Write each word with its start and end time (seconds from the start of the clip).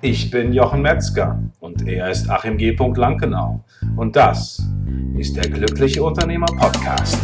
Ich 0.00 0.30
bin 0.30 0.52
Jochen 0.52 0.80
Metzger 0.80 1.42
und 1.58 1.88
er 1.88 2.08
ist 2.08 2.30
Achim 2.30 2.56
G. 2.56 2.70
Lankenau. 2.94 3.64
Und 3.96 4.14
das 4.14 4.62
ist 5.16 5.34
der 5.34 5.50
Glückliche 5.50 6.04
Unternehmer 6.04 6.46
Podcast. 6.46 7.18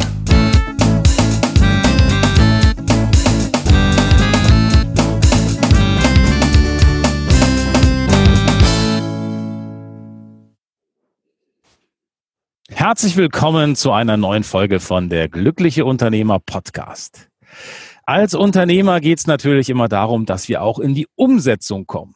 Herzlich 12.69 13.15
willkommen 13.15 13.77
zu 13.77 13.93
einer 13.93 14.17
neuen 14.17 14.43
Folge 14.43 14.81
von 14.81 15.07
der 15.07 15.29
Glückliche 15.29 15.85
Unternehmer 15.85 16.39
Podcast. 16.39 17.29
Als 18.03 18.33
Unternehmer 18.33 18.99
geht 18.99 19.19
es 19.19 19.27
natürlich 19.27 19.69
immer 19.69 19.87
darum, 19.87 20.25
dass 20.25 20.49
wir 20.49 20.61
auch 20.61 20.79
in 20.79 20.93
die 20.93 21.07
Umsetzung 21.15 21.87
kommen. 21.87 22.15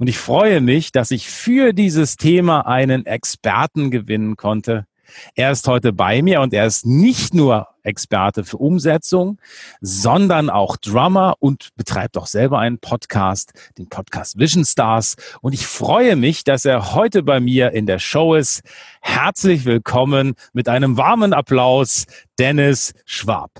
Und 0.00 0.06
ich 0.06 0.16
freue 0.16 0.62
mich, 0.62 0.92
dass 0.92 1.10
ich 1.10 1.28
für 1.28 1.74
dieses 1.74 2.16
Thema 2.16 2.66
einen 2.66 3.04
Experten 3.04 3.90
gewinnen 3.90 4.34
konnte. 4.34 4.86
Er 5.34 5.50
ist 5.50 5.68
heute 5.68 5.92
bei 5.92 6.22
mir 6.22 6.40
und 6.40 6.54
er 6.54 6.64
ist 6.64 6.86
nicht 6.86 7.34
nur 7.34 7.68
Experte 7.82 8.44
für 8.44 8.56
Umsetzung, 8.56 9.38
sondern 9.82 10.48
auch 10.48 10.78
Drummer 10.78 11.34
und 11.38 11.68
betreibt 11.76 12.16
auch 12.16 12.28
selber 12.28 12.60
einen 12.60 12.78
Podcast, 12.78 13.52
den 13.76 13.90
Podcast 13.90 14.38
Vision 14.38 14.64
Stars. 14.64 15.16
Und 15.42 15.52
ich 15.52 15.66
freue 15.66 16.16
mich, 16.16 16.44
dass 16.44 16.64
er 16.64 16.94
heute 16.94 17.22
bei 17.22 17.38
mir 17.38 17.72
in 17.72 17.84
der 17.84 17.98
Show 17.98 18.36
ist. 18.36 18.62
Herzlich 19.02 19.66
willkommen 19.66 20.32
mit 20.54 20.70
einem 20.70 20.96
warmen 20.96 21.34
Applaus, 21.34 22.06
Dennis 22.38 22.94
Schwab. 23.04 23.50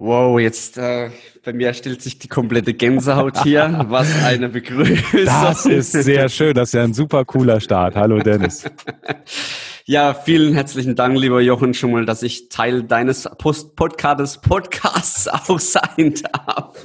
Wow, 0.00 0.38
jetzt 0.38 0.78
äh, 0.78 1.10
bei 1.44 1.52
mir 1.52 1.74
stellt 1.74 2.02
sich 2.02 2.20
die 2.20 2.28
komplette 2.28 2.72
Gänsehaut 2.72 3.42
hier. 3.42 3.84
Was 3.88 4.08
eine 4.22 4.48
Begrüßung. 4.48 5.24
Das 5.24 5.66
ist 5.66 5.90
sehr 5.90 6.28
schön. 6.28 6.54
Das 6.54 6.68
ist 6.68 6.74
ja 6.74 6.84
ein 6.84 6.94
super 6.94 7.24
cooler 7.24 7.60
Start. 7.60 7.96
Hallo 7.96 8.20
Dennis. 8.20 8.64
Ja, 9.90 10.12
vielen 10.12 10.52
herzlichen 10.52 10.96
Dank, 10.96 11.18
lieber 11.18 11.40
Jochen, 11.40 11.72
schon 11.72 11.92
mal, 11.92 12.04
dass 12.04 12.22
ich 12.22 12.50
Teil 12.50 12.82
deines 12.82 13.26
Post 13.38 13.74
Podcasts, 13.74 14.38
Podcasts 14.38 15.26
auch 15.48 15.58
sein 15.58 16.12
darf. 16.30 16.76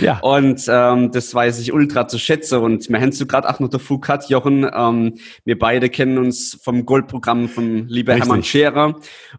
Ja. 0.00 0.20
Und 0.20 0.64
ähm, 0.66 1.12
das 1.12 1.34
weiß 1.34 1.60
ich 1.60 1.74
ultra 1.74 2.08
zu 2.08 2.18
schätzen. 2.18 2.60
Und 2.60 2.88
mir 2.88 2.98
hättest 2.98 3.20
du 3.20 3.26
gerade 3.26 3.46
auch 3.50 3.60
noch 3.60 3.68
der 3.68 3.78
Foucault, 3.78 4.30
Jochen. 4.30 4.66
Ähm, 4.74 5.18
wir 5.44 5.58
beide 5.58 5.90
kennen 5.90 6.16
uns 6.16 6.58
vom 6.64 6.86
Goldprogramm 6.86 7.50
von 7.50 7.88
lieber. 7.88 8.14
Hermann 8.14 8.42
Scherer. 8.42 8.94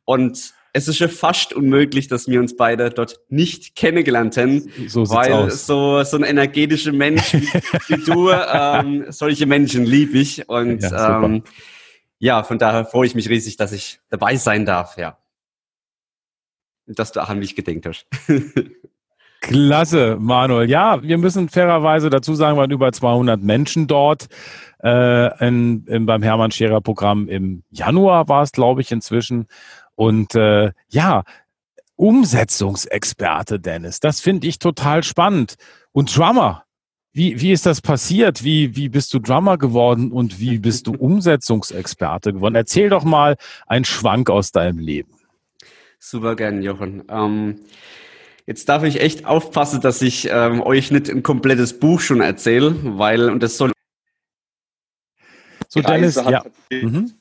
Und 0.06 0.54
es 0.78 0.88
ist 0.88 0.98
schon 0.98 1.10
fast 1.10 1.54
unmöglich, 1.54 2.08
dass 2.08 2.28
wir 2.28 2.40
uns 2.40 2.56
beide 2.56 2.92
dort 2.92 3.20
nicht 3.30 3.76
kennengelernt 3.76 4.38
haben, 4.38 4.72
so 4.88 5.10
weil 5.10 5.34
aus. 5.34 5.66
so 5.66 6.04
so 6.04 6.18
ein 6.18 6.24
energetischer 6.24 6.92
Mensch 6.94 7.34
wie, 7.34 7.48
wie 7.88 8.04
du, 8.04 8.30
ähm, 8.30 9.06
solche 9.10 9.48
Menschen 9.48 9.86
liebe 9.86 10.20
ich 10.20 10.48
und 10.48 10.84
ja, 10.84 11.24
ähm, 11.24 11.44
ja, 12.20 12.44
von 12.44 12.60
daher 12.60 12.86
freue 12.86 13.08
ich 13.08 13.16
mich 13.16 13.28
riesig, 13.28 13.58
dass 13.58 13.72
ich 13.72 14.00
dabei 14.10 14.36
sein 14.36 14.66
darf, 14.66 14.98
ja. 14.98 15.18
Und 16.86 17.00
dass 17.00 17.12
du 17.12 17.22
auch 17.22 17.30
an 17.30 17.40
mich 17.40 17.56
gedenkt 17.56 17.86
hast. 17.86 18.08
Klasse, 19.42 20.18
Manuel. 20.20 20.70
Ja, 20.70 21.02
wir 21.04 21.18
müssen 21.18 21.50
fairerweise 21.50 22.10
dazu 22.10 22.34
sagen, 22.34 22.58
waren 22.58 22.72
über 22.72 22.92
200 22.92 23.42
Menschen 23.42 23.88
dort 23.88 24.28
äh, 24.84 25.48
in, 25.48 25.86
in, 25.86 26.06
beim 26.06 26.24
Hermann 26.24 26.52
Scherer 26.52 26.82
Programm. 26.82 27.28
Im 27.28 27.64
Januar 27.70 28.28
war 28.30 28.44
es, 28.44 28.52
glaube 28.52 28.82
ich, 28.82 28.92
inzwischen. 28.92 29.48
Und 29.98 30.36
äh, 30.36 30.72
ja, 30.90 31.24
Umsetzungsexperte, 31.96 33.60
Dennis, 33.60 34.00
das 34.00 34.22
finde 34.22 34.48
ich 34.48 34.60
total 34.60 35.04
spannend. 35.04 35.56
Und 35.92 36.16
Drummer, 36.16 36.66
wie, 37.14 37.42
wie 37.42 37.52
ist 37.52 37.66
das 37.66 37.82
passiert? 37.82 38.44
Wie, 38.44 38.76
wie 38.76 38.90
bist 38.90 39.12
du 39.16 39.20
Drummer 39.20 39.58
geworden 39.58 40.12
und 40.12 40.40
wie 40.40 40.60
bist 40.60 40.86
du 40.86 40.92
Umsetzungsexperte 40.98 42.32
geworden? 42.32 42.54
Erzähl 42.54 42.90
doch 42.90 43.04
mal 43.04 43.38
einen 43.66 43.86
Schwank 43.86 44.30
aus 44.30 44.52
deinem 44.52 44.78
Leben. 44.78 45.14
Super 45.98 46.36
gern, 46.36 46.62
Jochen. 46.62 47.04
Ähm, 47.10 47.62
jetzt 48.46 48.70
darf 48.70 48.84
ich 48.84 49.02
echt 49.02 49.26
aufpassen, 49.26 49.82
dass 49.82 50.04
ich 50.04 50.30
ähm, 50.32 50.62
euch 50.62 50.92
nicht 50.92 51.10
ein 51.10 51.24
komplettes 51.24 51.80
Buch 51.80 52.02
schon 52.02 52.22
erzähle, 52.22 52.76
weil, 53.00 53.32
und 53.32 53.42
das 53.42 53.58
soll. 53.58 53.72
So, 55.70 55.82
Dennis, 55.82 56.18
ja. 56.18 56.44
Mhm. 56.72 57.14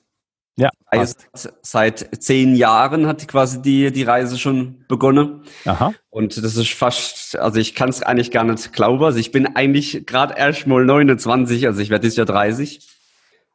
Ja. 0.56 0.70
Passt. 0.90 1.28
Seit 1.62 2.22
zehn 2.22 2.54
Jahren 2.54 3.06
hat 3.06 3.28
quasi 3.28 3.60
die, 3.60 3.92
die 3.92 4.04
Reise 4.04 4.38
schon 4.38 4.84
begonnen. 4.88 5.42
Aha. 5.66 5.92
Und 6.08 6.36
das 6.36 6.56
ist 6.56 6.72
fast, 6.72 7.36
also 7.36 7.60
ich 7.60 7.74
kann 7.74 7.90
es 7.90 8.02
eigentlich 8.02 8.30
gar 8.30 8.44
nicht 8.44 8.72
glauben. 8.72 9.04
Also 9.04 9.18
ich 9.18 9.32
bin 9.32 9.54
eigentlich 9.54 10.06
gerade 10.06 10.34
erst 10.36 10.66
mal 10.66 10.84
29, 10.84 11.66
also 11.66 11.80
ich 11.80 11.90
werde 11.90 12.02
dieses 12.02 12.16
Jahr 12.16 12.26
30. 12.26 12.88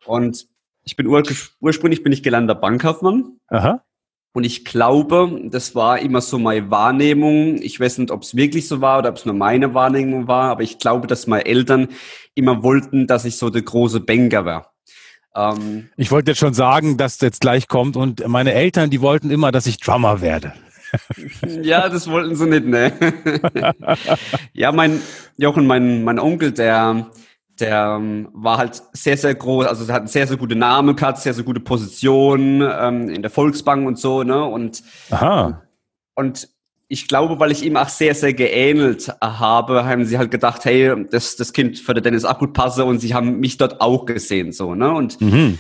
Und 0.06 0.48
ich 0.84 0.96
bin 0.96 1.08
ur 1.08 1.24
ursprünglich 1.60 2.04
bin 2.04 2.14
ich 2.14 2.22
gelernter 2.22 2.56
Bankkaufmann. 2.56 3.40
Aha. 3.48 3.84
Und 4.34 4.46
ich 4.46 4.64
glaube, 4.64 5.42
das 5.46 5.76
war 5.76 6.00
immer 6.00 6.22
so 6.22 6.40
meine 6.40 6.72
Wahrnehmung. 6.72 7.62
Ich 7.62 7.80
weiß 7.80 7.98
nicht, 7.98 8.12
ob 8.12 8.22
es 8.22 8.36
wirklich 8.36 8.68
so 8.68 8.80
war 8.80 9.00
oder 9.00 9.10
ob 9.10 9.18
es 9.18 9.26
nur 9.26 9.36
meine 9.36 9.74
Wahrnehmung 9.74 10.28
war, 10.28 10.52
aber 10.52 10.64
ich 10.64 10.80
glaube, 10.80 11.08
dass 11.08 11.28
meine 11.28 11.46
Eltern 11.46 11.90
immer 12.34 12.64
wollten, 12.64 13.08
dass 13.08 13.26
ich 13.26 13.38
so 13.38 13.50
der 13.50 13.64
große 13.64 14.00
Banker 14.00 14.46
war. 14.46 14.74
Ähm, 15.36 15.90
ich 15.98 16.12
wollte 16.12 16.32
jetzt 16.32 16.40
schon 16.40 16.54
sagen, 16.54 16.98
dass 16.98 17.20
jetzt 17.22 17.42
gleich 17.42 17.68
kommt 17.68 17.96
und 17.96 18.28
meine 18.28 18.54
Eltern, 18.54 18.90
die 18.90 19.02
wollten 19.02 19.32
immer, 19.32 19.52
dass 19.52 19.66
ich 19.66 19.78
Drummer 19.78 20.22
werde. 20.22 20.54
ja, 21.62 21.88
das 21.88 22.10
wollten 22.10 22.36
sie 22.36 22.48
nicht, 22.48 22.66
ne? 22.66 22.92
ja, 24.54 24.72
mein 24.72 25.02
Jochen, 25.38 25.66
mein, 25.66 26.04
mein 26.04 26.20
Onkel, 26.20 26.52
der, 26.52 27.08
der 27.60 27.98
ähm, 27.98 28.30
war 28.34 28.58
halt 28.58 28.82
sehr, 28.92 29.18
sehr 29.18 29.36
groß, 29.36 29.68
also 29.68 29.88
hat 29.92 30.02
einen 30.02 30.08
sehr, 30.08 30.28
sehr 30.28 30.38
gute 30.38 30.56
Namen 30.56 30.96
gehabt, 30.96 31.20
sehr, 31.20 31.34
sehr 31.34 31.46
gute 31.46 31.62
Position 31.62 32.62
ähm, 32.62 33.10
in 33.10 33.22
der 33.22 33.32
Volksbank 33.32 33.88
und 33.88 33.98
so, 33.98 34.24
ne? 34.24 34.44
Und, 34.44 34.84
Aha. 35.12 35.62
und 36.16 36.50
ich 36.92 37.08
glaube, 37.08 37.40
weil 37.40 37.52
ich 37.52 37.64
ihm 37.64 37.78
auch 37.78 37.88
sehr, 37.88 38.14
sehr 38.14 38.34
geähnelt 38.34 39.08
habe, 39.22 39.86
haben 39.86 40.04
sie 40.04 40.18
halt 40.18 40.30
gedacht, 40.30 40.66
hey, 40.66 40.94
das, 41.10 41.38
das 41.38 41.54
Kind 41.54 41.80
für 41.80 41.94
den 41.94 42.04
Dennis 42.04 42.26
auch 42.26 42.38
gut 42.38 42.52
passe 42.52 42.84
und 42.84 43.00
sie 43.00 43.14
haben 43.14 43.40
mich 43.40 43.56
dort 43.56 43.80
auch 43.80 44.06
gesehen, 44.06 44.52
so, 44.52 44.76
ne? 44.76 44.92
Und, 44.92 45.22
mhm. 45.22 45.58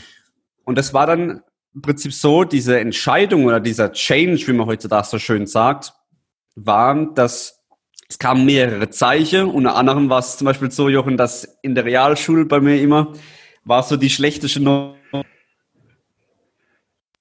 und 0.65 0.77
das 0.77 0.93
war 0.93 1.07
dann 1.07 1.41
im 1.73 1.81
Prinzip 1.81 2.11
so, 2.11 2.43
diese 2.43 2.81
Entscheidung 2.81 3.45
oder 3.45 3.61
dieser 3.61 3.93
Change, 3.93 4.45
wie 4.45 4.51
man 4.51 4.67
heutzutage 4.67 5.07
so 5.07 5.19
schön 5.19 5.47
sagt, 5.47 5.93
war, 6.55 7.13
dass 7.13 7.63
es 8.09 8.19
kamen 8.19 8.45
mehrere 8.45 8.89
Zeichen. 8.89 9.45
Unter 9.45 9.75
anderem 9.75 10.09
war 10.09 10.19
es 10.19 10.35
zum 10.35 10.43
Beispiel 10.43 10.69
so, 10.69 10.89
Jochen, 10.89 11.15
dass 11.15 11.45
in 11.61 11.75
der 11.75 11.85
Realschule 11.85 12.43
bei 12.43 12.59
mir 12.59 12.81
immer 12.81 13.13
war 13.63 13.83
so 13.83 13.95
die 13.95 14.09
schlechteste 14.09 14.59
Nummer 14.59 14.95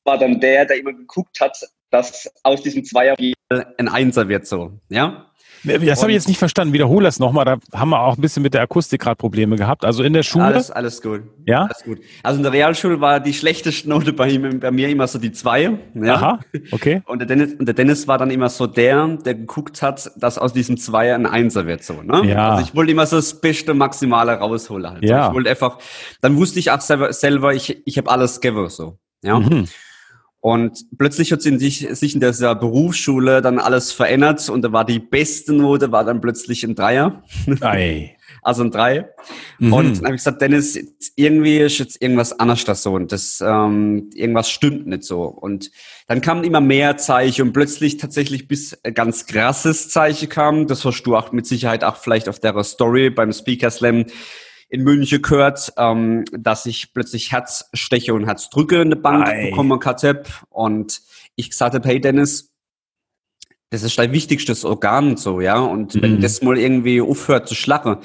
war 0.02 0.18
dann 0.18 0.40
der, 0.40 0.64
der 0.64 0.78
immer 0.78 0.94
geguckt 0.94 1.40
hat, 1.40 1.56
dass 1.90 2.28
aus 2.42 2.62
diesem 2.62 2.84
Zweier 2.84 3.14
ein 3.50 3.88
Einser 3.88 4.28
wird 4.28 4.46
so, 4.46 4.78
ja? 4.88 5.26
Das 5.62 6.00
habe 6.00 6.12
ich 6.12 6.14
jetzt 6.14 6.28
nicht 6.28 6.38
verstanden. 6.38 6.72
Wiederhole 6.72 7.04
das 7.04 7.18
nochmal. 7.18 7.44
Da 7.44 7.58
haben 7.74 7.90
wir 7.90 8.00
auch 8.00 8.16
ein 8.16 8.20
bisschen 8.22 8.42
mit 8.42 8.54
der 8.54 8.62
Akustik 8.62 9.02
gerade 9.02 9.16
Probleme 9.16 9.56
gehabt. 9.56 9.84
Also 9.84 10.02
in 10.02 10.14
der 10.14 10.22
Schule. 10.22 10.46
Alles, 10.46 10.70
alles 10.70 11.02
gut. 11.02 11.20
Ja. 11.44 11.64
Alles 11.64 11.84
gut. 11.84 11.98
Also 12.22 12.38
in 12.38 12.44
der 12.44 12.52
Realschule 12.52 13.00
war 13.02 13.20
die 13.20 13.34
schlechteste 13.34 13.86
Note 13.86 14.14
bei, 14.14 14.28
ihm, 14.30 14.58
bei 14.58 14.70
mir 14.70 14.88
immer 14.88 15.06
so 15.06 15.18
die 15.18 15.32
zwei. 15.32 15.78
Ja? 15.94 16.14
Aha. 16.14 16.40
Okay. 16.70 17.02
Und 17.04 17.18
der, 17.18 17.26
Dennis, 17.26 17.52
und 17.54 17.66
der 17.66 17.74
Dennis 17.74 18.08
war 18.08 18.16
dann 18.16 18.30
immer 18.30 18.48
so 18.48 18.66
der, 18.66 19.06
der 19.08 19.34
geguckt 19.34 19.82
hat, 19.82 20.10
dass 20.16 20.38
aus 20.38 20.54
diesem 20.54 20.78
Zweier 20.78 21.14
ein 21.14 21.26
Einser 21.26 21.66
wird 21.66 21.84
so. 21.84 22.00
Ne? 22.00 22.22
Ja. 22.26 22.52
Also 22.52 22.64
ich 22.66 22.74
wollte 22.74 22.92
immer 22.92 23.04
so 23.04 23.16
das 23.16 23.38
beste 23.38 23.74
Maximale 23.74 24.32
rausholen. 24.32 24.90
Halt. 24.90 25.04
Ja. 25.04 25.28
Ich 25.28 25.34
wollte 25.34 25.50
einfach. 25.50 25.78
Dann 26.22 26.36
wusste 26.36 26.58
ich 26.58 26.70
auch 26.70 26.80
selber, 26.80 27.12
selber 27.12 27.52
ich, 27.52 27.86
ich 27.86 27.98
habe 27.98 28.10
alles 28.10 28.40
gegeben 28.40 28.68
so. 28.70 28.98
Ja. 29.22 29.38
Mhm. 29.38 29.66
Und 30.40 30.86
plötzlich 30.96 31.32
hat 31.32 31.42
sich, 31.42 31.86
sich 31.90 32.14
in 32.14 32.20
dieser 32.20 32.54
Berufsschule 32.54 33.42
dann 33.42 33.58
alles 33.58 33.92
verändert 33.92 34.48
und 34.48 34.62
da 34.62 34.72
war 34.72 34.86
die 34.86 34.98
beste 34.98 35.52
Note, 35.52 35.92
war 35.92 36.04
dann 36.04 36.22
plötzlich 36.22 36.64
ein 36.64 36.74
Dreier. 36.74 37.22
Ei. 37.60 38.16
Also 38.42 38.62
ein 38.62 38.70
Drei. 38.70 39.06
Mhm. 39.58 39.72
Und 39.72 39.96
dann 39.98 40.04
habe 40.04 40.14
ich 40.14 40.20
gesagt, 40.20 40.40
Dennis, 40.40 40.78
irgendwie 41.14 41.58
ist 41.58 41.78
jetzt 41.78 42.00
irgendwas 42.00 42.38
anders 42.38 42.64
da 42.64 42.74
so 42.74 42.92
und 42.92 43.12
das, 43.12 43.42
ähm, 43.46 44.08
irgendwas 44.14 44.48
stimmt 44.48 44.86
nicht 44.86 45.04
so. 45.04 45.24
Und 45.24 45.70
dann 46.06 46.22
kamen 46.22 46.44
immer 46.44 46.62
mehr 46.62 46.96
Zeichen 46.96 47.48
und 47.48 47.52
plötzlich 47.52 47.98
tatsächlich 47.98 48.48
bis 48.48 48.78
ganz 48.94 49.26
krasses 49.26 49.90
Zeichen 49.90 50.30
kam. 50.30 50.68
Das 50.68 50.86
hast 50.86 51.02
du 51.02 51.16
auch 51.16 51.32
mit 51.32 51.46
Sicherheit 51.46 51.84
auch 51.84 51.96
vielleicht 51.96 52.30
auf 52.30 52.38
der 52.38 52.62
Story 52.64 53.10
beim 53.10 53.32
Speaker 53.32 53.70
Slam 53.70 54.06
in 54.70 54.82
München 54.82 55.20
gehört, 55.20 55.72
ähm, 55.76 56.24
dass 56.32 56.64
ich 56.64 56.94
plötzlich 56.94 57.32
Herzsteche 57.32 58.14
und 58.14 58.24
Herzdrücke 58.24 58.80
in 58.80 58.90
der 58.90 58.96
Bank 58.96 59.26
Ei. 59.26 59.50
bekommen 59.50 59.78
hatte. 59.84 60.22
Und 60.48 61.02
ich 61.34 61.50
gesagt 61.50 61.74
habe, 61.74 61.86
hey 61.88 62.00
Dennis, 62.00 62.52
das 63.70 63.82
ist 63.82 63.98
dein 63.98 64.12
wichtigstes 64.12 64.64
Organ 64.64 65.16
so, 65.16 65.40
ja. 65.40 65.58
Und 65.58 65.94
mhm. 65.96 66.02
wenn 66.02 66.20
das 66.20 66.42
mal 66.42 66.56
irgendwie 66.56 67.00
aufhört 67.00 67.48
zu 67.48 67.54
schlagen, 67.54 67.98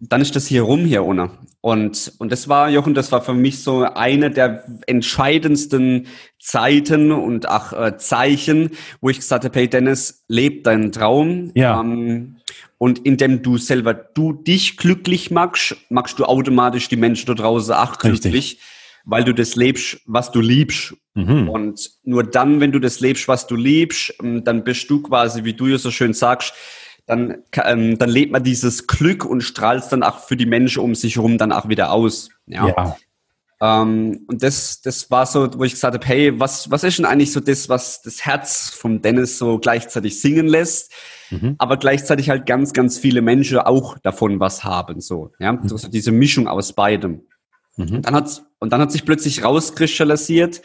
dann 0.00 0.20
ist 0.20 0.36
das 0.36 0.46
hier 0.46 0.62
rum 0.62 0.84
hier 0.84 1.04
ohne. 1.04 1.30
Und, 1.62 2.12
und 2.18 2.32
das 2.32 2.48
war, 2.48 2.70
Jochen, 2.70 2.94
das 2.94 3.12
war 3.12 3.20
für 3.20 3.34
mich 3.34 3.62
so 3.62 3.82
eine 3.82 4.30
der 4.30 4.64
entscheidendsten 4.86 6.06
Zeiten 6.38 7.12
und 7.12 7.48
auch 7.48 7.74
äh, 7.74 7.98
Zeichen, 7.98 8.70
wo 9.02 9.10
ich 9.10 9.18
gesagt 9.18 9.44
habe, 9.44 9.58
hey 9.58 9.68
Dennis, 9.68 10.24
leb 10.26 10.64
deinen 10.64 10.90
Traum. 10.90 11.50
Ja. 11.54 11.80
Ähm, 11.80 12.36
Und 12.82 13.00
indem 13.00 13.42
du 13.42 13.58
selber 13.58 13.92
du 13.92 14.32
dich 14.32 14.78
glücklich 14.78 15.30
machst, 15.30 15.76
machst 15.90 16.18
du 16.18 16.24
automatisch 16.24 16.88
die 16.88 16.96
Menschen 16.96 17.26
da 17.26 17.34
draußen 17.34 17.74
auch 17.74 17.98
glücklich, 17.98 18.34
Richtig. 18.34 18.60
weil 19.04 19.22
du 19.22 19.34
das 19.34 19.54
lebst, 19.54 20.00
was 20.06 20.30
du 20.32 20.40
liebst. 20.40 20.94
Mhm. 21.12 21.50
Und 21.50 21.90
nur 22.04 22.24
dann, 22.24 22.58
wenn 22.60 22.72
du 22.72 22.78
das 22.78 23.00
lebst, 23.00 23.28
was 23.28 23.46
du 23.46 23.54
liebst, 23.54 24.14
ähm, 24.22 24.44
dann 24.44 24.64
bist 24.64 24.88
du 24.88 25.02
quasi, 25.02 25.44
wie 25.44 25.52
du 25.52 25.66
ja 25.66 25.76
so 25.76 25.90
schön 25.90 26.14
sagst, 26.14 26.54
dann, 27.04 27.42
ähm, 27.52 27.98
dann 27.98 28.08
lebt 28.08 28.32
man 28.32 28.44
dieses 28.44 28.86
Glück 28.86 29.26
und 29.26 29.42
strahlt 29.42 29.84
dann 29.92 30.02
auch 30.02 30.20
für 30.20 30.38
die 30.38 30.46
Menschen 30.46 30.82
um 30.82 30.94
sich 30.94 31.16
herum 31.16 31.36
dann 31.36 31.52
auch 31.52 31.68
wieder 31.68 31.92
aus. 31.92 32.30
Ja. 32.46 32.66
ja. 32.66 32.96
Ähm, 33.60 34.24
und 34.26 34.42
das, 34.42 34.80
das 34.80 35.10
war 35.10 35.26
so, 35.26 35.50
wo 35.54 35.64
ich 35.64 35.72
gesagt 35.72 35.92
habe, 35.92 36.06
hey, 36.06 36.40
was, 36.40 36.70
was 36.70 36.82
ist 36.84 36.96
denn 36.96 37.04
eigentlich 37.04 37.30
so 37.30 37.40
das, 37.40 37.68
was 37.68 38.00
das 38.00 38.24
Herz 38.24 38.70
vom 38.70 39.02
Dennis 39.02 39.36
so 39.36 39.58
gleichzeitig 39.58 40.18
singen 40.18 40.46
lässt, 40.46 40.90
mhm. 41.30 41.54
aber 41.58 41.76
gleichzeitig 41.76 42.30
halt 42.30 42.46
ganz, 42.46 42.72
ganz 42.72 42.98
viele 42.98 43.22
Menschen 43.22 43.58
auch 43.58 43.98
davon 43.98 44.40
was 44.40 44.64
haben, 44.64 45.00
so, 45.00 45.32
ja, 45.38 45.52
mhm. 45.52 45.68
so 45.68 45.88
diese 45.88 46.12
Mischung 46.12 46.48
aus 46.48 46.72
beidem. 46.72 47.22
Mhm. 47.76 47.96
Und 47.96 48.06
dann 48.06 48.14
hat, 48.14 48.42
und 48.58 48.72
dann 48.72 48.80
hat 48.80 48.92
sich 48.92 49.04
plötzlich 49.04 49.44
rauskristallisiert, 49.44 50.62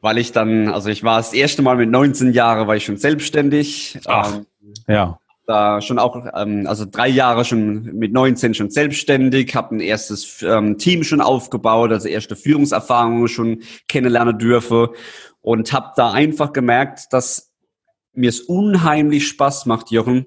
weil 0.00 0.18
ich 0.18 0.32
dann, 0.32 0.68
also 0.68 0.88
ich 0.88 1.02
war 1.02 1.18
das 1.18 1.32
erste 1.32 1.62
Mal 1.62 1.76
mit 1.76 1.90
19 1.90 2.32
Jahren, 2.32 2.68
war 2.68 2.76
ich 2.76 2.84
schon 2.84 2.96
selbstständig. 2.96 3.98
Ach, 4.06 4.36
ähm, 4.36 4.46
ja 4.86 5.18
da 5.46 5.80
schon 5.80 5.98
auch, 5.98 6.26
ähm, 6.34 6.66
also 6.66 6.84
drei 6.84 7.08
Jahre 7.08 7.44
schon 7.44 7.84
mit 7.96 8.12
19 8.12 8.54
schon 8.54 8.70
selbstständig, 8.70 9.54
habe 9.54 9.76
ein 9.76 9.80
erstes 9.80 10.42
ähm, 10.42 10.76
Team 10.76 11.04
schon 11.04 11.20
aufgebaut, 11.20 11.92
also 11.92 12.08
erste 12.08 12.36
Führungserfahrungen 12.36 13.28
schon 13.28 13.62
kennenlernen 13.88 14.38
dürfe 14.38 14.92
und 15.40 15.72
habe 15.72 15.92
da 15.96 16.12
einfach 16.12 16.52
gemerkt, 16.52 17.12
dass 17.12 17.52
mir 18.16 18.30
es 18.30 18.40
unheimlich 18.40 19.28
Spaß 19.28 19.66
macht, 19.66 19.90
Jochen, 19.90 20.26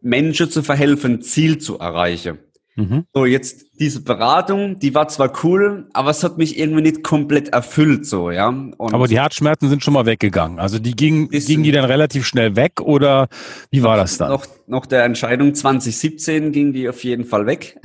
Menschen 0.00 0.50
zu 0.50 0.62
verhelfen, 0.62 1.22
Ziel 1.22 1.58
zu 1.58 1.78
erreichen. 1.78 2.38
Mhm. 2.78 3.06
So, 3.12 3.26
jetzt 3.26 3.66
diese 3.80 4.02
Beratung, 4.02 4.78
die 4.78 4.94
war 4.94 5.08
zwar 5.08 5.32
cool, 5.42 5.88
aber 5.94 6.10
es 6.10 6.22
hat 6.22 6.38
mich 6.38 6.56
irgendwie 6.56 6.82
nicht 6.82 7.02
komplett 7.02 7.48
erfüllt, 7.48 8.06
so, 8.06 8.30
ja. 8.30 8.48
Und 8.48 8.94
aber 8.94 9.08
die 9.08 9.18
Herzschmerzen 9.18 9.68
sind 9.68 9.82
schon 9.82 9.94
mal 9.94 10.06
weggegangen. 10.06 10.60
Also 10.60 10.78
die 10.78 10.94
gingen, 10.94 11.28
gingen 11.28 11.64
die 11.64 11.72
dann 11.72 11.86
relativ 11.86 12.24
schnell 12.24 12.54
weg 12.54 12.80
oder 12.80 13.28
wie 13.72 13.82
war 13.82 13.96
das 13.96 14.18
dann? 14.18 14.30
Noch, 14.30 14.46
noch 14.68 14.86
der 14.86 15.02
Entscheidung 15.02 15.54
2017 15.54 16.52
ging 16.52 16.72
die 16.72 16.88
auf 16.88 17.02
jeden 17.02 17.24
Fall 17.24 17.46
weg. 17.46 17.80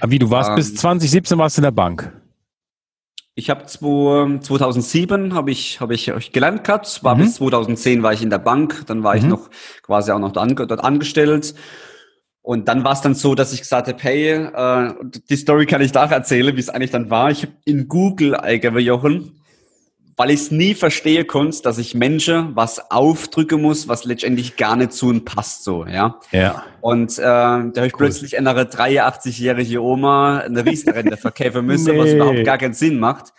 Aber 0.00 0.12
wie, 0.12 0.18
du 0.18 0.30
warst 0.30 0.50
ähm, 0.50 0.56
bis 0.56 0.74
2017 0.74 1.36
warst 1.36 1.58
in 1.58 1.64
der 1.64 1.70
Bank? 1.70 2.17
Ich 3.38 3.50
habe 3.50 3.66
2007 3.66 5.32
habe 5.32 5.52
ich 5.52 5.80
habe 5.80 5.94
ich 5.94 6.32
gelernt 6.32 6.64
gehabt, 6.64 7.04
war 7.04 7.14
mhm. 7.14 7.20
bis 7.20 7.36
2010 7.36 8.02
war 8.02 8.12
ich 8.12 8.20
in 8.20 8.30
der 8.30 8.38
Bank, 8.38 8.82
dann 8.88 9.04
war 9.04 9.14
mhm. 9.14 9.18
ich 9.20 9.26
noch 9.26 9.48
quasi 9.82 10.10
auch 10.10 10.18
noch 10.18 10.32
dort 10.32 10.82
angestellt 10.82 11.54
und 12.42 12.66
dann 12.66 12.82
war 12.82 12.94
es 12.94 13.00
dann 13.00 13.14
so, 13.14 13.36
dass 13.36 13.52
ich 13.52 13.60
gesagt 13.60 13.86
habe, 13.86 13.98
hey, 14.00 14.32
äh, 14.32 14.92
die 15.30 15.36
Story 15.36 15.66
kann 15.66 15.82
ich 15.82 15.92
da 15.92 16.06
erzählen, 16.06 16.56
wie 16.56 16.60
es 16.60 16.68
eigentlich 16.68 16.90
dann 16.90 17.10
war. 17.10 17.30
Ich 17.30 17.42
habe 17.42 17.52
in 17.64 17.86
Google 17.86 18.34
eingegeben, 18.34 18.80
Jochen, 18.80 19.37
weil 20.18 20.30
ich 20.30 20.40
es 20.40 20.50
nie 20.50 20.74
verstehe 20.74 21.24
konnte, 21.24 21.62
dass 21.62 21.78
ich 21.78 21.94
Menschen 21.94 22.56
was 22.56 22.90
aufdrücken 22.90 23.62
muss, 23.62 23.86
was 23.86 24.04
letztendlich 24.04 24.56
gar 24.56 24.74
nicht 24.74 24.92
zu 24.92 25.10
ihnen 25.10 25.24
passt, 25.24 25.62
so, 25.62 25.86
ja. 25.86 26.18
Ja. 26.32 26.64
Und 26.80 27.18
äh, 27.18 27.22
da 27.22 27.62
habe 27.62 27.86
ich 27.86 27.94
cool. 27.94 27.98
plötzlich 27.98 28.36
eine 28.36 28.50
83-jährige 28.50 29.80
Oma 29.80 30.40
eine 30.40 30.66
Riesenrente 30.66 31.16
verkaufen 31.16 31.64
müssen, 31.64 31.94
nee. 31.94 31.98
was 32.00 32.12
überhaupt 32.12 32.44
gar 32.44 32.58
keinen 32.58 32.74
Sinn 32.74 32.98
macht. 32.98 33.32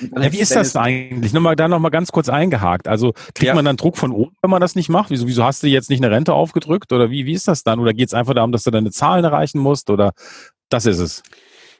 Ja, 0.00 0.32
wie 0.32 0.40
ist 0.40 0.56
das 0.56 0.74
eigentlich? 0.74 1.34
Nochmal, 1.34 1.54
da 1.54 1.68
nochmal 1.68 1.90
ganz 1.90 2.10
kurz 2.12 2.30
eingehakt. 2.30 2.88
Also 2.88 3.12
kriegt 3.34 3.48
ja. 3.48 3.54
man 3.54 3.66
dann 3.66 3.76
Druck 3.76 3.98
von 3.98 4.10
oben, 4.10 4.34
wenn 4.40 4.50
man 4.50 4.62
das 4.62 4.74
nicht 4.74 4.88
macht? 4.88 5.10
Wieso, 5.10 5.26
wieso 5.26 5.44
hast 5.44 5.62
du 5.62 5.66
jetzt 5.66 5.90
nicht 5.90 6.02
eine 6.02 6.14
Rente 6.14 6.32
aufgedrückt? 6.32 6.94
Oder 6.94 7.10
wie, 7.10 7.26
wie 7.26 7.34
ist 7.34 7.46
das 7.46 7.62
dann? 7.62 7.78
Oder 7.78 7.92
geht 7.92 8.08
es 8.08 8.14
einfach 8.14 8.32
darum, 8.32 8.52
dass 8.52 8.64
du 8.64 8.70
deine 8.70 8.90
Zahlen 8.90 9.22
erreichen 9.22 9.58
musst? 9.58 9.90
Oder 9.90 10.12
das 10.70 10.86
ist 10.86 10.98
es? 10.98 11.22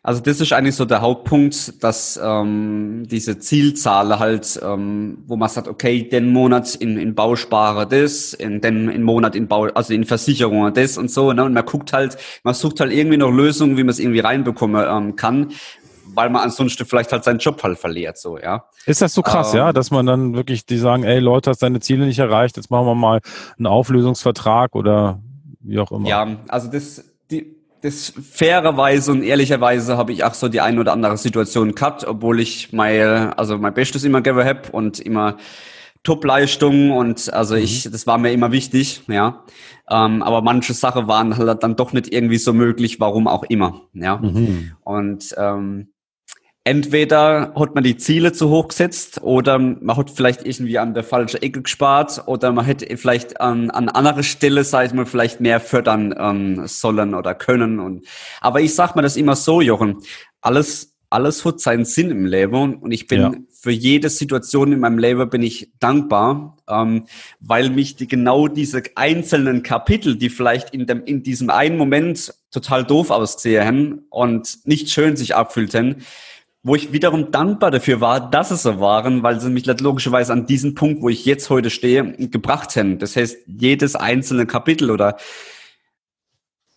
Also 0.05 0.21
das 0.21 0.41
ist 0.41 0.53
eigentlich 0.53 0.75
so 0.75 0.85
der 0.85 1.01
Hauptpunkt, 1.01 1.83
dass 1.83 2.19
ähm, 2.21 3.05
diese 3.07 3.39
Zielzahl 3.39 4.19
halt, 4.19 4.61
ähm, 4.61 5.19
wo 5.29 5.37
man 5.37 5.49
sagt, 5.49 5.69
okay, 5.69 6.09
den 6.09 6.33
Monat 6.33 6.75
in, 6.75 6.99
in 6.99 7.15
Bausparer 7.15 7.87
das, 7.87 8.33
in 8.33 8.61
den 8.61 8.89
in 8.89 9.05
Monat 9.05 9.37
in 9.37 9.47
Bau, 9.47 9.69
also 9.75 9.95
in 9.95 10.05
Versicherungen 10.05 10.75
das 10.75 10.99
und 10.99 11.09
so, 11.09 11.33
ne? 11.33 11.45
Und 11.45 11.53
man 11.53 11.65
guckt 11.65 11.93
halt, 11.93 12.17
man 12.43 12.55
sucht 12.55 12.81
halt 12.81 12.93
irgendwie 12.93 13.17
noch 13.17 13.31
Lösungen, 13.31 13.77
wie 13.77 13.85
man 13.85 13.91
es 13.91 14.01
irgendwie 14.01 14.21
reinbekommen 14.21 14.85
ähm, 14.89 15.17
kann 15.17 15.53
weil 16.15 16.31
man 16.31 16.43
ansonsten 16.43 16.85
vielleicht 16.85 17.11
halt 17.13 17.25
seinen 17.25 17.39
Job 17.39 17.63
halt 17.63 17.79
verliert, 17.79 18.19
so, 18.19 18.39
ja. 18.39 18.65
Ist 18.87 19.01
das 19.01 19.15
so 19.15 19.23
krass, 19.23 19.55
ähm, 19.55 19.59
ja, 19.59 19.73
dass 19.73 19.91
man 19.91 20.05
dann 20.05 20.35
wirklich, 20.35 20.67
die 20.67 20.77
sagen, 20.77 21.05
ey, 21.05 21.19
Leute, 21.21 21.49
hast 21.49 21.63
deine 21.63 21.81
Ziele 21.81 22.05
nicht 22.05 22.19
erreicht, 22.19 22.57
jetzt 22.57 22.71
machen 22.71 22.87
wir 22.87 22.95
mal 22.95 23.21
einen 23.57 23.67
Auflösungsvertrag 23.67 24.75
oder 24.75 25.23
wie 25.61 25.79
auch 25.79 25.91
immer. 25.91 26.09
Ja, 26.09 26.37
also 26.49 26.71
das, 26.71 27.05
die, 27.31 27.57
das 27.83 28.13
fairerweise 28.31 29.11
und 29.11 29.23
ehrlicherweise 29.23 29.97
habe 29.97 30.13
ich 30.13 30.25
auch 30.25 30.35
so 30.35 30.49
die 30.49 30.61
ein 30.61 30.79
oder 30.79 30.93
andere 30.93 31.17
Situation 31.17 31.75
gehabt, 31.75 32.05
obwohl 32.05 32.41
ich 32.41 32.73
mein, 32.73 33.33
also 33.35 33.59
mein 33.59 33.75
Bestes 33.75 34.05
immer 34.05 34.23
gegeben 34.23 34.47
habe 34.47 34.71
und 34.71 35.01
immer 35.01 35.37
Top-Leistung 36.05 36.91
und 36.91 37.33
also 37.33 37.55
mhm. 37.55 37.63
ich, 37.63 37.89
das 37.91 38.07
war 38.07 38.19
mir 38.19 38.33
immer 38.33 38.53
wichtig, 38.53 39.03
ja. 39.09 39.45
Ähm, 39.91 40.23
aber 40.23 40.43
manche 40.43 40.75
Sachen 40.75 41.07
waren 41.07 41.37
halt 41.37 41.63
dann 41.63 41.77
doch 41.77 41.93
nicht 41.93 42.13
irgendwie 42.13 42.39
so 42.39 42.53
möglich, 42.53 42.99
warum 43.01 43.29
auch 43.29 43.45
immer, 43.45 43.83
ja. 43.95 44.17
Mhm. 44.17 44.73
Und 44.83 45.35
ähm, 45.37 45.92
entweder 46.65 47.53
hat 47.57 47.75
man 47.75 47.83
die 47.83 47.97
Ziele 47.97 48.33
zu 48.33 48.49
hoch 48.49 48.69
gesetzt 48.69 49.21
oder 49.23 49.59
man 49.59 49.97
hat 49.97 50.11
vielleicht 50.11 50.47
irgendwie 50.47 50.79
an 50.79 50.95
der 50.95 51.03
falschen 51.03 51.43
Ecke 51.43 51.63
gespart 51.63 52.23
oder 52.27 52.53
man 52.53 52.65
hätte 52.65 52.97
vielleicht 52.97 53.41
an, 53.41 53.71
an 53.71 53.89
anderer 53.89 54.23
Stelle, 54.23 54.63
sag 54.63 54.87
ich 54.87 54.93
mal, 54.93 55.07
vielleicht 55.07 55.41
mehr 55.41 55.61
fördern 55.61 56.15
ähm, 56.17 56.67
sollen 56.67 57.15
oder 57.15 57.35
können. 57.35 57.81
Und, 57.81 58.07
aber 58.41 58.61
ich 58.61 58.75
sag 58.75 58.95
mir 58.95 59.03
das 59.03 59.17
immer 59.17 59.35
so, 59.35 59.61
Jochen, 59.61 60.03
alles, 60.41 60.95
alles 61.11 61.45
hat 61.45 61.61
seinen 61.61 61.85
Sinn 61.85 62.11
im 62.11 62.27
Leben 62.27 62.77
und 62.77 62.93
ich 62.93 63.09
bin 63.09 63.21
ja. 63.21 63.33
für 63.51 63.73
jede 63.73 64.09
Situation 64.09 64.73
in 64.73 64.79
meinem 64.79 64.99
Leben 64.99 65.29
bin 65.29 65.43
ich 65.43 65.73
dankbar, 65.81 66.59
ähm, 66.69 67.07
weil 67.41 67.71
mich 67.71 67.97
die, 67.97 68.07
genau 68.07 68.47
diese 68.47 68.85
einzelnen 68.95 69.65
Kapitel, 69.65 70.17
die 70.17 70.31
vielleicht 70.31 70.71
in, 70.71 70.87
dem, 70.87 71.05
in 71.05 71.25
diesem 71.25 71.51
einen 71.51 71.77
Moment 71.77 72.33
total 72.53 72.85
doof 72.85 73.11
aussehen 73.11 74.07
und 74.11 74.61
nicht 74.65 74.91
schön 74.91 75.17
sich 75.17 75.35
abfühlten, 75.35 76.05
wo 76.63 76.77
ich 76.77 76.93
wiederum 76.93 77.33
dankbar 77.33 77.71
dafür 77.71 78.01
war, 78.01 78.31
dass 78.31 78.53
es 78.53 78.63
so 78.63 78.79
waren, 78.79 79.23
weil 79.23 79.41
sie 79.41 79.51
mich 79.51 79.67
logischerweise 79.67 80.33
an 80.33 80.47
diesen 80.47 80.75
Punkt, 80.75 81.03
wo 81.03 81.09
ich 81.09 81.25
jetzt 81.25 81.51
heute 81.51 81.71
stehe, 81.71 82.13
gebracht 82.29 82.77
haben. 82.77 82.99
Das 82.99 83.17
heißt, 83.17 83.39
jedes 83.47 83.97
einzelne 83.97 84.47
Kapitel 84.47 84.91
oder 84.91 85.17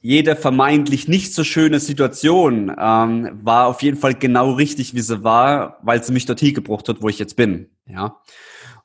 jede 0.02 0.36
vermeintlich 0.36 1.08
nicht 1.08 1.34
so 1.34 1.44
schöne 1.44 1.80
Situation 1.80 2.75
ähm, 2.80 3.39
war 3.42 3.68
auf 3.68 3.82
jeden 3.82 3.98
Fall 3.98 4.13
genau 4.13 4.51
richtig, 4.51 4.94
wie 4.94 5.01
sie 5.01 5.24
war, 5.24 5.80
weil 5.82 6.04
sie 6.04 6.13
mich 6.13 6.25
dorthin 6.25 6.54
gebracht 6.54 6.88
hat, 6.89 7.01
wo 7.01 7.10
ich 7.10 7.20
jetzt 7.20 7.36
bin. 7.36 7.70
Ja. 7.88 8.18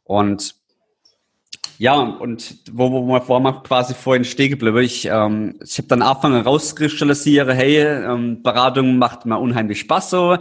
Und 0.04 0.54
ja, 1.78 1.94
und 1.94 2.56
wo, 2.72 2.90
wo, 2.90 3.20
wo 3.26 3.40
man 3.40 3.62
quasi 3.62 3.94
vorhin 3.94 4.24
stehen 4.24 4.50
geblieben. 4.50 4.78
Ich, 4.78 5.06
ähm, 5.06 5.58
ich 5.64 5.78
habe 5.78 5.88
dann 5.88 6.02
angefangen 6.02 6.42
rauskristallisieren, 6.42 7.56
hey, 7.56 7.78
ähm, 7.78 8.42
Beratung 8.42 8.98
macht 8.98 9.24
mir 9.24 9.38
unheimlich 9.38 9.80
Spaß 9.80 10.10
so. 10.10 10.36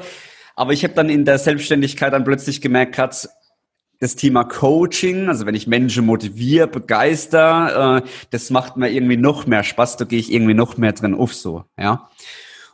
Aber 0.60 0.74
ich 0.74 0.84
habe 0.84 0.94
dann 0.94 1.10
in 1.10 1.24
der 1.24 1.39
Selbstständigkeit 1.39 2.12
dann 2.12 2.25
plötzlich 2.25 2.60
gemerkt, 2.60 2.98
hat 2.98 3.30
das 4.01 4.18
Thema 4.18 4.44
Coaching, 4.44 5.30
also 5.30 5.46
wenn 5.46 5.56
ich 5.56 5.68
Menschen 5.68 6.06
motiviere, 6.06 6.68
begeister, 6.68 8.04
äh, 8.04 8.10
das 8.32 8.50
macht 8.50 8.75
mir 8.75 8.89
irgendwie 8.89 9.16
noch 9.16 9.48
mehr 9.48 9.63
Spaß, 9.63 9.96
da 9.96 10.04
gehe 10.04 10.20
ich 10.20 10.34
irgendwie 10.34 10.54
noch 10.54 10.75
mehr 10.75 10.92
drin 10.92 11.16
auf 11.16 11.34
so, 11.34 11.63
ja. 11.78 12.10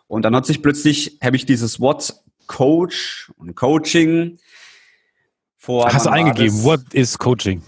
Und 0.08 0.24
dann 0.24 0.36
hat 0.36 0.48
sich 0.48 0.64
plötzlich, 0.64 1.20
habe 1.24 1.36
ich 1.36 1.46
dieses 1.46 1.80
Wort 1.80 2.16
Coach 2.48 3.32
und 3.38 3.56
Coaching 3.56 4.40
vor. 5.56 5.94
Hast 5.94 6.08
du 6.08 6.10
eingegeben, 6.10 6.64
what 6.64 6.82
is 6.92 7.20
Coaching? 7.20 7.62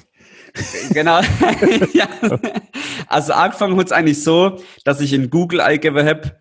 Genau. 0.94 1.22
ja. 1.94 2.08
Also 3.06 3.34
angefangen 3.34 3.78
hat 3.78 3.86
es 3.86 3.92
eigentlich 3.92 4.24
so, 4.24 4.64
dass 4.84 5.00
ich 5.00 5.14
in 5.14 5.30
Google 5.30 5.62
eingegeben 5.62 6.08
habe, 6.08 6.40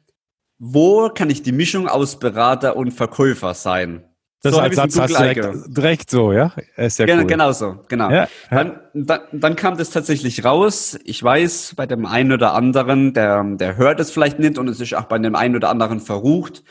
wo 0.59 1.09
kann 1.11 1.31
ich 1.31 1.43
die 1.43 1.53
Mischung 1.53 1.89
aus 1.89 2.19
Berater 2.19 2.77
und 2.77 2.93
Verkäufer 2.93 3.55
sein? 3.55 4.05
Das 4.43 4.55
so 4.55 4.61
als 4.61 4.77
Satz 4.77 4.99
hast 4.99 5.15
du 5.15 5.19
direkt, 5.19 5.77
direkt, 5.77 6.11
so, 6.11 6.33
ja? 6.33 6.53
Ist 6.77 6.99
ja 6.99 7.07
cool. 7.09 7.27
Genau 7.27 7.53
so, 7.53 7.79
genau. 7.89 8.11
Ja, 8.11 8.29
Dann, 8.51 8.79
dann, 8.95 9.21
dann, 9.33 9.57
kam 9.57 9.77
das 9.77 9.91
tatsächlich 9.91 10.45
raus. 10.45 10.99
Ich 11.05 11.23
weiß, 11.23 11.75
bei 11.77 11.87
dem 11.87 12.07
einen 12.07 12.33
oder 12.33 12.55
anderen, 12.55 13.13
der, 13.13 13.43
der 13.43 13.77
hört 13.77 13.99
es 13.99 14.11
vielleicht 14.11 14.39
nicht 14.39 14.59
und 14.59 14.69
es 14.69 14.81
ist 14.81 14.95
auch 14.95 15.07
bei 15.07 15.19
dem 15.19 15.35
einen 15.35 15.57
oder 15.57 15.71
anderen 15.71 16.01
verrucht. 16.01 16.63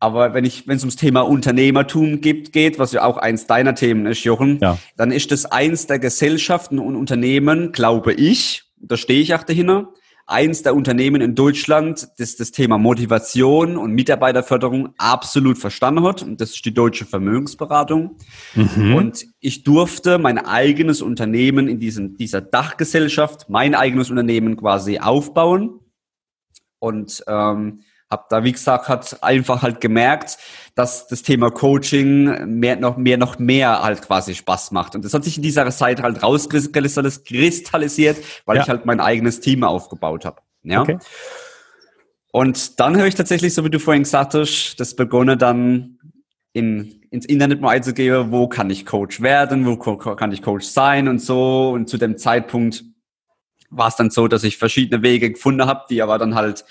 Aber 0.00 0.34
wenn 0.34 0.44
ich, 0.44 0.68
wenn 0.68 0.76
es 0.76 0.82
ums 0.82 0.96
Thema 0.96 1.22
Unternehmertum 1.22 2.20
gibt, 2.20 2.52
geht, 2.52 2.78
was 2.78 2.92
ja 2.92 3.02
auch 3.04 3.16
eins 3.16 3.46
deiner 3.46 3.74
Themen 3.74 4.06
ist, 4.06 4.22
Jochen, 4.24 4.58
ja. 4.60 4.78
dann 4.96 5.10
ist 5.10 5.32
es 5.32 5.46
eins 5.46 5.86
der 5.86 5.98
Gesellschaften 5.98 6.78
und 6.78 6.96
Unternehmen, 6.96 7.72
glaube 7.72 8.12
ich, 8.12 8.64
da 8.76 8.96
stehe 8.96 9.20
ich 9.20 9.34
auch 9.34 9.42
dahinter, 9.42 9.88
eins 10.28 10.62
der 10.62 10.74
Unternehmen 10.74 11.22
in 11.22 11.34
Deutschland, 11.34 12.08
das 12.18 12.36
das 12.36 12.52
Thema 12.52 12.76
Motivation 12.76 13.76
und 13.76 13.92
Mitarbeiterförderung 13.92 14.90
absolut 14.98 15.58
verstanden 15.58 16.04
hat. 16.04 16.22
Und 16.22 16.40
das 16.40 16.50
ist 16.50 16.64
die 16.64 16.74
Deutsche 16.74 17.06
Vermögensberatung. 17.06 18.16
Mhm. 18.54 18.94
Und 18.94 19.26
ich 19.40 19.64
durfte 19.64 20.18
mein 20.18 20.38
eigenes 20.38 21.00
Unternehmen 21.00 21.66
in 21.66 21.80
diesem, 21.80 22.16
dieser 22.18 22.42
Dachgesellschaft, 22.42 23.48
mein 23.48 23.74
eigenes 23.74 24.10
Unternehmen 24.10 24.56
quasi 24.56 24.98
aufbauen. 24.98 25.80
Und 26.78 27.24
ähm, 27.26 27.80
habe 28.10 28.24
da, 28.28 28.44
wie 28.44 28.52
gesagt, 28.52 28.88
hat 28.88 29.22
einfach 29.22 29.62
halt 29.62 29.80
gemerkt, 29.80 30.38
dass 30.78 31.08
das 31.08 31.22
Thema 31.22 31.50
Coaching 31.50 32.46
mehr 32.46 32.76
noch 32.76 32.96
mehr 32.96 33.18
noch 33.18 33.40
mehr 33.40 33.82
halt 33.82 34.00
quasi 34.02 34.36
Spaß 34.36 34.70
macht. 34.70 34.94
Und 34.94 35.04
das 35.04 35.12
hat 35.12 35.24
sich 35.24 35.36
in 35.36 35.42
dieser 35.42 35.68
Zeit 35.72 36.00
halt 36.00 36.22
rauskristallisiert, 36.22 38.18
weil 38.46 38.56
ja. 38.56 38.62
ich 38.62 38.68
halt 38.68 38.86
mein 38.86 39.00
eigenes 39.00 39.40
Team 39.40 39.64
aufgebaut 39.64 40.24
habe. 40.24 40.40
Ja. 40.62 40.82
Okay. 40.82 40.98
Und 42.30 42.78
dann 42.78 42.96
habe 42.96 43.08
ich 43.08 43.16
tatsächlich, 43.16 43.54
so 43.54 43.64
wie 43.64 43.70
du 43.70 43.80
vorhin 43.80 44.04
gesagt 44.04 44.34
hast, 44.34 44.76
das 44.76 44.94
begonnen 44.94 45.36
dann 45.36 45.98
in, 46.52 47.02
ins 47.10 47.26
Internet 47.26 47.60
mal 47.60 47.70
einzugeben, 47.70 48.30
wo 48.30 48.46
kann 48.46 48.70
ich 48.70 48.86
Coach 48.86 49.20
werden, 49.20 49.66
wo 49.66 49.76
kann 49.76 50.30
ich 50.30 50.42
Coach 50.42 50.64
sein 50.64 51.08
und 51.08 51.20
so. 51.20 51.70
Und 51.70 51.88
zu 51.88 51.98
dem 51.98 52.18
Zeitpunkt 52.18 52.84
war 53.70 53.88
es 53.88 53.96
dann 53.96 54.10
so, 54.10 54.28
dass 54.28 54.44
ich 54.44 54.58
verschiedene 54.58 55.02
Wege 55.02 55.32
gefunden 55.32 55.66
habe, 55.66 55.86
die 55.90 56.02
aber 56.02 56.18
dann 56.18 56.36
halt 56.36 56.64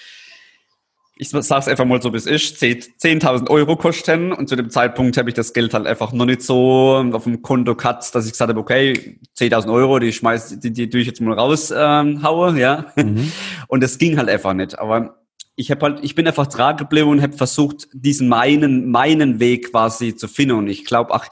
ich 1.19 1.29
sage 1.29 1.59
es 1.59 1.67
einfach 1.67 1.85
mal 1.85 2.01
so, 2.01 2.13
wie 2.13 2.17
es 2.17 2.25
ist, 2.25 2.61
10.000 2.61 3.49
Euro 3.49 3.75
kosten 3.75 4.31
und 4.31 4.47
zu 4.47 4.55
dem 4.55 4.69
Zeitpunkt 4.69 5.17
habe 5.17 5.29
ich 5.29 5.35
das 5.35 5.53
Geld 5.53 5.73
halt 5.73 5.87
einfach 5.87 6.13
noch 6.13 6.25
nicht 6.25 6.41
so 6.41 7.03
auf 7.11 7.23
dem 7.23 7.41
Konto 7.41 7.75
gehabt, 7.75 8.13
dass 8.13 8.25
ich 8.25 8.31
gesagt 8.33 8.49
habe, 8.49 8.59
okay, 8.59 9.19
10.000 9.37 9.71
Euro, 9.71 9.99
die 9.99 10.13
schmeiß, 10.13 10.59
die, 10.59 10.71
die 10.71 10.89
tue 10.89 11.01
ich 11.01 11.07
jetzt 11.07 11.21
mal 11.21 11.37
raushaue, 11.37 12.49
ähm, 12.49 12.57
ja. 12.57 12.85
Mhm. 12.95 13.31
Und 13.67 13.81
das 13.81 13.97
ging 13.97 14.17
halt 14.17 14.29
einfach 14.29 14.53
nicht. 14.53 14.77
Aber 14.77 15.17
ich 15.55 15.71
habe 15.71 15.85
halt, 15.85 16.03
ich 16.03 16.13
bin 16.13 16.27
einfach 16.27 16.47
dran 16.47 16.77
geblieben 16.77 17.09
und 17.09 17.21
habe 17.21 17.33
versucht, 17.33 17.87
diesen 17.91 18.27
meinen, 18.27 18.91
meinen 18.91 19.39
Weg 19.39 19.71
quasi 19.71 20.15
zu 20.15 20.27
finden. 20.27 20.55
Und 20.55 20.67
ich 20.67 20.85
glaube, 20.85 21.11
ach, 21.13 21.27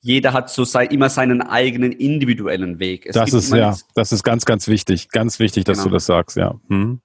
jeder 0.00 0.32
hat 0.32 0.50
so 0.50 0.64
sei, 0.64 0.86
immer 0.86 1.08
seinen 1.08 1.42
eigenen 1.42 1.92
individuellen 1.92 2.80
Weg. 2.80 3.06
Es 3.06 3.14
das 3.14 3.32
ist 3.32 3.54
ja, 3.54 3.76
das 3.94 4.12
ist 4.12 4.24
ganz, 4.24 4.44
ganz 4.44 4.66
wichtig, 4.66 5.10
ganz 5.10 5.38
wichtig, 5.38 5.64
dass 5.64 5.78
genau. 5.78 5.90
du 5.90 5.94
das 5.94 6.06
sagst, 6.06 6.36
ja. 6.36 6.56
Mhm. 6.68 7.00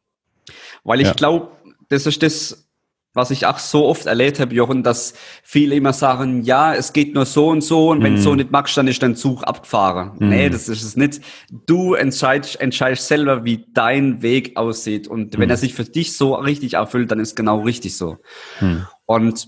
Weil 0.84 1.02
ich 1.02 1.08
ja. 1.08 1.14
glaube, 1.14 1.52
das 1.90 2.06
ist 2.06 2.24
das, 2.24 2.68
was 3.14 3.30
ich 3.30 3.46
auch 3.46 3.60
so 3.60 3.86
oft 3.86 4.08
erlebt 4.08 4.40
habe, 4.40 4.56
Jochen, 4.56 4.82
dass 4.82 5.14
viele 5.44 5.76
immer 5.76 5.94
sagen, 5.94 6.42
ja, 6.42 6.74
es 6.74 6.94
geht 6.94 7.14
nur 7.14 7.26
so 7.26 7.50
und 7.50 7.62
so 7.62 7.92
und 7.92 8.02
wenn 8.02 8.16
mm. 8.16 8.18
so 8.18 8.34
nicht 8.34 8.52
magst, 8.52 8.76
dann 8.76 8.88
ist 8.88 9.04
dein 9.04 9.16
Zug 9.16 9.44
abgefahren. 9.44 10.14
Mm. 10.18 10.30
Nee, 10.30 10.50
das 10.50 10.68
ist 10.68 10.82
es 10.82 10.96
nicht. 10.96 11.22
Du 11.68 11.94
entscheidest, 11.94 12.60
entscheidest 12.60 13.08
selber, 13.08 13.46
wie 13.46 13.66
dein 13.74 14.24
Weg 14.24 14.58
aussieht 14.58 15.08
und 15.08 15.38
mm. 15.38 15.40
wenn 15.40 15.50
er 15.50 15.58
sich 15.58 15.76
für 15.76 15.84
dich 15.84 16.18
so 16.18 16.34
richtig 16.34 16.74
erfüllt, 16.74 17.12
dann 17.12 17.20
ist 17.20 17.36
genau 17.36 17.62
richtig 17.62 17.96
so. 17.96 18.18
Mm. 18.60 18.78
Und 19.06 19.48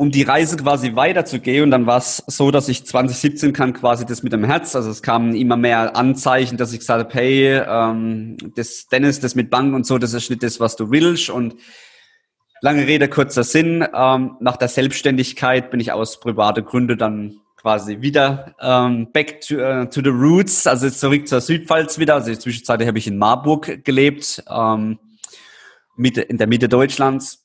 um 0.00 0.10
die 0.10 0.22
Reise 0.22 0.56
quasi 0.56 0.96
weiterzugehen. 0.96 1.64
Und 1.64 1.72
dann 1.72 1.84
war 1.84 1.98
es 1.98 2.24
so, 2.26 2.50
dass 2.50 2.70
ich 2.70 2.86
2017 2.86 3.52
kann 3.52 3.74
quasi 3.74 4.06
das 4.06 4.22
mit 4.22 4.32
dem 4.32 4.44
Herz, 4.44 4.74
also 4.74 4.88
es 4.88 5.02
kamen 5.02 5.34
immer 5.34 5.58
mehr 5.58 5.94
Anzeichen, 5.94 6.56
dass 6.56 6.72
ich 6.72 6.78
gesagt 6.78 7.04
habe, 7.04 7.12
hey, 7.12 7.60
ähm, 7.68 8.38
das 8.56 8.86
Dennis, 8.86 9.20
das 9.20 9.34
mit 9.34 9.50
Bank 9.50 9.74
und 9.74 9.84
so, 9.84 9.98
das 9.98 10.14
ist 10.14 10.30
nicht 10.30 10.42
das, 10.42 10.58
was 10.58 10.76
du 10.76 10.90
willst. 10.90 11.28
Und 11.28 11.56
lange 12.62 12.86
Rede, 12.86 13.08
kurzer 13.08 13.44
Sinn, 13.44 13.86
ähm, 13.94 14.36
nach 14.40 14.56
der 14.56 14.68
Selbstständigkeit 14.68 15.70
bin 15.70 15.80
ich 15.80 15.92
aus 15.92 16.18
private 16.18 16.62
Gründe 16.62 16.96
dann 16.96 17.42
quasi 17.60 18.00
wieder 18.00 18.54
ähm, 18.58 19.12
back 19.12 19.42
to, 19.42 19.56
uh, 19.56 19.84
to 19.84 20.00
the 20.02 20.08
roots, 20.08 20.66
also 20.66 20.88
zurück 20.88 21.28
zur 21.28 21.42
Südpfalz 21.42 21.98
wieder. 21.98 22.14
Also 22.14 22.28
in 22.28 22.36
der 22.36 22.40
Zwischenzeit 22.40 22.86
habe 22.86 22.96
ich 22.96 23.06
in 23.06 23.18
Marburg 23.18 23.84
gelebt, 23.84 24.42
ähm, 24.48 24.98
Mitte, 25.94 26.22
in 26.22 26.38
der 26.38 26.46
Mitte 26.46 26.70
Deutschlands 26.70 27.39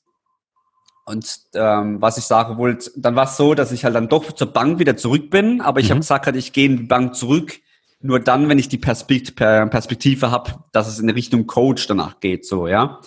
und 1.06 1.38
ähm, 1.54 2.02
was 2.02 2.18
ich 2.18 2.24
sagen 2.24 2.58
wollte, 2.58 2.90
dann 2.96 3.14
war 3.14 3.24
es 3.24 3.36
so, 3.36 3.54
dass 3.54 3.70
ich 3.70 3.84
halt 3.84 3.94
dann 3.94 4.08
doch 4.08 4.32
zur 4.32 4.52
Bank 4.52 4.80
wieder 4.80 4.96
zurück 4.96 5.30
bin, 5.30 5.60
aber 5.60 5.78
ich 5.78 5.86
mhm. 5.86 5.90
habe 5.90 6.00
gesagt, 6.00 6.26
halt, 6.26 6.36
ich 6.36 6.52
gehe 6.52 6.66
in 6.66 6.76
die 6.76 6.82
Bank 6.82 7.14
zurück, 7.14 7.60
nur 8.00 8.18
dann, 8.18 8.48
wenn 8.48 8.58
ich 8.58 8.68
die 8.68 8.76
Perspektive, 8.76 9.68
Perspektive 9.70 10.32
habe, 10.32 10.64
dass 10.72 10.88
es 10.88 10.98
in 10.98 11.08
Richtung 11.08 11.46
Coach 11.46 11.86
danach 11.86 12.18
geht, 12.20 12.44
so, 12.44 12.66
ja. 12.66 13.00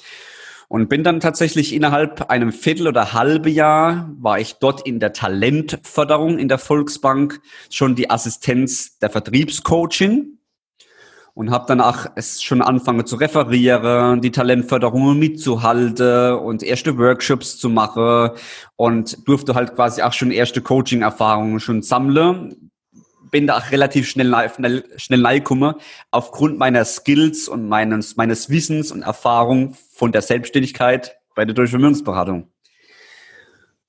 Und 0.69 0.87
bin 0.87 1.03
dann 1.03 1.19
tatsächlich 1.19 1.73
innerhalb 1.73 2.29
einem 2.29 2.53
Viertel 2.53 2.87
oder 2.87 3.11
halbe 3.11 3.49
Jahr 3.49 4.11
war 4.19 4.39
ich 4.39 4.55
dort 4.59 4.85
in 4.85 4.99
der 4.99 5.13
Talentförderung 5.13 6.37
in 6.37 6.47
der 6.47 6.59
Volksbank 6.59 7.41
schon 7.71 7.95
die 7.95 8.09
Assistenz 8.11 8.99
der 8.99 9.09
Vertriebscoaching 9.09 10.38
und 11.39 11.51
habe 11.51 11.63
danach 11.69 12.11
es 12.15 12.43
schon 12.43 12.61
angefangen 12.61 13.05
zu 13.05 13.15
referieren, 13.15 14.19
die 14.19 14.29
Talentförderung 14.29 15.17
mitzuhalten 15.17 16.33
und 16.33 16.63
erste 16.63 16.97
Workshops 16.97 17.57
zu 17.57 17.69
machen 17.69 18.31
und 18.75 19.25
durfte 19.25 19.55
halt 19.55 19.73
quasi 19.73 20.01
auch 20.01 20.11
schon 20.11 20.31
erste 20.31 20.59
Coaching-Erfahrungen 20.59 21.61
schon 21.61 21.81
sammeln. 21.81 22.71
Bin 23.31 23.47
da 23.47 23.57
auch 23.57 23.71
relativ 23.71 24.09
schnell, 24.09 24.35
schnell, 24.53 24.83
schnell 24.97 25.25
reingekommen, 25.25 25.75
aufgrund 26.11 26.57
meiner 26.57 26.83
Skills 26.83 27.47
und 27.47 27.69
meines, 27.69 28.17
meines 28.17 28.49
Wissens 28.49 28.91
und 28.91 29.03
Erfahrung 29.03 29.77
von 29.93 30.11
der 30.11 30.21
Selbstständigkeit 30.21 31.15
bei 31.35 31.45
der 31.45 31.55
Deutschen 31.55 31.79
Vermögensberatung. 31.79 32.49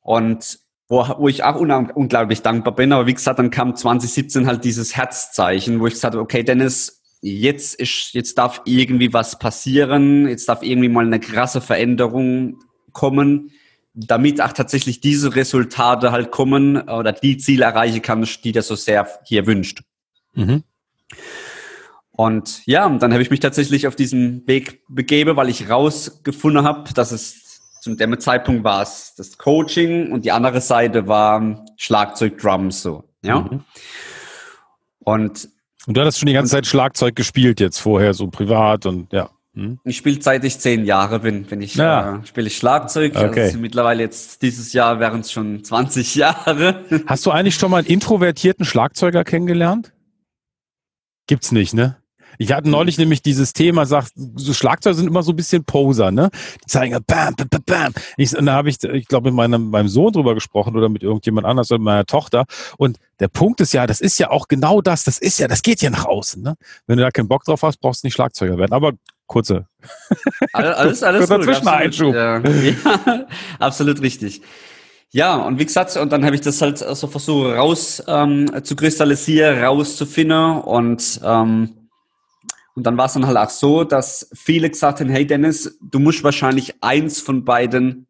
Und 0.03 0.61
wo, 0.87 1.05
wo 1.19 1.27
ich 1.27 1.43
auch 1.43 1.57
unglaublich 1.57 2.43
dankbar 2.43 2.77
bin, 2.77 2.93
aber 2.93 3.09
wie 3.09 3.15
gesagt, 3.15 3.41
dann 3.41 3.51
kam 3.51 3.75
2017 3.75 4.47
halt 4.47 4.63
dieses 4.63 4.97
Herzzeichen, 4.97 5.81
wo 5.81 5.89
ich 5.89 5.95
gesagt 5.95 6.15
habe, 6.15 6.23
okay, 6.23 6.45
Dennis, 6.45 7.00
jetzt 7.21 7.75
ist, 7.75 8.13
jetzt 8.13 8.39
darf 8.39 8.63
irgendwie 8.65 9.13
was 9.13 9.39
passieren, 9.39 10.27
jetzt 10.27 10.49
darf 10.49 10.63
irgendwie 10.63 10.89
mal 10.89 11.07
eine 11.07 11.21
krasse 11.21 11.61
Veränderung 11.61 12.59
kommen, 12.93 13.51
damit 13.93 14.41
auch 14.41 14.53
tatsächlich 14.53 15.01
diese 15.01 15.35
Resultate 15.35 16.13
halt 16.13 16.31
kommen 16.31 16.89
oder 16.89 17.13
die 17.13 17.37
Ziele 17.39 17.65
erreichen 17.65 18.03
kannst, 18.03 18.45
die 18.45 18.53
der 18.53 18.63
so 18.63 18.75
sehr 18.75 19.09
hier 19.25 19.47
wünscht. 19.47 19.83
Mhm. 20.35 20.63
Und 22.13 22.67
ja, 22.67 22.89
dann 22.89 23.13
habe 23.13 23.23
ich 23.23 23.31
mich 23.31 23.41
tatsächlich 23.41 23.87
auf 23.87 23.97
diesen 23.97 24.47
Weg 24.47 24.83
begeben, 24.89 25.37
weil 25.37 25.49
ich 25.49 25.71
rausgefunden 25.71 26.65
habe, 26.65 26.93
dass 26.93 27.13
es 27.13 27.81
zu 27.81 27.95
dem 27.95 28.19
Zeitpunkt 28.21 28.63
war 28.63 28.83
es 28.83 29.15
das 29.17 29.39
Coaching 29.39 30.13
und 30.13 30.25
die 30.27 30.33
andere 30.33 30.61
Seite 30.61 31.09
war 31.09 31.65
Schlagzeug, 31.77 32.37
Drums 32.39 32.83
so. 32.83 33.05
Ja. 33.23 33.41
Mhm. 33.41 33.65
Und 34.99 35.49
und 35.91 35.97
du 35.97 36.03
hattest 36.03 36.21
schon 36.21 36.29
die 36.29 36.35
ganze 36.35 36.53
Zeit 36.53 36.69
Schlagzeug 36.69 37.17
gespielt 37.17 37.59
jetzt 37.59 37.81
vorher, 37.81 38.15
so 38.15 38.29
privat 38.29 38.87
und 38.87 39.13
ja. 39.13 39.29
Hm? 39.57 39.81
Ich 39.83 39.97
spiele 39.97 40.23
seit 40.23 40.45
ich 40.45 40.57
zehn 40.61 40.85
Jahre 40.85 41.19
bin, 41.19 41.43
bin 41.43 41.61
ich, 41.61 41.75
ja. 41.75 42.19
äh, 42.19 42.27
spiele 42.29 42.47
ich 42.47 42.57
Schlagzeug. 42.57 43.17
Okay. 43.17 43.43
Also 43.43 43.59
mittlerweile 43.59 44.01
jetzt 44.01 44.41
dieses 44.41 44.73
Jahr 44.73 45.01
wären 45.01 45.23
es 45.23 45.33
schon 45.33 45.65
20 45.65 46.15
Jahre. 46.15 46.85
Hast 47.07 47.27
du 47.27 47.33
eigentlich 47.33 47.57
schon 47.57 47.73
mal 47.73 47.79
einen 47.79 47.89
introvertierten 47.89 48.65
Schlagzeuger 48.65 49.25
kennengelernt? 49.25 49.93
Gibt's 51.27 51.51
nicht, 51.51 51.75
ne? 51.75 51.97
Ich 52.41 52.55
hatte 52.55 52.71
neulich 52.71 52.97
nämlich 52.97 53.21
dieses 53.21 53.53
Thema, 53.53 53.85
sagt, 53.85 54.13
so 54.15 54.55
Schlagzeuger 54.55 54.95
sind 54.95 55.09
immer 55.09 55.23
so 55.23 55.33
ein 55.33 55.37
bisschen 55.37 55.63
Poser, 55.63 56.11
ne? 56.11 56.31
Die 56.65 56.67
zeigen 56.69 56.99
bam, 57.07 57.35
bam, 57.35 57.49
bam, 57.51 57.63
bam. 57.67 57.93
Ich, 58.17 58.35
und 58.35 58.47
da 58.47 58.55
habe 58.55 58.71
ich, 58.71 58.83
ich 58.83 59.09
glaube, 59.09 59.31
mit 59.31 59.35
meinem, 59.37 59.69
meinem 59.69 59.89
Sohn 59.89 60.11
drüber 60.11 60.33
gesprochen 60.33 60.75
oder 60.75 60.89
mit 60.89 61.03
irgendjemand 61.03 61.47
anders 61.47 61.71
oder 61.71 61.81
mit 61.81 61.85
meiner 61.85 62.07
Tochter. 62.07 62.47
Und 62.79 62.97
der 63.21 63.29
Punkt 63.29 63.61
ist 63.61 63.75
ja, 63.75 63.87
das 63.87 64.01
ist 64.01 64.19
ja 64.19 64.31
auch 64.31 64.49
genau 64.49 64.81
das, 64.81 65.05
das 65.05 65.19
ist 65.19 65.39
ja, 65.39 65.49
das 65.49 65.61
geht 65.61 65.83
ja 65.83 65.91
nach 65.91 66.07
außen, 66.07 66.43
ne? 66.43 66.55
Wenn 66.87 66.97
du 66.97 67.03
da 67.03 67.11
keinen 67.11 67.29
Bock 67.29 67.45
drauf 67.45 67.63
hast, 67.63 67.79
brauchst 67.79 68.03
du 68.03 68.07
nicht 68.07 68.15
Schlagzeuger 68.15 68.57
werden. 68.57 68.73
Aber 68.73 68.93
kurze. 69.27 69.67
Alles, 70.55 71.03
alles, 71.03 71.03
alles 71.03 71.29
gut. 71.29 71.67
Absolut, 71.67 72.15
ja. 72.15 72.39
ja, 72.39 73.27
absolut 73.59 74.01
richtig. 74.01 74.41
Ja, 75.11 75.37
und 75.37 75.59
wie 75.59 75.67
gesagt, 75.67 75.95
und 75.99 76.11
dann 76.11 76.25
habe 76.25 76.37
ich 76.37 76.41
das 76.41 76.63
halt 76.63 76.79
so 76.79 77.07
versucht 77.07 77.49
raus 77.49 78.03
ähm, 78.07 78.51
zu 78.63 78.77
kristallisieren, 78.77 79.63
rauszufinden 79.63 80.63
und 80.63 81.21
ähm, 81.23 81.80
und 82.75 82.85
dann 82.85 82.97
war 82.97 83.07
es 83.07 83.15
dann 83.15 83.27
halt 83.27 83.37
auch 83.37 83.51
so, 83.51 83.85
dass 83.85 84.31
viele 84.33 84.71
gesagt 84.71 85.01
haben, 85.01 85.11
hey 85.11 85.27
Dennis, 85.27 85.79
du 85.83 85.99
musst 85.99 86.23
wahrscheinlich 86.25 86.75
eins 86.83 87.21
von 87.21 87.45
beiden 87.45 88.07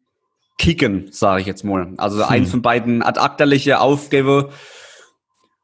kicken, 0.57 1.07
sage 1.11 1.41
ich 1.41 1.47
jetzt 1.47 1.63
mal. 1.63 1.93
Also 1.97 2.23
hm. 2.23 2.29
eins 2.29 2.51
von 2.51 2.61
beiden 2.61 3.01
ad 3.01 3.19
acta 3.19 3.45
aufgeben. 3.77 4.45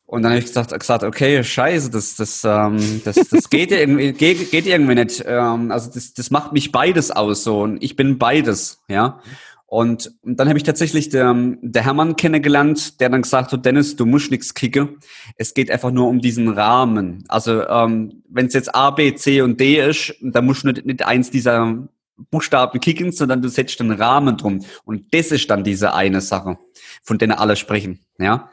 Und 0.08 0.24
dann 0.24 0.32
habe 0.32 0.40
ich 0.40 0.46
gesagt, 0.46 0.78
gesagt, 0.78 1.04
okay, 1.04 1.44
scheiße, 1.44 1.92
das, 1.92 2.16
das, 2.16 2.44
ähm, 2.46 3.02
das, 3.04 3.16
das 3.16 3.50
geht, 3.50 3.72
irgendwie, 3.72 4.14
geht, 4.14 4.52
geht 4.52 4.66
irgendwie 4.66 4.96
nicht. 4.96 5.24
Ähm, 5.28 5.70
also 5.70 5.92
das, 5.94 6.14
das 6.14 6.32
macht 6.32 6.54
mich 6.54 6.72
beides 6.72 7.12
aus 7.12 7.44
so 7.44 7.62
und 7.62 7.84
ich 7.84 7.96
bin 7.96 8.18
beides, 8.18 8.82
ja. 8.88 9.20
Und, 9.70 10.14
dann 10.24 10.48
habe 10.48 10.58
ich 10.58 10.64
tatsächlich 10.64 11.10
der, 11.10 11.36
der 11.62 11.84
Hermann 11.84 12.16
kennengelernt, 12.16 13.02
der 13.02 13.10
dann 13.10 13.22
gesagt 13.22 13.52
hat, 13.52 13.66
Dennis, 13.66 13.98
du 13.98 14.06
musst 14.06 14.32
nichts 14.32 14.54
kicken. 14.54 14.98
Es 15.36 15.54
geht 15.54 15.70
einfach 15.70 15.92
nur 15.92 16.08
um 16.08 16.22
diesen 16.22 16.48
Rahmen. 16.48 17.26
Also 17.28 17.68
ähm, 17.68 18.24
wenn 18.30 18.46
es 18.48 18.54
jetzt 18.54 18.74
A, 18.74 18.92
B, 18.92 19.14
C 19.16 19.42
und 19.42 19.60
D 19.60 19.86
ist, 19.86 20.16
dann 20.22 20.46
musst 20.46 20.64
du 20.64 20.68
nicht, 20.68 20.86
nicht 20.86 21.06
eins 21.06 21.32
dieser 21.32 21.86
Buchstaben 22.32 22.80
kicken, 22.80 23.12
sondern 23.12 23.42
du 23.42 23.50
setzt 23.50 23.82
den 23.82 23.92
Rahmen 23.92 24.38
drum. 24.38 24.64
Und 24.86 25.14
das 25.14 25.32
ist 25.32 25.50
dann 25.50 25.66
diese 25.66 25.94
eine 25.94 26.22
Sache, 26.22 26.58
von 27.04 27.18
der 27.18 27.38
alle 27.40 27.58
sprechen. 27.58 28.00
Ja. 28.20 28.50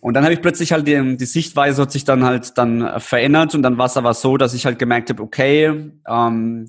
Und 0.00 0.14
dann 0.14 0.24
habe 0.24 0.34
ich 0.34 0.42
plötzlich 0.42 0.72
halt 0.72 0.86
die, 0.86 1.16
die 1.16 1.24
Sichtweise 1.24 1.80
hat 1.80 1.92
sich 1.92 2.04
dann 2.04 2.24
halt 2.24 2.58
dann 2.58 3.00
verändert 3.00 3.54
und 3.54 3.62
dann 3.62 3.78
war 3.78 3.86
es 3.86 3.96
aber 3.96 4.14
so, 4.14 4.36
dass 4.36 4.52
ich 4.52 4.66
halt 4.66 4.78
gemerkt 4.78 5.10
habe, 5.10 5.22
okay, 5.22 5.92
ähm, 6.06 6.68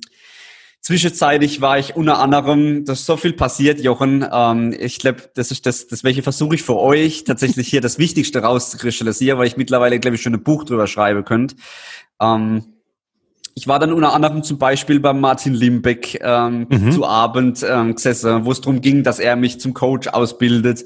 Zwischenzeitlich 0.84 1.62
war 1.62 1.80
ich 1.80 1.96
unter 1.96 2.20
anderem, 2.20 2.84
da 2.84 2.92
ist 2.92 3.06
so 3.06 3.16
viel 3.16 3.32
passiert, 3.32 3.80
Jochen. 3.80 4.28
Ähm, 4.30 4.76
ich 4.78 5.00
glaube, 5.00 5.30
das 5.34 5.50
ist 5.50 5.66
das, 5.66 5.88
das 5.88 6.04
welche 6.04 6.24
versuche 6.24 6.56
ich 6.56 6.64
für 6.64 6.76
euch 6.76 7.24
tatsächlich 7.24 7.70
hier 7.70 7.80
das 7.80 8.00
Wichtigste 8.00 8.40
rauszukristallisieren, 8.40 9.40
weil 9.40 9.48
ich 9.48 9.56
mittlerweile, 9.56 9.98
glaube 9.98 10.16
ich, 10.16 10.22
schon 10.22 10.34
ein 10.34 10.44
Buch 10.44 10.66
drüber 10.66 10.88
schreiben 10.88 11.24
könnte. 11.24 11.56
Ähm, 12.20 12.66
ich 13.56 13.66
war 13.70 13.80
dann 13.80 13.94
unter 13.94 14.14
anderem 14.14 14.44
zum 14.44 14.58
Beispiel 14.58 15.00
bei 15.00 15.14
Martin 15.14 15.54
Limbeck 15.54 16.20
ähm, 16.22 16.68
mhm. 16.70 16.92
zu 16.92 17.06
Abend 17.06 17.66
ähm, 17.66 17.96
gesessen, 17.96 18.44
wo 18.44 18.52
es 18.52 18.60
darum 18.60 18.82
ging, 18.82 19.04
dass 19.04 19.20
er 19.20 19.38
mich 19.38 19.62
zum 19.62 19.74
Coach 19.74 20.10
ausbildet. 20.10 20.84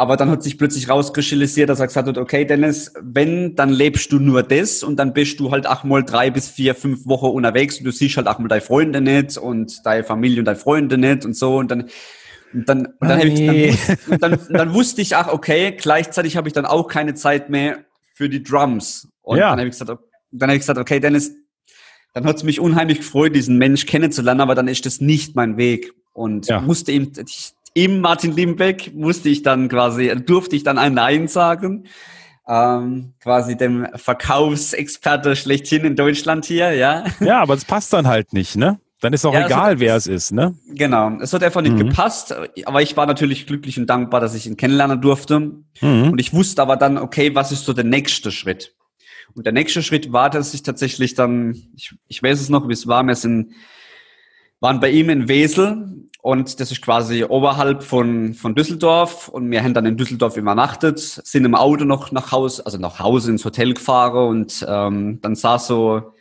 Aber 0.00 0.16
dann 0.16 0.30
hat 0.30 0.42
sich 0.42 0.56
plötzlich 0.56 0.88
rauskristallisiert, 0.88 1.68
dass 1.68 1.78
er 1.78 1.86
gesagt 1.86 2.08
hat, 2.08 2.16
okay, 2.16 2.46
Dennis, 2.46 2.90
wenn, 3.02 3.54
dann 3.54 3.68
lebst 3.68 4.10
du 4.10 4.18
nur 4.18 4.42
das 4.42 4.82
und 4.82 4.96
dann 4.96 5.12
bist 5.12 5.38
du 5.38 5.50
halt 5.50 5.66
auch 5.66 5.84
mal 5.84 6.02
drei 6.02 6.30
bis 6.30 6.48
vier, 6.48 6.74
fünf 6.74 7.04
Wochen 7.04 7.26
unterwegs 7.26 7.76
und 7.76 7.84
du 7.84 7.90
siehst 7.90 8.16
halt 8.16 8.26
auch 8.26 8.38
mal 8.38 8.48
deine 8.48 8.62
Freunde 8.62 9.02
nicht 9.02 9.36
und 9.36 9.84
deine 9.84 10.02
Familie 10.02 10.38
und 10.38 10.46
deine 10.46 10.56
Freunde 10.56 10.96
nicht 10.96 11.26
und 11.26 11.36
so 11.36 11.58
und 11.58 11.70
dann 11.70 11.90
und 12.54 12.66
dann, 12.66 12.86
und 12.86 13.08
dann, 13.08 13.20
ich, 13.20 13.46
dann, 14.08 14.20
dann, 14.20 14.38
dann, 14.48 14.72
wusste 14.72 15.02
ich, 15.02 15.16
ach, 15.16 15.28
okay, 15.28 15.72
gleichzeitig 15.72 16.38
habe 16.38 16.48
ich 16.48 16.54
dann 16.54 16.64
auch 16.64 16.88
keine 16.88 17.12
Zeit 17.12 17.50
mehr 17.50 17.84
für 18.14 18.30
die 18.30 18.42
Drums. 18.42 19.06
Und 19.20 19.36
ja. 19.36 19.50
dann 19.50 19.58
habe 19.58 19.68
ich 19.68 19.78
gesagt, 19.78 20.00
dann 20.30 20.48
habe 20.48 20.56
ich 20.56 20.62
gesagt, 20.62 20.78
okay, 20.78 20.98
Dennis, 20.98 21.34
dann 22.14 22.24
hat 22.24 22.36
es 22.36 22.42
mich 22.42 22.58
unheimlich 22.58 22.98
gefreut, 22.98 23.36
diesen 23.36 23.58
Mensch 23.58 23.84
kennenzulernen, 23.84 24.40
aber 24.40 24.54
dann 24.54 24.66
ist 24.66 24.86
das 24.86 25.02
nicht 25.02 25.36
mein 25.36 25.58
Weg. 25.58 25.92
Und 26.14 26.48
ja. 26.48 26.62
musste 26.62 26.90
ihm, 26.90 27.12
ich, 27.28 27.52
im 27.74 28.00
Martin 28.00 28.32
Limbeck 28.32 28.92
musste 28.94 29.28
ich 29.28 29.42
dann 29.42 29.68
quasi, 29.68 30.12
durfte 30.24 30.56
ich 30.56 30.62
dann 30.62 30.78
ein 30.78 30.94
Nein 30.94 31.28
sagen. 31.28 31.86
Ähm, 32.48 33.14
quasi 33.20 33.56
dem 33.56 33.86
Verkaufsexperte 33.94 35.36
schlechthin 35.36 35.84
in 35.84 35.94
Deutschland 35.94 36.44
hier, 36.44 36.72
ja. 36.72 37.04
Ja, 37.20 37.40
aber 37.40 37.54
es 37.54 37.64
passt 37.64 37.92
dann 37.92 38.08
halt 38.08 38.32
nicht, 38.32 38.56
ne? 38.56 38.80
Dann 39.00 39.12
ist 39.12 39.24
auch 39.24 39.32
ja, 39.32 39.46
egal, 39.46 39.72
hat, 39.72 39.80
wer 39.80 39.96
es 39.96 40.06
ist, 40.06 40.32
ne? 40.32 40.54
Genau. 40.68 41.16
Es 41.20 41.32
hat 41.32 41.42
einfach 41.42 41.62
nicht 41.62 41.74
mhm. 41.74 41.88
gepasst, 41.88 42.34
aber 42.64 42.82
ich 42.82 42.96
war 42.96 43.06
natürlich 43.06 43.46
glücklich 43.46 43.78
und 43.78 43.86
dankbar, 43.86 44.20
dass 44.20 44.34
ich 44.34 44.46
ihn 44.46 44.56
kennenlernen 44.56 45.00
durfte. 45.00 45.40
Mhm. 45.80 46.10
Und 46.10 46.20
ich 46.20 46.34
wusste 46.34 46.60
aber 46.60 46.76
dann, 46.76 46.98
okay, 46.98 47.34
was 47.34 47.52
ist 47.52 47.64
so 47.64 47.72
der 47.72 47.84
nächste 47.84 48.30
Schritt? 48.32 48.74
Und 49.34 49.46
der 49.46 49.52
nächste 49.52 49.82
Schritt 49.82 50.12
war, 50.12 50.28
dass 50.28 50.52
ich 50.52 50.62
tatsächlich 50.62 51.14
dann, 51.14 51.54
ich, 51.76 51.94
ich 52.08 52.22
weiß 52.22 52.40
es 52.40 52.48
noch, 52.48 52.68
wie 52.68 52.72
es 52.72 52.86
war, 52.88 53.02
wir 53.04 53.14
sind, 53.14 53.52
waren 54.58 54.80
bei 54.80 54.90
ihm 54.90 55.08
in 55.08 55.28
Wesel 55.28 56.09
und 56.22 56.60
das 56.60 56.70
ist 56.70 56.82
quasi 56.82 57.24
oberhalb 57.24 57.82
von, 57.82 58.34
von 58.34 58.54
Düsseldorf. 58.54 59.28
Und 59.28 59.50
wir 59.50 59.62
haben 59.62 59.72
dann 59.72 59.86
in 59.86 59.96
Düsseldorf 59.96 60.36
übernachtet, 60.36 60.98
sind 60.98 61.44
im 61.44 61.54
Auto 61.54 61.84
noch 61.84 62.12
nach 62.12 62.30
Hause, 62.30 62.64
also 62.66 62.76
nach 62.78 62.98
Hause 62.98 63.30
ins 63.30 63.44
Hotel 63.44 63.72
gefahren. 63.72 64.28
Und 64.28 64.66
ähm, 64.68 65.20
dann 65.22 65.34
saß 65.34 65.66
so, 65.66 66.12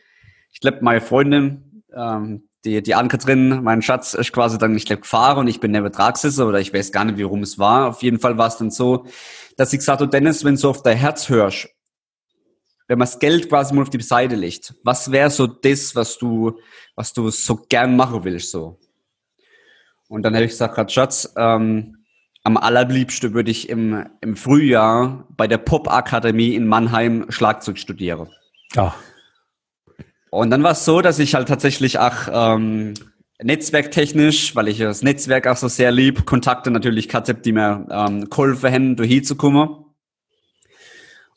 ich 0.51 0.61
glaube, 0.61 0.79
meine 0.81 1.01
Freundin, 1.01 1.83
ähm, 1.93 2.47
die, 2.65 2.81
die 2.81 2.95
Anke 2.95 3.17
drin, 3.17 3.61
mein 3.63 3.81
Schatz, 3.81 4.13
ist 4.13 4.31
quasi 4.31 4.57
dann, 4.57 4.75
ich 4.75 4.85
glaube, 4.85 5.01
gefahren 5.01 5.37
und 5.37 5.47
ich 5.47 5.59
bin 5.59 5.71
neben 5.71 5.91
Tragsitzer 5.91 6.47
oder 6.47 6.59
ich 6.59 6.73
weiß 6.73 6.91
gar 6.91 7.05
nicht, 7.05 7.17
wie 7.17 7.23
rum 7.23 7.43
es 7.43 7.59
war. 7.59 7.89
Auf 7.89 8.01
jeden 8.01 8.19
Fall 8.19 8.37
war 8.37 8.47
es 8.47 8.57
dann 8.57 8.71
so, 8.71 9.05
dass 9.57 9.73
ich 9.73 9.79
gesagt 9.79 10.01
habe, 10.01 10.09
Dennis, 10.09 10.45
wenn 10.45 10.55
du 10.55 10.69
auf 10.69 10.81
dein 10.81 10.97
Herz 10.97 11.29
hörst, 11.29 11.69
wenn 12.87 12.97
man 12.97 13.05
das 13.05 13.19
Geld 13.19 13.49
quasi 13.49 13.73
mal 13.73 13.83
auf 13.83 13.89
die 13.89 14.01
Seite 14.01 14.35
legt, 14.35 14.73
was 14.83 15.11
wäre 15.11 15.29
so 15.29 15.45
das, 15.45 15.95
was 15.95 16.17
du, 16.17 16.57
was 16.95 17.13
du 17.13 17.29
so 17.29 17.57
gern 17.69 17.95
machen 17.95 18.23
willst, 18.23 18.51
so? 18.51 18.79
Und 20.09 20.23
dann 20.23 20.33
hätte 20.33 20.45
ich 20.45 20.51
gesagt, 20.51 20.91
Schatz, 20.91 21.33
ähm, 21.37 21.97
am 22.43 22.57
allerliebsten 22.57 23.33
würde 23.33 23.51
ich 23.51 23.69
im, 23.69 24.05
im 24.21 24.35
Frühjahr 24.35 25.27
bei 25.37 25.47
der 25.47 25.59
Pop-Akademie 25.59 26.55
in 26.55 26.67
Mannheim 26.67 27.27
Schlagzeug 27.29 27.77
studieren. 27.77 28.27
Ja. 28.73 28.95
Und 30.31 30.49
dann 30.49 30.63
war 30.63 30.71
es 30.71 30.83
so, 30.83 31.01
dass 31.01 31.19
ich 31.19 31.35
halt 31.35 31.47
tatsächlich 31.47 31.99
auch 31.99 32.27
ähm, 32.31 32.95
netzwerktechnisch, 33.41 34.55
weil 34.55 34.67
ich 34.67 34.79
das 34.79 35.03
Netzwerk 35.03 35.47
auch 35.47 35.57
so 35.57 35.67
sehr 35.67 35.91
lieb, 35.91 36.25
Kontakte 36.25 36.71
natürlich 36.71 37.07
gehabt 37.07 37.45
die 37.45 37.51
mir 37.51 37.85
ähm, 37.89 38.29
geholfen 38.29 38.73
haben, 38.73 38.95
da 38.95 39.03
hinzukommen. 39.03 39.85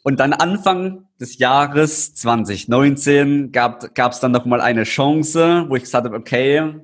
Und 0.02 0.18
dann 0.18 0.32
Anfang 0.32 1.06
des 1.20 1.38
Jahres 1.38 2.14
2019 2.14 3.52
gab 3.52 3.84
es 3.84 4.20
dann 4.20 4.32
noch 4.32 4.46
mal 4.46 4.60
eine 4.60 4.84
Chance, 4.84 5.66
wo 5.68 5.76
ich 5.76 5.84
gesagt 5.84 6.06
habe, 6.06 6.16
okay, 6.16 6.74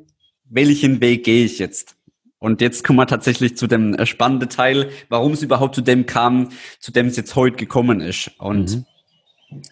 welchen 0.50 1.00
Weg 1.00 1.24
gehe 1.24 1.44
ich 1.44 1.58
jetzt? 1.58 1.96
Und 2.38 2.60
jetzt 2.60 2.84
kommen 2.84 2.98
wir 2.98 3.06
tatsächlich 3.06 3.56
zu 3.56 3.66
dem 3.66 3.94
äh, 3.94 4.06
spannenden 4.06 4.48
Teil, 4.48 4.90
warum 5.08 5.32
es 5.32 5.42
überhaupt 5.42 5.74
zu 5.74 5.80
dem 5.80 6.06
kam, 6.06 6.50
zu 6.78 6.92
dem 6.92 7.06
es 7.06 7.16
jetzt 7.16 7.34
heute 7.34 7.56
gekommen 7.56 8.00
ist. 8.00 8.30
Und 8.38 8.76
mhm. 9.50 9.64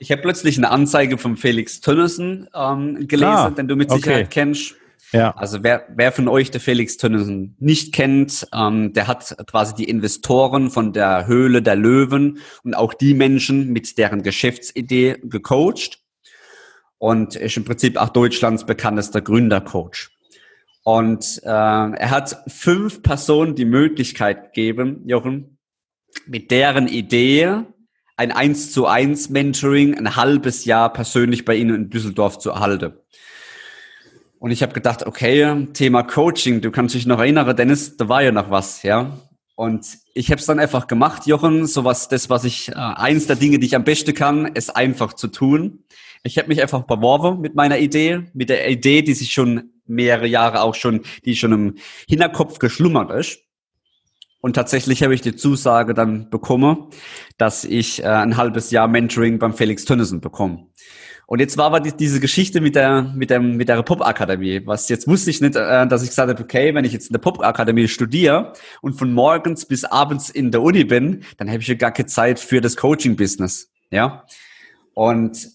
ich 0.00 0.10
habe 0.10 0.22
plötzlich 0.22 0.58
eine 0.58 0.70
Anzeige 0.70 1.18
von 1.18 1.36
Felix 1.36 1.80
Tönnissen 1.80 2.48
ähm, 2.54 3.06
gelesen, 3.06 3.24
ah, 3.24 3.50
den 3.50 3.68
du 3.68 3.76
mit 3.76 3.90
Sicherheit 3.90 4.26
okay. 4.26 4.30
kennst. 4.30 4.74
Ja. 5.12 5.32
Also 5.32 5.62
wer, 5.62 5.86
wer 5.94 6.12
von 6.12 6.28
euch 6.28 6.50
der 6.50 6.60
Felix 6.60 6.96
Tönnissen 6.96 7.56
nicht 7.58 7.92
kennt, 7.92 8.46
ähm, 8.54 8.92
der 8.92 9.06
hat 9.06 9.36
quasi 9.48 9.74
die 9.74 9.84
Investoren 9.84 10.70
von 10.70 10.92
der 10.92 11.26
Höhle 11.26 11.62
der 11.62 11.76
Löwen 11.76 12.38
und 12.62 12.74
auch 12.74 12.94
die 12.94 13.14
Menschen 13.14 13.72
mit 13.72 13.98
deren 13.98 14.22
Geschäftsidee 14.22 15.18
gecoacht 15.22 16.00
und 17.00 17.34
ist 17.34 17.56
im 17.56 17.64
Prinzip 17.64 17.96
auch 17.96 18.10
Deutschlands 18.10 18.66
bekanntester 18.66 19.22
Gründercoach. 19.22 20.10
Und 20.84 21.40
äh, 21.44 21.48
er 21.48 22.10
hat 22.10 22.42
fünf 22.46 23.02
Personen 23.02 23.54
die 23.54 23.64
Möglichkeit 23.64 24.52
gegeben, 24.52 25.02
Jochen, 25.06 25.58
mit 26.26 26.50
deren 26.50 26.88
Idee 26.88 27.62
ein 28.18 28.32
1 28.32 28.72
zu 28.72 28.86
1 28.86 29.30
Mentoring 29.30 29.96
ein 29.96 30.14
halbes 30.14 30.66
Jahr 30.66 30.92
persönlich 30.92 31.46
bei 31.46 31.54
Ihnen 31.54 31.74
in 31.74 31.90
Düsseldorf 31.90 32.38
zu 32.38 32.50
erhalten. 32.50 32.92
Und 34.38 34.50
ich 34.50 34.62
habe 34.62 34.74
gedacht, 34.74 35.06
okay, 35.06 35.68
Thema 35.72 36.02
Coaching, 36.02 36.60
du 36.60 36.70
kannst 36.70 36.94
dich 36.94 37.06
noch 37.06 37.18
erinnern, 37.18 37.56
Dennis, 37.56 37.96
da 37.96 38.10
war 38.10 38.22
ja 38.22 38.30
noch 38.30 38.50
was, 38.50 38.82
ja. 38.82 39.18
Und 39.54 39.86
ich 40.12 40.30
habe 40.30 40.40
es 40.40 40.46
dann 40.46 40.58
einfach 40.58 40.86
gemacht, 40.86 41.26
Jochen, 41.26 41.66
sowas, 41.66 42.08
das, 42.08 42.28
was 42.28 42.44
ich, 42.44 42.68
äh, 42.68 42.74
eins 42.74 43.26
der 43.26 43.36
Dinge, 43.36 43.58
die 43.58 43.66
ich 43.66 43.76
am 43.76 43.84
besten 43.84 44.12
kann, 44.12 44.46
ist 44.46 44.76
einfach 44.76 45.14
zu 45.14 45.28
tun. 45.28 45.84
Ich 46.22 46.38
habe 46.38 46.48
mich 46.48 46.60
einfach 46.60 46.82
beworben 46.82 47.40
mit 47.40 47.54
meiner 47.54 47.78
Idee, 47.78 48.30
mit 48.34 48.50
der 48.50 48.68
Idee, 48.70 49.02
die 49.02 49.14
sich 49.14 49.32
schon 49.32 49.72
mehrere 49.86 50.26
Jahre 50.26 50.62
auch 50.62 50.74
schon, 50.74 51.02
die 51.24 51.34
schon 51.34 51.52
im 51.52 51.74
Hinterkopf 52.08 52.58
geschlummert 52.58 53.10
ist. 53.10 53.40
Und 54.40 54.54
tatsächlich 54.54 55.02
habe 55.02 55.14
ich 55.14 55.20
die 55.20 55.36
Zusage 55.36 55.92
dann 55.92 56.30
bekommen, 56.30 56.88
dass 57.36 57.64
ich 57.64 58.02
äh, 58.02 58.06
ein 58.06 58.36
halbes 58.36 58.70
Jahr 58.70 58.88
Mentoring 58.88 59.38
beim 59.38 59.52
Felix 59.52 59.84
Tönnissen 59.84 60.20
bekomme. 60.20 60.66
Und 61.26 61.38
jetzt 61.38 61.56
war 61.58 61.66
aber 61.66 61.78
die, 61.80 61.92
diese 61.92 62.18
Geschichte 62.18 62.60
mit 62.60 62.74
der, 62.74 63.02
mit 63.02 63.30
der, 63.30 63.38
mit 63.38 63.68
der 63.68 63.82
Pop-Akademie. 63.82 64.62
Was 64.66 64.88
jetzt 64.88 65.06
wusste 65.06 65.30
ich 65.30 65.40
nicht, 65.40 65.56
äh, 65.56 65.86
dass 65.86 66.02
ich 66.02 66.08
gesagt 66.08 66.30
habe, 66.30 66.42
okay, 66.42 66.74
wenn 66.74 66.84
ich 66.84 66.92
jetzt 66.92 67.08
in 67.08 67.12
der 67.12 67.20
Pop-Akademie 67.20 67.86
studiere 67.86 68.54
und 68.80 68.94
von 68.94 69.12
morgens 69.12 69.66
bis 69.66 69.84
abends 69.84 70.30
in 70.30 70.50
der 70.50 70.62
Uni 70.62 70.84
bin, 70.84 71.22
dann 71.36 71.48
habe 71.48 71.58
ich 71.58 71.68
ja 71.68 71.74
gar 71.74 71.92
keine 71.92 72.06
Zeit 72.06 72.40
für 72.40 72.60
das 72.60 72.76
Coaching-Business. 72.76 73.70
Ja. 73.90 74.24
Und 74.94 75.50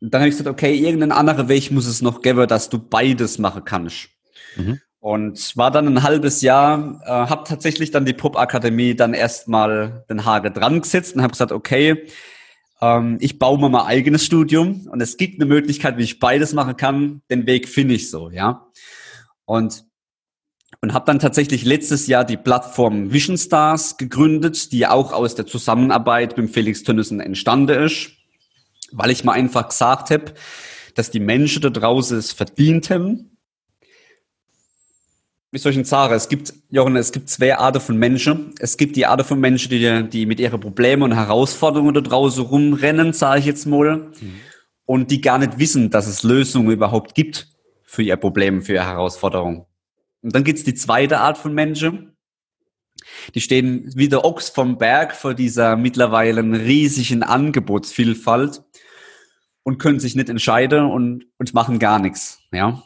dann 0.00 0.22
habe 0.22 0.28
ich 0.28 0.36
gesagt, 0.36 0.48
okay, 0.48 0.74
irgendeinen 0.74 1.12
anderen 1.12 1.48
Weg 1.48 1.70
muss 1.70 1.86
es 1.86 2.00
noch 2.00 2.22
geben, 2.22 2.48
dass 2.48 2.70
du 2.70 2.78
beides 2.78 3.38
machen 3.38 3.64
kannst. 3.64 4.08
Mhm. 4.56 4.80
Und 4.98 5.56
war 5.56 5.70
dann 5.70 5.86
ein 5.86 6.02
halbes 6.02 6.42
Jahr, 6.42 7.00
äh, 7.04 7.08
habe 7.08 7.44
tatsächlich 7.46 7.90
dann 7.90 8.04
die 8.04 8.12
Pop-Akademie 8.12 8.94
dann 8.94 9.14
erstmal 9.14 10.04
den 10.10 10.24
Hage 10.24 10.50
dran 10.50 10.80
gesetzt 10.80 11.16
und 11.16 11.22
habe 11.22 11.32
gesagt, 11.32 11.52
okay, 11.52 12.06
ähm, 12.82 13.18
ich 13.20 13.38
baue 13.38 13.58
mir 13.58 13.68
mein 13.68 13.86
eigenes 13.86 14.24
Studium 14.24 14.88
und 14.90 15.00
es 15.00 15.16
gibt 15.16 15.40
eine 15.40 15.46
Möglichkeit, 15.46 15.96
wie 15.96 16.02
ich 16.02 16.18
beides 16.18 16.52
machen 16.52 16.76
kann. 16.76 17.22
Den 17.30 17.46
Weg 17.46 17.68
finde 17.68 17.94
ich 17.94 18.10
so, 18.10 18.30
ja. 18.30 18.66
Und 19.44 19.84
und 20.82 20.94
habe 20.94 21.04
dann 21.04 21.18
tatsächlich 21.18 21.64
letztes 21.64 22.06
Jahr 22.06 22.24
die 22.24 22.38
Plattform 22.38 23.12
Vision 23.12 23.36
Stars 23.36 23.98
gegründet, 23.98 24.72
die 24.72 24.86
auch 24.86 25.12
aus 25.12 25.34
der 25.34 25.46
Zusammenarbeit 25.46 26.38
mit 26.38 26.50
Felix 26.50 26.84
Tönnissen 26.84 27.20
entstanden 27.20 27.84
ist 27.84 28.12
weil 28.92 29.10
ich 29.10 29.24
mal 29.24 29.32
einfach 29.32 29.68
gesagt 29.68 30.10
habe, 30.10 30.34
dass 30.94 31.10
die 31.10 31.20
Menschen 31.20 31.62
da 31.62 31.70
draußen 31.70 32.18
es 32.18 32.32
verdient 32.32 32.90
haben. 32.90 33.36
Wie 35.52 35.58
soll 35.58 35.70
ich 35.70 35.76
denn 35.76 35.84
sagen? 35.84 36.14
Es 36.14 36.28
gibt, 36.28 36.52
Jochen, 36.70 36.96
es 36.96 37.10
gibt 37.10 37.28
zwei 37.28 37.56
Arten 37.56 37.80
von 37.80 37.96
Menschen. 37.96 38.54
Es 38.60 38.76
gibt 38.76 38.94
die 38.96 39.06
Art 39.06 39.26
von 39.26 39.40
Menschen, 39.40 39.70
die, 39.70 40.08
die 40.08 40.26
mit 40.26 40.38
ihren 40.38 40.60
Problemen 40.60 41.02
und 41.02 41.14
Herausforderungen 41.14 41.94
da 41.94 42.00
draußen 42.00 42.44
rumrennen, 42.44 43.12
sage 43.12 43.40
ich 43.40 43.46
jetzt 43.46 43.66
mal, 43.66 43.96
mhm. 44.20 44.40
und 44.84 45.10
die 45.10 45.20
gar 45.20 45.38
nicht 45.38 45.58
wissen, 45.58 45.90
dass 45.90 46.06
es 46.06 46.22
Lösungen 46.22 46.70
überhaupt 46.70 47.14
gibt 47.14 47.48
für 47.82 48.02
ihr 48.02 48.16
Problem, 48.16 48.62
für 48.62 48.74
ihre 48.74 48.86
Herausforderung. 48.86 49.66
Und 50.22 50.34
dann 50.34 50.44
gibt's 50.44 50.62
die 50.62 50.74
zweite 50.74 51.18
Art 51.18 51.38
von 51.38 51.52
Menschen, 51.52 52.09
die 53.34 53.40
stehen 53.40 53.90
wie 53.94 54.08
der 54.08 54.24
Ochs 54.24 54.48
vom 54.48 54.78
Berg 54.78 55.14
vor 55.14 55.34
dieser 55.34 55.76
mittlerweile 55.76 56.42
riesigen 56.42 57.22
Angebotsvielfalt 57.22 58.62
und 59.62 59.78
können 59.78 60.00
sich 60.00 60.14
nicht 60.14 60.28
entscheiden 60.28 60.90
und, 60.90 61.26
und 61.38 61.54
machen 61.54 61.78
gar 61.78 61.98
nichts. 61.98 62.40
Ja. 62.52 62.82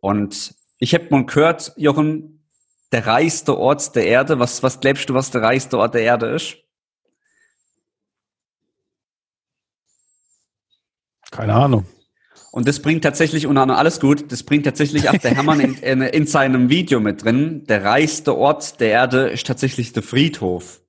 Und 0.00 0.54
ich 0.78 0.94
habe 0.94 1.08
mal 1.10 1.26
gehört, 1.26 1.72
Jochen, 1.76 2.44
der 2.92 3.06
reichste 3.06 3.58
Ort 3.58 3.94
der 3.96 4.06
Erde, 4.06 4.38
was, 4.38 4.62
was 4.62 4.80
glaubst 4.80 5.08
du, 5.08 5.14
was 5.14 5.30
der 5.30 5.42
reichste 5.42 5.78
Ort 5.78 5.94
der 5.94 6.02
Erde 6.02 6.28
ist? 6.28 6.56
Keine 11.30 11.54
Ahnung. 11.54 11.86
Und 12.58 12.66
das 12.66 12.80
bringt 12.80 13.04
tatsächlich, 13.04 13.46
und 13.46 13.56
alles 13.56 14.00
gut, 14.00 14.32
das 14.32 14.42
bringt 14.42 14.64
tatsächlich 14.64 15.08
auch 15.08 15.16
der 15.16 15.32
Hermann 15.32 15.60
in, 15.60 15.74
in, 15.74 16.02
in, 16.02 16.26
seinem 16.26 16.68
Video 16.68 16.98
mit 16.98 17.22
drin. 17.22 17.62
Der 17.68 17.84
reichste 17.84 18.36
Ort 18.36 18.80
der 18.80 18.90
Erde 18.90 19.28
ist 19.28 19.46
tatsächlich 19.46 19.92
der 19.92 20.02
Friedhof. 20.02 20.80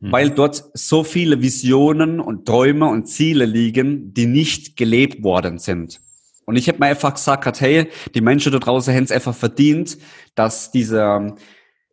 Mhm. 0.00 0.10
Weil 0.10 0.30
dort 0.30 0.64
so 0.74 1.04
viele 1.04 1.40
Visionen 1.40 2.18
und 2.18 2.46
Träume 2.46 2.88
und 2.88 3.06
Ziele 3.06 3.44
liegen, 3.44 4.12
die 4.12 4.26
nicht 4.26 4.76
gelebt 4.76 5.22
worden 5.22 5.58
sind. 5.58 6.00
Und 6.46 6.56
ich 6.56 6.66
habe 6.66 6.78
mir 6.80 6.86
einfach 6.86 7.14
gesagt, 7.14 7.60
hey, 7.60 7.86
die 8.16 8.20
Menschen 8.20 8.50
da 8.50 8.58
draußen 8.58 8.92
haben 8.92 9.04
es 9.04 9.12
einfach 9.12 9.36
verdient, 9.36 9.98
dass 10.34 10.72
diese, 10.72 11.36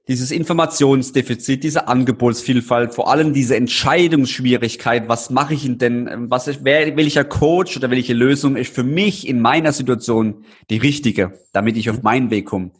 dieses 0.10 0.32
Informationsdefizit, 0.32 1.64
diese 1.64 1.88
Angebotsvielfalt, 1.88 2.96
vor 2.96 3.12
allem 3.12 3.32
diese 3.32 3.56
Entscheidungsschwierigkeit, 3.56 5.08
was 5.08 5.30
mache 5.30 5.54
ich 5.54 5.70
denn, 5.78 6.32
was 6.32 6.48
ist, 6.48 6.62
wer, 6.64 6.98
welcher 6.98 7.24
Coach 7.24 7.78
oder 7.78 7.92
welche 7.92 8.16
Lösung 8.16 8.56
ist 8.56 8.74
für 8.74 8.84
mich 8.84 9.28
in 9.28 9.40
meiner 9.40 9.72
Situation 9.72 10.46
die 10.72 10.78
richtige, 10.78 11.40
damit 11.54 11.78
ich 11.78 11.92
auf 11.92 12.02
meinen 12.02 12.32
Weg 12.32 12.48
komme. 12.48 12.72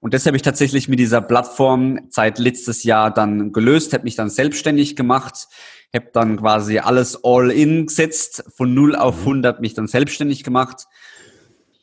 Und 0.00 0.14
das 0.14 0.24
habe 0.24 0.38
ich 0.38 0.42
tatsächlich 0.42 0.88
mit 0.88 0.98
dieser 0.98 1.20
Plattform 1.20 2.00
seit 2.08 2.38
letztes 2.38 2.82
Jahr 2.82 3.12
dann 3.12 3.52
gelöst, 3.52 3.92
habe 3.92 4.04
mich 4.04 4.16
dann 4.16 4.30
selbstständig 4.30 4.96
gemacht, 4.96 5.48
habe 5.94 6.08
dann 6.14 6.38
quasi 6.38 6.78
alles 6.78 7.22
all 7.22 7.50
in 7.50 7.88
gesetzt, 7.88 8.42
von 8.56 8.72
0 8.72 8.96
auf 8.96 9.18
100 9.18 9.56
mhm. 9.56 9.60
mich 9.60 9.74
dann 9.74 9.86
selbstständig 9.86 10.44
gemacht 10.44 10.86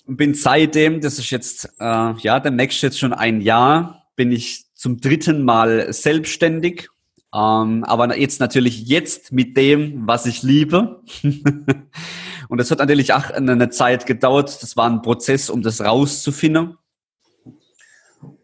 und 0.07 0.17
bin 0.17 0.33
seitdem, 0.33 1.01
das 1.01 1.19
ist 1.19 1.29
jetzt, 1.29 1.69
äh, 1.79 2.13
ja, 2.17 2.39
der 2.39 2.51
nächste 2.51 2.87
jetzt 2.87 2.97
schon 2.97 3.13
ein 3.13 3.41
Jahr, 3.41 4.07
bin 4.15 4.31
ich 4.31 4.66
zum 4.77 5.01
dritten 5.01 5.43
Mal 5.43 5.91
selbstständig. 5.91 6.89
Ähm, 7.33 7.83
aber 7.83 8.17
jetzt 8.17 8.39
natürlich 8.39 8.87
jetzt 8.87 9.33
mit 9.33 9.57
dem, 9.57 10.07
was 10.07 10.25
ich 10.25 10.43
liebe. 10.43 11.01
und 12.47 12.57
das 12.57 12.71
hat 12.71 12.79
natürlich 12.79 13.13
auch 13.13 13.29
eine 13.31 13.69
Zeit 13.69 14.05
gedauert. 14.05 14.63
Das 14.63 14.77
war 14.77 14.89
ein 14.89 15.01
Prozess, 15.01 15.49
um 15.49 15.61
das 15.61 15.81
rauszufinden. 15.81 16.77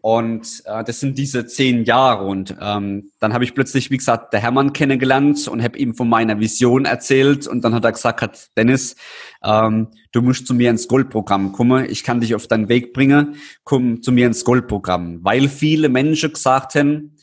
Und 0.04 0.62
äh, 0.66 0.84
das 0.84 1.00
sind 1.00 1.16
diese 1.16 1.46
zehn 1.46 1.84
Jahre. 1.84 2.26
Und 2.26 2.54
ähm, 2.60 3.10
dann 3.20 3.32
habe 3.32 3.42
ich 3.42 3.54
plötzlich, 3.54 3.90
wie 3.90 3.96
gesagt, 3.96 4.34
der 4.34 4.40
Hermann 4.40 4.74
kennengelernt 4.74 5.48
und 5.48 5.62
habe 5.62 5.78
ihm 5.78 5.94
von 5.94 6.10
meiner 6.10 6.38
Vision 6.38 6.84
erzählt. 6.84 7.46
Und 7.46 7.64
dann 7.64 7.74
hat 7.74 7.86
er 7.86 7.92
gesagt, 7.92 8.20
hat, 8.20 8.50
Dennis, 8.54 8.96
ähm, 9.42 9.88
du 10.12 10.20
musst 10.20 10.46
zu 10.46 10.52
mir 10.52 10.68
ins 10.68 10.88
Goldprogramm 10.88 11.52
kommen. 11.52 11.86
Ich 11.88 12.04
kann 12.04 12.20
dich 12.20 12.34
auf 12.34 12.46
deinen 12.46 12.68
Weg 12.68 12.92
bringen. 12.92 13.36
Komm 13.64 14.02
zu 14.02 14.12
mir 14.12 14.26
ins 14.26 14.44
Goldprogramm. 14.44 15.20
Weil 15.22 15.48
viele 15.48 15.88
Menschen 15.88 16.34
gesagt 16.34 16.74
haben, 16.74 17.16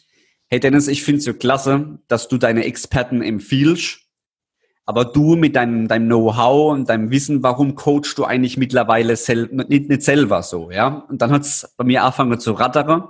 hey 0.48 0.60
Dennis, 0.60 0.88
ich 0.88 1.04
finde 1.04 1.20
es 1.20 1.26
so 1.26 1.36
klasse, 1.36 2.00
dass 2.08 2.30
du 2.30 2.40
deine 2.40 2.66
Experten 2.66 3.22
empfiehlst. 3.22 4.01
Aber 4.86 5.06
du 5.06 5.36
mit 5.36 5.56
deinem, 5.56 5.88
deinem 5.88 6.08
Know-how 6.08 6.74
und 6.74 6.90
deinem 6.90 7.12
Wissen, 7.12 7.44
warum 7.44 7.76
coachst 7.76 8.18
du 8.18 8.26
eigentlich 8.26 8.58
mittlerweile 8.58 9.16
sel 9.16 9.48
nicht, 9.52 9.90
nicht 9.90 10.02
selber 10.02 10.44
so, 10.44 10.72
ja? 10.72 11.06
Und 11.10 11.22
dann 11.22 11.32
hat 11.32 11.44
es 11.44 11.74
bei 11.78 11.84
mir 11.84 12.04
angefangen 12.04 12.40
zu 12.40 12.54
rattern, 12.54 13.10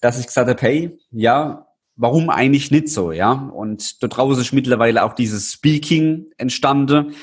dass 0.00 0.20
ich 0.20 0.26
gesagt 0.26 0.48
habe, 0.48 0.62
hey, 0.62 0.98
ja, 1.10 1.66
warum 1.96 2.30
eigentlich 2.30 2.70
nicht 2.70 2.88
so, 2.88 3.12
ja? 3.12 3.32
Und 3.32 4.02
da 4.02 4.08
draußen 4.08 4.42
ist 4.42 4.52
mittlerweile 4.52 5.04
auch 5.04 5.14
dieses 5.14 5.52
Speaking 5.52 6.26
entstanden, 6.36 7.14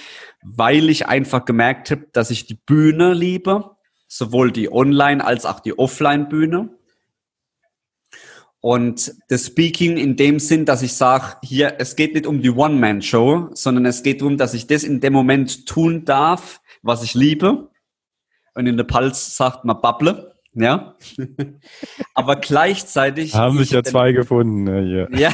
weil 0.43 0.89
ich 0.89 1.07
einfach 1.07 1.45
gemerkt 1.45 1.91
habe, 1.91 2.07
dass 2.13 2.31
ich 2.31 2.45
die 2.45 2.55
Bühne 2.55 3.13
liebe, 3.13 3.71
sowohl 4.07 4.51
die 4.51 4.71
Online- 4.71 5.23
als 5.23 5.45
auch 5.45 5.59
die 5.59 5.77
Offline-Bühne. 5.77 6.69
Und 8.61 9.15
das 9.27 9.47
Speaking 9.47 9.97
in 9.97 10.15
dem 10.15 10.37
Sinn, 10.37 10.65
dass 10.65 10.83
ich 10.83 10.93
sage, 10.93 11.37
hier, 11.41 11.75
es 11.79 11.95
geht 11.95 12.13
nicht 12.13 12.27
um 12.27 12.41
die 12.41 12.51
One-Man-Show, 12.51 13.49
sondern 13.53 13.87
es 13.87 14.03
geht 14.03 14.21
darum, 14.21 14.37
dass 14.37 14.53
ich 14.53 14.67
das 14.67 14.83
in 14.83 15.01
dem 15.01 15.13
Moment 15.13 15.65
tun 15.65 16.05
darf, 16.05 16.61
was 16.83 17.03
ich 17.03 17.15
liebe. 17.15 17.69
Und 18.53 18.67
in 18.67 18.77
der 18.77 18.83
Pulse 18.83 19.31
sagt 19.31 19.65
man 19.65 19.81
Bubble, 19.81 20.35
ja. 20.53 20.95
aber 22.13 22.35
gleichzeitig. 22.35 23.33
Haben 23.33 23.57
sich 23.57 23.71
ja 23.71 23.83
zwei 23.83 24.11
gefunden, 24.11 24.63
ne, 24.63 25.07
hier. 25.09 25.19
Ja. 25.19 25.33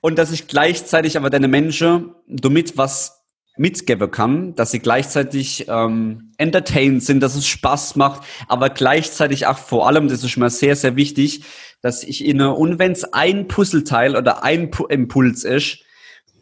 Und 0.00 0.18
dass 0.18 0.32
ich 0.32 0.46
gleichzeitig 0.46 1.18
aber 1.18 1.28
deine 1.28 1.48
Menschen 1.48 2.14
damit 2.26 2.78
was 2.78 3.23
mitgeben 3.56 4.10
kann, 4.10 4.54
dass 4.54 4.72
sie 4.72 4.80
gleichzeitig 4.80 5.66
ähm, 5.68 6.32
entertained 6.38 7.02
sind, 7.02 7.20
dass 7.20 7.36
es 7.36 7.46
Spaß 7.46 7.96
macht, 7.96 8.22
aber 8.48 8.70
gleichzeitig 8.70 9.46
auch 9.46 9.58
vor 9.58 9.86
allem, 9.86 10.08
das 10.08 10.24
ist 10.24 10.36
mir 10.36 10.50
sehr, 10.50 10.74
sehr 10.74 10.96
wichtig, 10.96 11.44
dass 11.80 12.02
ich 12.02 12.24
ihnen, 12.24 12.48
und 12.48 12.78
wenn 12.78 12.92
es 12.92 13.04
ein 13.12 13.46
Puzzleteil 13.46 14.16
oder 14.16 14.42
ein 14.42 14.70
P 14.70 14.84
Impuls 14.88 15.44
ist, 15.44 15.78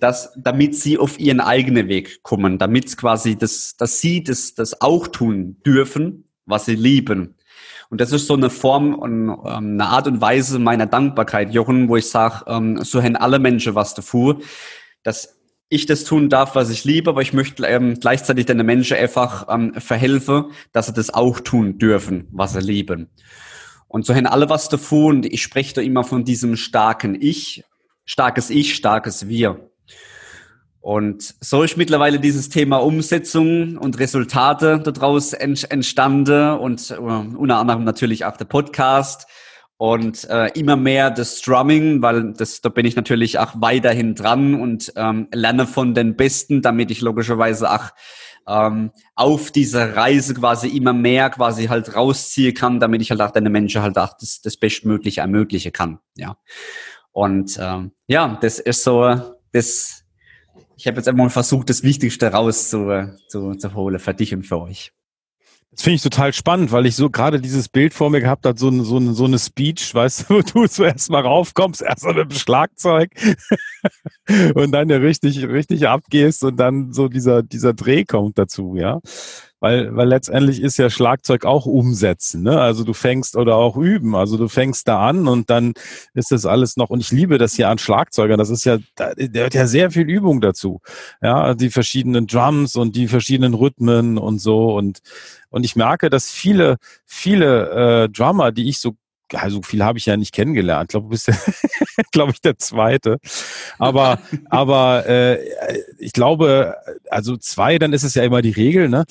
dass, 0.01 0.33
damit 0.37 0.75
sie 0.75 0.99
auf 0.99 1.21
ihren 1.21 1.41
eigenen 1.41 1.89
Weg 1.89 2.23
kommen, 2.23 2.59
damit 2.59 2.97
quasi 2.97 3.37
das, 3.37 3.77
dass 3.77 4.01
sie 4.01 4.25
das, 4.25 4.55
das 4.55 4.81
auch 4.81 5.07
tun 5.07 5.59
dürfen, 5.65 6.25
was 6.47 6.65
sie 6.65 6.75
lieben. 6.75 7.37
Und 7.91 8.01
das 8.01 8.11
ist 8.11 8.27
so 8.27 8.35
eine 8.35 8.51
Form 8.51 8.95
und 8.95 9.29
ähm, 9.29 9.39
eine 9.45 9.87
Art 9.87 10.07
und 10.07 10.21
Weise 10.21 10.59
meiner 10.59 10.87
Dankbarkeit, 10.87 11.53
Jochen, 11.53 11.89
wo 11.89 11.97
ich 11.97 12.09
sage, 12.09 12.45
ähm, 12.47 12.83
so 12.83 13.03
haben 13.03 13.17
alle 13.17 13.39
Menschen 13.39 13.75
was 13.75 13.95
dafür, 13.95 14.39
dass 15.03 15.42
ich 15.73 15.87
das 15.87 16.05
tun 16.05 16.29
darf, 16.29 16.55
was 16.55 16.71
ich 16.71 16.85
liebe, 16.85 17.11
aber 17.11 17.23
ich 17.23 17.33
möchte 17.33 17.67
ähm, 17.67 17.99
gleichzeitig 17.99 18.47
den 18.47 18.65
Menschen 18.65 18.97
einfach 18.97 19.47
ähm, 19.49 19.75
verhelfen, 19.75 20.47
dass 20.73 20.87
sie 20.87 20.93
das 20.93 21.11
auch 21.11 21.41
tun 21.41 21.79
dürfen, 21.79 22.29
was 22.31 22.53
sie 22.53 22.61
lieben. 22.61 23.09
Und 23.89 24.07
so 24.07 24.15
haben 24.15 24.27
alle 24.27 24.49
was 24.49 24.69
davon 24.69 25.17
und 25.17 25.27
ich 25.27 25.43
spreche 25.43 25.75
da 25.75 25.81
immer 25.81 26.05
von 26.05 26.25
diesem 26.25 26.57
starken 26.57 27.17
Ich, 27.21 27.65
starkes 28.05 28.51
Ich, 28.51 28.75
starkes 28.75 29.29
Wir. 29.29 29.71
Und 30.81 31.35
so 31.41 31.63
ist 31.63 31.77
mittlerweile 31.77 32.19
dieses 32.19 32.49
Thema 32.49 32.79
Umsetzung 32.79 33.77
und 33.77 34.01
Resultate 34.01 34.81
daraus 34.81 35.33
entstanden 35.33 36.59
und 36.59 36.91
uh, 36.91 37.37
unter 37.37 37.59
anderem 37.59 37.85
natürlich 37.85 38.25
auch 38.25 38.37
der 38.37 38.47
Podcast 38.47 39.29
und 39.83 40.31
äh, 40.31 40.47
immer 40.57 40.77
mehr 40.77 41.11
das 41.11 41.41
Strumming, 41.41 42.03
weil 42.03 42.35
das, 42.35 42.61
da 42.61 42.69
bin 42.69 42.87
ich 42.87 42.95
natürlich 42.95 43.41
auch 43.41 43.55
weiterhin 43.57 44.15
dran 44.15 44.55
und 44.55 44.93
ähm, 44.95 45.27
lerne 45.35 45.67
von 45.67 45.93
den 45.93 46.15
Besten, 46.15 46.63
damit 46.63 46.93
ich 46.93 47.01
logischerweise 47.01 47.69
auch 47.69 47.91
ähm, 48.47 48.93
auf 49.17 49.51
dieser 49.51 49.97
Reise 49.97 50.35
quasi 50.35 50.69
immer 50.69 50.93
mehr 50.93 51.31
quasi 51.31 51.67
halt 51.67 51.97
rausziehen 51.97 52.55
kann, 52.55 52.79
damit 52.79 53.03
ich 53.03 53.11
halt 53.11 53.21
auch 53.23 53.33
deine 53.33 53.51
Menschen 53.51 53.83
halt 53.83 53.99
auch 53.99 54.17
das, 54.21 54.41
das 54.41 54.57
Bestmögliche 54.57 55.21
ermöglichen 55.21 55.73
kann. 55.73 55.99
Ja. 56.17 56.37
Und 57.11 57.59
ähm, 57.61 57.91
ja, 58.07 58.39
das 58.41 58.61
ist 58.61 58.85
so, 58.85 59.35
das, 59.51 60.05
ich 60.77 60.87
habe 60.87 60.99
jetzt 60.99 61.09
einmal 61.09 61.29
versucht, 61.29 61.71
das 61.71 61.83
Wichtigste 61.83 62.29
rauszuholen 62.29 63.19
zu, 63.27 63.57
zu 63.57 63.75
holen 63.75 63.99
für 63.99 64.15
dich 64.15 64.33
und 64.33 64.47
für 64.47 64.61
euch. 64.61 64.93
Das 65.73 65.83
finde 65.83 65.97
ich 65.97 66.03
total 66.03 66.35
spannend, 66.35 66.71
weil 66.71 66.85
ich 66.85 66.97
so 66.97 67.09
gerade 67.09 67.41
dieses 67.41 67.71
Bild 67.71 67.95
vor 67.95 68.11
mir 68.11 68.21
gehabt 68.21 68.45
habe, 68.45 68.59
so, 68.59 68.69
eine, 68.69 68.85
so, 68.85 68.97
eine, 68.97 69.15
so 69.15 69.25
eine 69.25 69.39
Speech, 69.39 69.95
weißt 69.95 70.29
du, 70.29 70.35
wo 70.35 70.43
du 70.43 70.69
zuerst 70.69 71.11
mal 71.11 71.23
raufkommst, 71.23 71.81
erst 71.81 72.05
mit 72.05 72.17
dem 72.17 72.31
Schlagzeug 72.31 73.11
und 74.55 74.73
dann 74.73 74.91
ja 74.91 74.99
richtig, 74.99 75.43
richtig 75.49 75.89
abgehst 75.89 76.45
und 76.45 76.57
dann 76.59 76.93
so 76.93 77.09
dieser, 77.09 77.43
dieser 77.43 77.73
Dreh 77.73 78.05
kommt 78.05 78.39
dazu, 78.39 78.77
ja 78.77 79.01
weil, 79.63 79.95
weil 79.95 80.09
letztendlich 80.09 80.61
ist 80.61 80.77
ja 80.77 80.91
Schlagzeug 80.91 81.45
auch 81.45 81.67
umsetzen. 81.67 82.43
Ne? 82.43 82.61
Also 82.61 82.83
du 82.83 82.95
fängst 82.95 83.37
oder 83.37 83.55
auch 83.55 83.77
üben. 83.77 84.17
Also 84.17 84.37
du 84.37 84.49
fängst 84.49 84.89
da 84.89 85.07
an 85.07 85.29
und 85.29 85.51
dann 85.51 85.75
ist 86.15 86.33
das 86.33 86.47
alles 86.47 86.77
noch. 86.77 86.91
Und 86.91 86.99
ich 86.99 87.13
liebe 87.13 87.39
das 87.39 87.55
hier 87.55 87.69
an 87.69 87.79
Schlagzeugern. 87.79 88.39
Das 88.39 88.51
ist 88.51 88.65
ja, 88.65 88.79
da 88.97 89.15
gehört 89.15 89.55
ja 89.55 89.69
sehr 89.69 89.93
viel 89.93 90.11
Übung 90.11 90.41
dazu. 90.41 90.81
Ja, 91.23 91.55
die 91.55 91.71
verschiedenen 91.71 92.27
Drums 92.27 92.75
und 92.75 92.97
die 92.97 93.07
verschiedenen 93.07 93.55
Rhythmen 93.55 94.19
und 94.19 94.41
so. 94.41 94.75
Und 94.75 94.99
und 95.51 95.65
ich 95.65 95.77
merke, 95.77 96.11
dass 96.11 96.31
viele, 96.31 96.79
viele 97.05 98.05
äh, 98.05 98.09
Drummer, 98.09 98.51
die 98.51 98.69
ich 98.69 98.81
so 98.81 98.97
also 99.35 99.63
viel 99.63 99.83
habe 99.83 99.99
ich 99.99 100.07
ja 100.07 100.17
nicht 100.17 100.35
kennengelernt. 100.35 100.85
Ich 100.85 100.89
glaube, 100.89 101.07
du 101.07 101.11
bist 101.11 101.29
ja, 101.29 101.35
glaube 102.13 102.33
ich, 102.33 102.41
der 102.41 102.59
Zweite. 102.59 103.19
Aber, 103.79 104.19
aber 104.51 105.07
äh, 105.07 105.39
ich 105.99 106.13
glaube, 106.13 106.75
also 107.09 107.37
zwei, 107.37 107.79
dann 107.79 107.93
ist 107.93 108.03
es 108.03 108.15
ja 108.15 108.25
immer 108.25 108.43
die 108.43 108.51
Regel, 108.51 108.89
ne? 108.89 109.05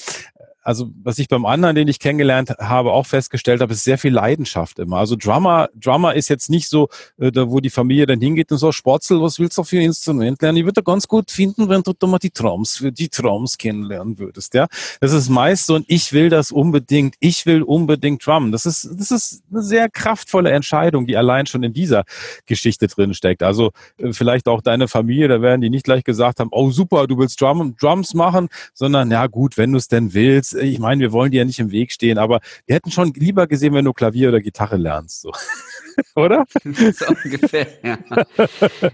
Also 0.62 0.91
was 1.04 1.17
ich 1.17 1.28
beim 1.28 1.45
anderen, 1.45 1.76
den 1.76 1.88
ich 1.88 2.00
kennengelernt 2.00 2.52
habe, 2.60 2.91
auch 2.91 3.06
festgestellt 3.06 3.62
habe, 3.62 3.74
ist 3.74 3.84
sehr 3.84 3.97
viel 3.97 4.13
Leidenschaft 4.13 4.80
immer. 4.80 4.97
Also 4.97 5.15
Drummer, 5.15 5.69
Drummer 5.76 6.13
ist 6.13 6.30
jetzt 6.30 6.50
nicht 6.50 6.69
so, 6.69 6.89
äh, 7.17 7.32
da 7.32 7.50
wo 7.50 7.60
die 7.60 7.69
Familie 7.69 8.06
dann 8.06 8.21
hingeht 8.21 8.52
und 8.52 8.58
so, 8.58 8.71
Sportzel, 8.71 9.21
was 9.21 9.39
willst 9.39 9.58
du 9.58 9.63
für 9.63 9.78
ein 9.78 9.84
Instrument 9.84 10.41
lernen? 10.41 10.58
Ich 10.58 10.65
würde 10.65 10.84
ganz 10.84 11.08
gut 11.08 11.32
finden, 11.32 11.69
wenn 11.69 11.82
du 11.82 11.93
da 11.97 12.08
mal 12.08 12.19
die 12.19 12.32
Drums, 12.32 12.84
die 12.84 13.10
Drums 13.10 13.58
kennenlernen 13.58 14.19
würdest, 14.19 14.54
ja. 14.54 14.67
Das 15.00 15.13
ist 15.13 15.30
meist 15.30 15.65
so 15.65 15.76
ein, 15.76 15.86
ich 15.88 16.13
will 16.13 16.30
das 16.30 16.52
unbedingt, 16.52 17.15
ich 17.19 17.45
will 17.45 17.63
unbedingt 17.63 18.26
Drum. 18.26 18.52
Das 18.52 18.65
ist, 18.65 18.89
das 18.97 19.12
ist 19.12 19.43
eine 19.52 19.63
sehr 19.63 19.89
kraftvolle 19.89 20.52
Entscheidung, 20.52 21.08
die 21.08 21.17
allein 21.17 21.45
schon 21.45 21.63
in 21.63 21.74
dieser 21.74 22.04
Geschichte 22.45 22.88
drin 22.88 23.13
steckt. 23.13 23.43
Also 23.43 23.71
äh, 23.97 24.13
vielleicht 24.13 24.47
auch 24.47 24.62
deine 24.62 24.88
Familie, 24.88 25.28
da 25.28 25.41
werden 25.41 25.62
die 25.62 25.69
nicht 25.69 25.86
gleich 25.86 26.04
gesagt 26.04 26.39
haben, 26.39 26.50
oh 26.52 26.71
super, 26.71 27.08
du 27.08 27.17
willst 27.17 27.41
Drum, 27.41 27.76
Drums 27.80 28.13
machen, 28.13 28.50
sondern 28.74 29.10
ja 29.10 29.28
gut, 29.28 29.58
wenn 29.58 29.71
du 29.71 29.78
es 29.78 29.88
denn 29.88 30.13
willst, 30.13 30.50
ich 30.53 30.79
meine, 30.79 31.01
wir 31.01 31.11
wollen 31.11 31.31
dir 31.31 31.39
ja 31.39 31.45
nicht 31.45 31.59
im 31.59 31.71
Weg 31.71 31.91
stehen, 31.91 32.17
aber 32.17 32.41
wir 32.65 32.75
hätten 32.75 32.91
schon 32.91 33.13
lieber 33.13 33.47
gesehen, 33.47 33.73
wenn 33.73 33.85
du 33.85 33.93
Klavier 33.93 34.29
oder 34.29 34.41
Gitarre 34.41 34.77
lernst, 34.77 35.21
so. 35.21 35.31
oder? 36.15 36.45
so 36.63 37.05
ungefähr, 37.23 37.67
ja. 37.83 37.97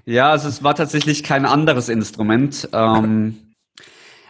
ja, 0.06 0.32
also 0.32 0.48
es 0.50 0.64
war 0.64 0.76
tatsächlich 0.76 1.24
kein 1.24 1.46
anderes 1.46 1.90
Instrument. 1.90 2.70
Ähm, 2.74 3.38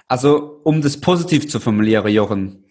Also, 0.08 0.62
um 0.64 0.82
das 0.82 1.00
positiv 1.02 1.50
zu 1.50 1.60
formulieren, 1.60 2.08
Jochen. 2.08 2.64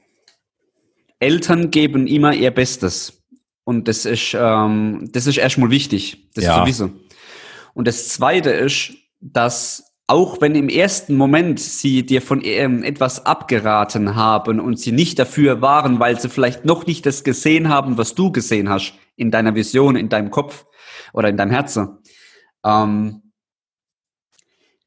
Eltern 1.18 1.70
geben 1.70 2.06
immer 2.06 2.34
ihr 2.34 2.50
Bestes. 2.50 3.22
Und 3.64 3.88
das 3.88 4.06
ist, 4.06 4.34
ähm, 4.38 5.10
das 5.12 5.26
ist 5.26 5.36
erstmal 5.36 5.70
wichtig, 5.70 6.30
das 6.34 6.44
ja. 6.44 6.60
zu 6.60 6.66
wissen. 6.66 7.00
Und 7.74 7.86
das 7.86 8.08
zweite 8.08 8.50
ist, 8.50 8.94
dass 9.20 9.85
auch 10.08 10.40
wenn 10.40 10.54
im 10.54 10.68
ersten 10.68 11.16
Moment 11.16 11.58
sie 11.58 12.06
dir 12.06 12.22
von 12.22 12.40
ähm, 12.44 12.84
etwas 12.84 13.26
abgeraten 13.26 14.14
haben 14.14 14.60
und 14.60 14.78
sie 14.78 14.92
nicht 14.92 15.18
dafür 15.18 15.60
waren, 15.62 15.98
weil 15.98 16.20
sie 16.20 16.28
vielleicht 16.28 16.64
noch 16.64 16.86
nicht 16.86 17.06
das 17.06 17.24
gesehen 17.24 17.68
haben, 17.68 17.98
was 17.98 18.14
du 18.14 18.30
gesehen 18.30 18.68
hast 18.68 18.94
in 19.16 19.30
deiner 19.30 19.54
Vision, 19.54 19.96
in 19.96 20.08
deinem 20.08 20.30
Kopf 20.30 20.66
oder 21.12 21.28
in 21.28 21.36
deinem 21.36 21.50
Herzen, 21.50 21.98
ähm, 22.64 23.32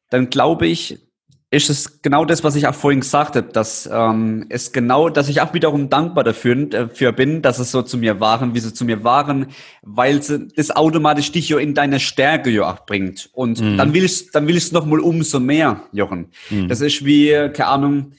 dann 0.10 0.30
glaube 0.30 0.68
ich, 0.68 1.09
ist 1.52 1.70
es 1.70 2.02
genau 2.04 2.26
das, 2.26 2.44
was 2.44 2.56
ich 2.56 2.68
auch 2.68 2.76
vorhin 2.76 3.00
gesagt 3.00 3.36
habe, 3.36 3.52
dass 3.52 3.90
ähm, 3.92 4.46
es 4.50 4.72
genau, 4.72 5.10
dass 5.10 5.30
ich 5.30 5.42
auch 5.42 5.54
wiederum 5.54 5.90
dankbar 5.90 6.24
dafür, 6.24 6.56
dafür 6.56 7.12
bin, 7.12 7.42
dass 7.42 7.58
es 7.58 7.72
so 7.72 7.82
zu 7.82 7.98
mir 7.98 8.20
waren, 8.20 8.54
wie 8.54 8.60
sie 8.60 8.72
zu 8.72 8.86
mir 8.86 9.04
waren, 9.04 9.48
weil 9.82 10.22
sie 10.22 10.48
das 10.56 10.70
automatisch 10.70 11.32
dich 11.32 11.50
ja 11.50 11.58
in 11.58 11.74
deine 11.74 12.00
Stärke 12.00 12.52
ja 12.52 12.72
auch 12.72 12.86
bringt. 12.86 13.30
Und 13.34 13.62
mhm. 13.62 13.78
dann 13.78 13.94
will 13.94 14.04
ich 14.04 14.30
dann 14.30 14.48
will 14.48 14.58
ich 14.58 14.66
es 14.66 14.72
noch 14.72 14.86
mal 14.86 15.00
umso 15.00 15.40
mehr, 15.40 15.82
Jochen. 15.92 16.28
Mhm. 16.52 16.68
Das 16.68 16.82
ist 16.82 17.04
wie, 17.04 17.32
keine 17.52 17.68
Ahnung, 17.68 18.12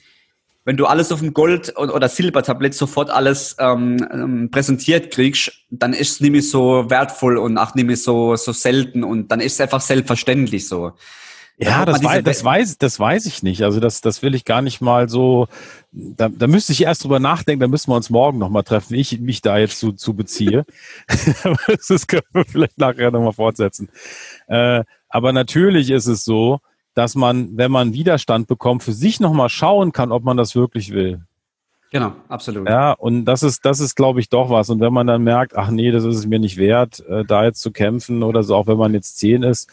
wenn 0.65 0.75
du 0.75 0.85
alles 0.85 1.11
auf 1.11 1.19
dem 1.19 1.33
Gold- 1.33 1.75
oder 1.77 2.09
Silbertablett 2.09 2.73
sofort 2.73 3.09
alles 3.09 3.55
ähm, 3.59 4.05
ähm, 4.11 4.49
präsentiert 4.51 5.09
kriegst, 5.11 5.53
dann 5.69 5.93
ist 5.93 6.11
es 6.11 6.19
mehr 6.19 6.41
so 6.41 6.89
wertvoll 6.89 7.37
und 7.37 7.57
auch 7.57 7.75
nicht 7.75 7.87
mehr 7.87 7.97
so, 7.97 8.35
so 8.35 8.51
selten 8.51 9.05
und 9.05 9.31
dann 9.31 9.39
ist 9.39 9.53
es 9.53 9.61
einfach 9.61 9.81
selbstverständlich 9.81 10.67
so. 10.67 10.91
Ja, 11.57 11.85
das, 11.85 12.03
weiß, 12.03 12.23
das, 12.23 12.43
weiß, 12.43 12.77
das 12.79 12.99
weiß 12.99 13.25
ich 13.27 13.43
nicht. 13.43 13.63
Also 13.63 13.79
das, 13.79 14.01
das 14.01 14.23
will 14.23 14.33
ich 14.33 14.45
gar 14.45 14.61
nicht 14.63 14.81
mal 14.81 15.09
so. 15.09 15.47
Da, 15.91 16.27
da 16.29 16.47
müsste 16.47 16.71
ich 16.71 16.83
erst 16.83 17.03
drüber 17.03 17.19
nachdenken. 17.19 17.61
Da 17.61 17.67
müssen 17.67 17.91
wir 17.91 17.95
uns 17.95 18.09
morgen 18.09 18.39
nochmal 18.39 18.63
treffen, 18.63 18.95
ich 18.95 19.19
mich 19.19 19.41
da 19.41 19.57
jetzt 19.57 19.79
zu, 19.79 19.91
zu 19.91 20.15
beziehe. 20.15 20.65
das 21.87 22.07
können 22.07 22.23
wir 22.33 22.45
vielleicht 22.45 22.79
nachher 22.79 23.11
nochmal 23.11 23.33
fortsetzen. 23.33 23.89
Äh, 24.47 24.83
aber 25.09 25.33
natürlich 25.33 25.91
ist 25.91 26.07
es 26.07 26.23
so, 26.25 26.61
dass 26.93 27.15
man, 27.15 27.57
wenn 27.57 27.71
man 27.71 27.93
Widerstand 27.93 28.47
bekommt, 28.47 28.83
für 28.83 28.93
sich 28.93 29.19
nochmal 29.19 29.49
schauen 29.49 29.91
kann, 29.91 30.11
ob 30.11 30.23
man 30.23 30.37
das 30.37 30.55
wirklich 30.55 30.91
will. 30.91 31.21
Genau, 31.91 32.13
absolut. 32.29 32.69
Ja, 32.69 32.93
und 32.93 33.25
das 33.25 33.43
ist, 33.43 33.65
das 33.65 33.81
ist, 33.81 33.95
glaube 33.95 34.21
ich, 34.21 34.29
doch 34.29 34.49
was. 34.49 34.69
Und 34.69 34.79
wenn 34.79 34.93
man 34.93 35.07
dann 35.07 35.23
merkt, 35.23 35.57
ach 35.57 35.69
nee, 35.69 35.91
das 35.91 36.05
ist 36.05 36.15
es 36.15 36.25
mir 36.25 36.39
nicht 36.39 36.55
wert, 36.55 37.05
äh, 37.07 37.25
da 37.25 37.43
jetzt 37.43 37.59
zu 37.59 37.71
kämpfen 37.71 38.23
oder 38.23 38.43
so, 38.43 38.55
auch 38.55 38.67
wenn 38.67 38.77
man 38.77 38.93
jetzt 38.93 39.17
zehn 39.17 39.43
ist, 39.43 39.69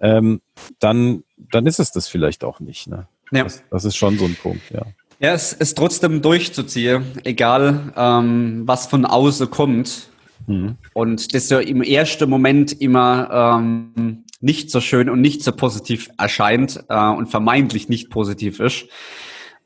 ähm, 0.00 0.40
dann, 0.78 1.24
dann 1.36 1.66
ist 1.66 1.80
es 1.80 1.92
das 1.92 2.08
vielleicht 2.08 2.44
auch 2.44 2.60
nicht. 2.60 2.88
Ne? 2.88 3.06
Ja. 3.30 3.44
Das, 3.44 3.62
das 3.70 3.84
ist 3.84 3.96
schon 3.96 4.18
so 4.18 4.24
ein 4.24 4.34
Punkt, 4.34 4.70
ja. 4.70 4.82
Ja, 5.22 5.34
es 5.34 5.52
ist 5.52 5.76
trotzdem 5.76 6.22
durchzuziehen, 6.22 7.04
egal 7.24 7.92
ähm, 7.94 8.62
was 8.64 8.86
von 8.86 9.04
außen 9.04 9.50
kommt. 9.50 10.08
Mhm. 10.46 10.76
Und 10.94 11.34
das 11.34 11.50
ja 11.50 11.60
im 11.60 11.82
ersten 11.82 12.30
Moment 12.30 12.72
immer 12.80 13.58
ähm, 13.60 14.24
nicht 14.40 14.70
so 14.70 14.80
schön 14.80 15.10
und 15.10 15.20
nicht 15.20 15.42
so 15.42 15.52
positiv 15.52 16.08
erscheint 16.16 16.82
äh, 16.88 17.08
und 17.08 17.26
vermeintlich 17.26 17.90
nicht 17.90 18.08
positiv 18.08 18.60
ist. 18.60 18.86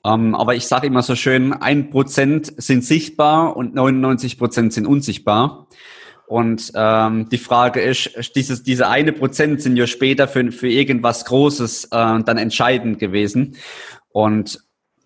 Ähm, 0.05 0.35
aber 0.35 0.55
ich 0.55 0.67
sage 0.67 0.89
immer 0.89 1.03
so 1.03 1.15
schön, 1.15 1.53
ein 1.53 1.91
Prozent 1.91 2.53
sind 2.57 2.85
sichtbar 2.85 3.57
und 3.57 3.75
99 3.75 4.39
Prozent 4.39 4.73
sind 4.73 4.87
unsichtbar. 4.87 5.69
Und 6.27 6.73
ähm, 6.75 7.29
die 7.29 7.39
Frage 7.39 7.81
ist, 7.81 8.35
dieses, 8.35 8.63
diese 8.63 8.89
eine 8.89 9.13
Prozent 9.13 9.61
sind 9.61 9.77
ja 9.77 9.87
später 9.87 10.27
für, 10.27 10.51
für 10.53 10.69
irgendwas 10.69 11.25
Großes 11.27 11.85
äh, 11.87 11.89
dann 11.91 12.39
entscheidend 12.39 12.99
gewesen. 12.99 13.57
Und 14.11 14.61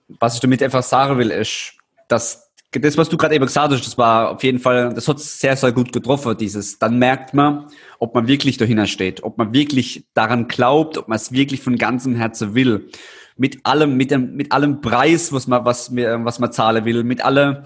was 0.09 0.35
ich 0.35 0.41
damit 0.41 0.63
einfach 0.63 0.83
sagen 0.83 1.19
will, 1.19 1.31
ist, 1.31 1.75
dass 2.09 2.49
das, 2.73 2.99
was 2.99 3.09
du 3.09 3.17
gerade 3.17 3.35
eben 3.35 3.47
gesagt 3.47 3.73
hast, 3.73 3.87
das 3.87 3.97
war 3.97 4.31
auf 4.31 4.43
jeden 4.43 4.59
Fall, 4.59 4.93
das 4.95 5.09
hat 5.09 5.19
sehr, 5.21 5.57
sehr 5.57 5.73
gut 5.73 5.93
getroffen, 5.93 6.37
dieses, 6.37 6.79
dann 6.79 6.99
merkt 6.99 7.33
man, 7.33 7.67
ob 7.99 8.15
man 8.15 8.29
wirklich 8.29 8.59
dahinter 8.59 8.87
steht, 8.87 9.23
ob 9.23 9.39
man 9.39 9.55
wirklich 9.55 10.07
daran 10.15 10.49
glaubt, 10.49 10.99
ob 10.99 11.09
man 11.09 11.17
es 11.17 11.33
wirklich 11.33 11.63
von 11.63 11.77
ganzem 11.77 12.15
Herzen 12.15 12.55
will. 12.55 12.91
Mit 13.37 13.65
allem, 13.65 13.97
mit 13.97 14.11
dem, 14.11 14.35
mit 14.35 14.53
allem 14.53 14.81
Preis, 14.81 15.33
was 15.33 15.47
man, 15.47 15.65
was, 15.65 15.95
was 15.95 16.39
man 16.39 16.53
zahlen 16.53 16.85
will, 16.85 17.05
mit 17.05 17.25
allem, 17.25 17.63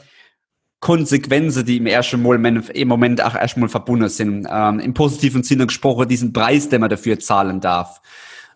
Konsequenzen, 0.83 1.65
die 1.65 1.77
im 1.77 1.87
ersten 1.87 2.21
Moment, 2.21 2.69
im 2.71 2.89
Moment 2.89 3.25
auch 3.25 3.37
erstmal 3.37 3.69
verbunden 3.69 4.09
sind. 4.09 4.49
Ähm, 4.51 4.81
Im 4.81 4.95
positiven 4.95 5.45
Sinne 5.45 5.69
gesprochen, 5.69 6.09
diesen 6.09 6.33
Preis, 6.33 6.69
den 6.69 6.81
man 6.81 6.91
dafür 6.91 7.21
zahlen 7.21 7.61
darf. 7.61 8.03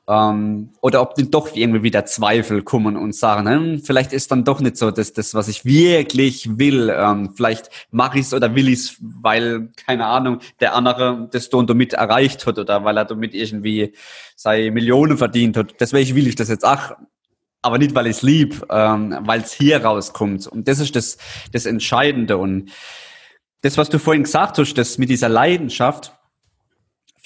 Ähm, 0.08 0.70
oder 0.80 1.02
ob 1.02 1.14
dann 1.14 1.30
doch 1.30 1.54
irgendwie 1.54 1.84
wieder 1.84 2.04
Zweifel 2.04 2.62
kommen 2.62 2.96
und 2.96 3.14
sagen, 3.14 3.48
hm, 3.48 3.80
vielleicht 3.80 4.12
ist 4.12 4.32
dann 4.32 4.44
doch 4.44 4.60
nicht 4.60 4.76
so 4.76 4.90
das, 4.90 5.12
das 5.12 5.34
was 5.34 5.46
ich 5.46 5.64
wirklich 5.64 6.58
will. 6.58 6.92
Ähm, 6.92 7.30
vielleicht 7.32 7.70
mache 7.92 8.18
ich 8.18 8.26
es 8.26 8.34
oder 8.34 8.56
will 8.56 8.68
ich 8.68 8.80
es, 8.80 8.96
weil, 9.00 9.70
keine 9.86 10.06
Ahnung, 10.06 10.40
der 10.58 10.74
andere 10.74 11.28
das 11.30 11.46
und 11.48 11.70
damit 11.70 11.92
erreicht 11.92 12.44
hat 12.44 12.58
oder 12.58 12.82
weil 12.84 12.96
er 12.96 13.04
damit 13.04 13.34
irgendwie 13.34 13.94
sei 14.34 14.70
Millionen 14.72 15.16
verdient 15.16 15.56
hat. 15.56 15.80
Deswegen 15.80 16.16
will 16.16 16.26
ich 16.26 16.34
das 16.34 16.48
jetzt 16.48 16.64
auch 16.64 16.96
aber 17.62 17.78
nicht, 17.78 17.94
weil 17.94 18.06
ich 18.06 18.18
es 18.18 18.22
lieb, 18.22 18.64
ähm, 18.70 19.16
weil 19.22 19.40
es 19.40 19.52
hier 19.52 19.84
rauskommt. 19.84 20.46
Und 20.46 20.68
das 20.68 20.78
ist 20.78 20.94
das, 20.94 21.18
das 21.52 21.66
Entscheidende. 21.66 22.36
Und 22.36 22.70
das, 23.62 23.76
was 23.76 23.88
du 23.88 23.98
vorhin 23.98 24.22
gesagt 24.22 24.58
hast, 24.58 24.74
das 24.74 24.98
mit 24.98 25.08
dieser 25.08 25.28
Leidenschaft, 25.28 26.12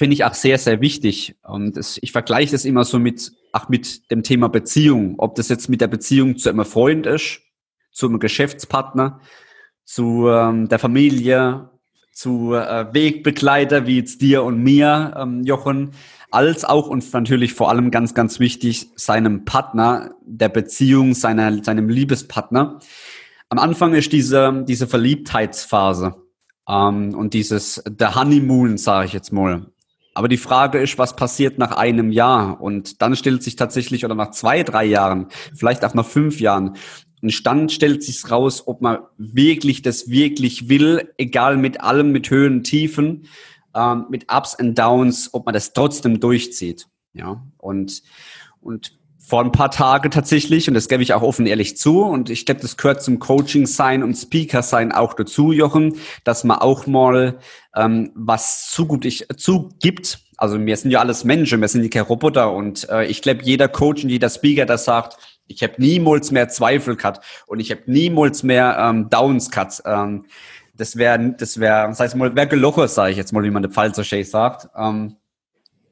finde 0.00 0.14
ich 0.14 0.24
auch 0.24 0.32
sehr, 0.32 0.56
sehr 0.56 0.80
wichtig. 0.80 1.36
Und 1.42 1.76
das, 1.76 1.98
ich 2.00 2.12
vergleiche 2.12 2.52
das 2.52 2.64
immer 2.64 2.84
so 2.84 2.98
mit, 2.98 3.32
auch 3.52 3.68
mit 3.68 4.10
dem 4.10 4.22
Thema 4.22 4.48
Beziehung. 4.48 5.16
Ob 5.18 5.34
das 5.34 5.50
jetzt 5.50 5.68
mit 5.68 5.82
der 5.82 5.88
Beziehung 5.88 6.38
zu 6.38 6.48
einem 6.48 6.64
Freund 6.64 7.06
ist, 7.06 7.42
zu 7.92 8.06
einem 8.06 8.18
Geschäftspartner, 8.18 9.20
zu 9.84 10.28
ähm, 10.28 10.68
der 10.68 10.78
Familie, 10.78 11.68
zu 12.12 12.54
äh, 12.54 12.86
Wegbegleiter 12.92 13.86
wie 13.86 13.98
jetzt 13.98 14.22
dir 14.22 14.42
und 14.42 14.62
mir, 14.62 15.14
ähm, 15.18 15.42
Jochen, 15.44 15.90
als 16.30 16.64
auch 16.64 16.86
und 16.86 17.12
natürlich 17.12 17.54
vor 17.54 17.70
allem 17.70 17.90
ganz, 17.90 18.14
ganz 18.14 18.40
wichtig, 18.40 18.88
seinem 18.96 19.44
Partner, 19.44 20.14
der 20.24 20.48
Beziehung, 20.48 21.14
seiner, 21.14 21.62
seinem 21.62 21.88
Liebespartner. 21.88 22.78
Am 23.48 23.58
Anfang 23.58 23.94
ist 23.94 24.12
diese, 24.12 24.64
diese 24.66 24.86
Verliebtheitsphase 24.86 26.14
ähm, 26.68 27.14
und 27.14 27.34
dieses, 27.34 27.82
der 27.88 28.14
Honeymoon, 28.14 28.78
sage 28.78 29.06
ich 29.06 29.12
jetzt 29.12 29.32
mal. 29.32 29.66
Aber 30.14 30.28
die 30.28 30.36
Frage 30.36 30.78
ist, 30.78 30.98
was 30.98 31.16
passiert 31.16 31.58
nach 31.58 31.76
einem 31.76 32.10
Jahr? 32.10 32.60
Und 32.60 33.00
dann 33.00 33.16
stellt 33.16 33.42
sich 33.42 33.56
tatsächlich, 33.56 34.04
oder 34.04 34.14
nach 34.14 34.32
zwei, 34.32 34.62
drei 34.62 34.84
Jahren, 34.84 35.28
vielleicht 35.54 35.84
auch 35.84 35.94
nach 35.94 36.06
fünf 36.06 36.40
Jahren, 36.40 36.76
und 37.22 37.46
dann 37.46 37.68
stellt 37.68 38.02
sich 38.02 38.30
raus, 38.30 38.66
ob 38.66 38.80
man 38.80 38.98
wirklich 39.18 39.82
das 39.82 40.08
wirklich 40.08 40.68
will, 40.68 41.12
egal 41.18 41.56
mit 41.58 41.80
allem, 41.82 42.12
mit 42.12 42.30
Höhen, 42.30 42.62
Tiefen 42.62 43.26
ähm, 43.74 44.06
mit 44.10 44.32
Ups 44.32 44.54
und 44.54 44.78
Downs, 44.78 45.30
ob 45.32 45.46
man 45.46 45.54
das 45.54 45.72
trotzdem 45.72 46.20
durchzieht. 46.20 46.86
Ja, 47.12 47.42
und, 47.58 48.02
und 48.60 49.00
vor 49.18 49.44
ein 49.44 49.52
paar 49.52 49.70
Tagen 49.70 50.10
tatsächlich, 50.10 50.66
und 50.66 50.74
das 50.74 50.88
gebe 50.88 51.04
ich 51.04 51.14
auch 51.14 51.22
offen 51.22 51.46
ehrlich 51.46 51.76
zu, 51.76 52.02
und 52.02 52.30
ich 52.30 52.46
glaube, 52.46 52.60
das 52.60 52.76
gehört 52.76 53.00
zum 53.02 53.20
Coaching 53.20 53.66
sein 53.66 54.02
und 54.02 54.14
Speaker 54.16 54.62
sein 54.62 54.90
auch 54.90 55.14
dazu, 55.14 55.52
Jochen, 55.52 55.96
dass 56.24 56.42
man 56.42 56.58
auch 56.58 56.88
mal 56.88 57.38
ähm, 57.76 58.10
was 58.14 58.70
zugibt, 58.70 59.40
zugibt. 59.40 60.18
Also 60.36 60.58
wir 60.58 60.76
sind 60.76 60.90
ja 60.90 60.98
alles 60.98 61.22
Menschen, 61.22 61.60
wir 61.60 61.68
sind 61.68 61.84
ja 61.84 61.88
keine 61.88 62.06
Roboter 62.06 62.52
und 62.52 62.88
äh, 62.88 63.06
ich 63.06 63.22
glaube, 63.22 63.42
jeder 63.44 63.68
Coach 63.68 64.02
und 64.02 64.10
jeder 64.10 64.30
Speaker, 64.30 64.66
der 64.66 64.78
sagt, 64.78 65.16
ich 65.46 65.62
habe 65.62 65.74
niemals 65.78 66.32
mehr 66.32 66.48
Zweifel 66.48 66.96
gehabt 66.96 67.24
und 67.46 67.60
ich 67.60 67.70
habe 67.70 67.82
niemals 67.86 68.42
mehr 68.42 68.78
ähm, 68.80 69.10
Downs 69.10 69.50
gehabt. 69.50 69.82
Ähm, 69.84 70.24
das 70.80 70.96
wäre, 70.96 71.34
das 71.36 71.60
wäre, 71.60 71.88
das 71.88 72.00
heißt 72.00 72.16
mal, 72.16 72.34
wäre 72.34 72.48
gelocher, 72.48 72.88
sage 72.88 73.10
ich 73.10 73.18
jetzt 73.18 73.32
mal, 73.34 73.44
wie 73.44 73.50
man 73.50 73.62
der 73.62 73.70
Fall 73.70 73.94
so 73.94 74.02
schön 74.02 74.24
sagt. 74.24 74.66
Ähm, 74.74 75.16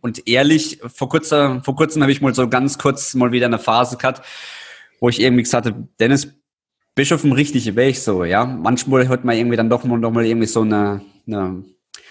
und 0.01 0.27
ehrlich, 0.27 0.81
vor 0.87 1.11
kurzem, 1.11 1.63
vor 1.63 1.77
kurzem 1.77 2.01
habe 2.01 2.11
ich 2.11 2.23
mal 2.23 2.35
so 2.35 2.49
ganz 2.49 2.79
kurz 2.79 3.15
mal 3.15 3.31
wieder 3.31 3.47
eine 3.47 3.59
Phase 3.59 3.99
gehabt, 3.99 4.27
wo 4.99 5.11
ich 5.11 5.21
irgendwie 5.21 5.43
gesagt 5.43 5.67
habe, 5.67 5.89
Dennis, 6.01 6.29
bist 6.95 7.13
auf 7.13 7.21
dem 7.21 7.33
richtigen 7.33 7.77
Weg 7.77 7.99
so, 7.99 8.25
ja. 8.25 8.47
Manchmal 8.47 9.09
hat 9.09 9.25
man 9.25 9.37
irgendwie 9.37 9.59
dann 9.59 9.69
doch 9.69 9.85
mal, 9.85 10.01
doch 10.01 10.11
mal 10.11 10.25
irgendwie 10.25 10.47
so 10.47 10.63
eine, 10.63 11.03
eine, 11.27 11.65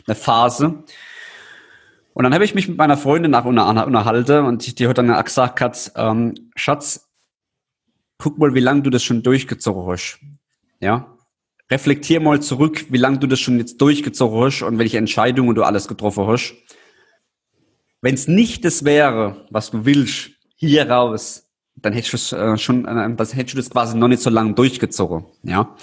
eine 0.05 0.15
Phase. 0.15 0.83
Und 2.13 2.23
dann 2.23 2.33
habe 2.33 2.45
ich 2.45 2.53
mich 2.53 2.67
mit 2.67 2.77
meiner 2.77 2.97
Freundin 2.97 3.31
nach 3.31 3.45
unterhalten 3.45 4.45
und 4.45 4.79
die, 4.79 4.87
hat 4.87 4.99
dann 4.99 5.23
gesagt, 5.23 5.61
hat, 5.61 5.91
ähm, 5.95 6.51
Schatz, 6.55 7.09
guck 8.19 8.37
mal, 8.37 8.53
wie 8.53 8.59
lange 8.59 8.83
du 8.83 8.91
das 8.91 9.03
schon 9.03 9.23
durchgezogen 9.23 9.91
hast. 9.91 10.19
Ja 10.79 11.16
reflektier 11.69 12.19
mal 12.19 12.41
zurück, 12.41 12.86
wie 12.89 12.97
lange 12.97 13.19
du 13.19 13.27
das 13.27 13.39
schon 13.39 13.58
jetzt 13.58 13.82
durchgezogen 13.82 14.39
hast 14.39 14.62
und 14.62 14.80
welche 14.80 14.97
Entscheidungen 14.97 15.56
du 15.56 15.63
alles 15.63 15.88
getroffen 15.88 16.27
hast. 16.27 16.56
Wenn 18.01 18.15
es 18.15 18.27
nicht 18.27 18.63
das 18.63 18.86
wäre, 18.86 19.45
was 19.49 19.71
du 19.71 19.86
willst, 19.86 20.32
hier 20.56 20.89
raus, 20.89 21.49
dann 21.75 21.93
hättest 21.93 22.32
du 22.32 22.36
äh, 22.36 22.58
schon, 22.58 22.86
äh, 22.86 23.15
das 23.15 23.36
hättest 23.36 23.53
du 23.53 23.58
das 23.58 23.69
quasi 23.69 23.97
noch 23.97 24.08
nicht 24.08 24.21
so 24.21 24.30
lange 24.30 24.53
durchgezogen, 24.53 25.25
ja. 25.43 25.75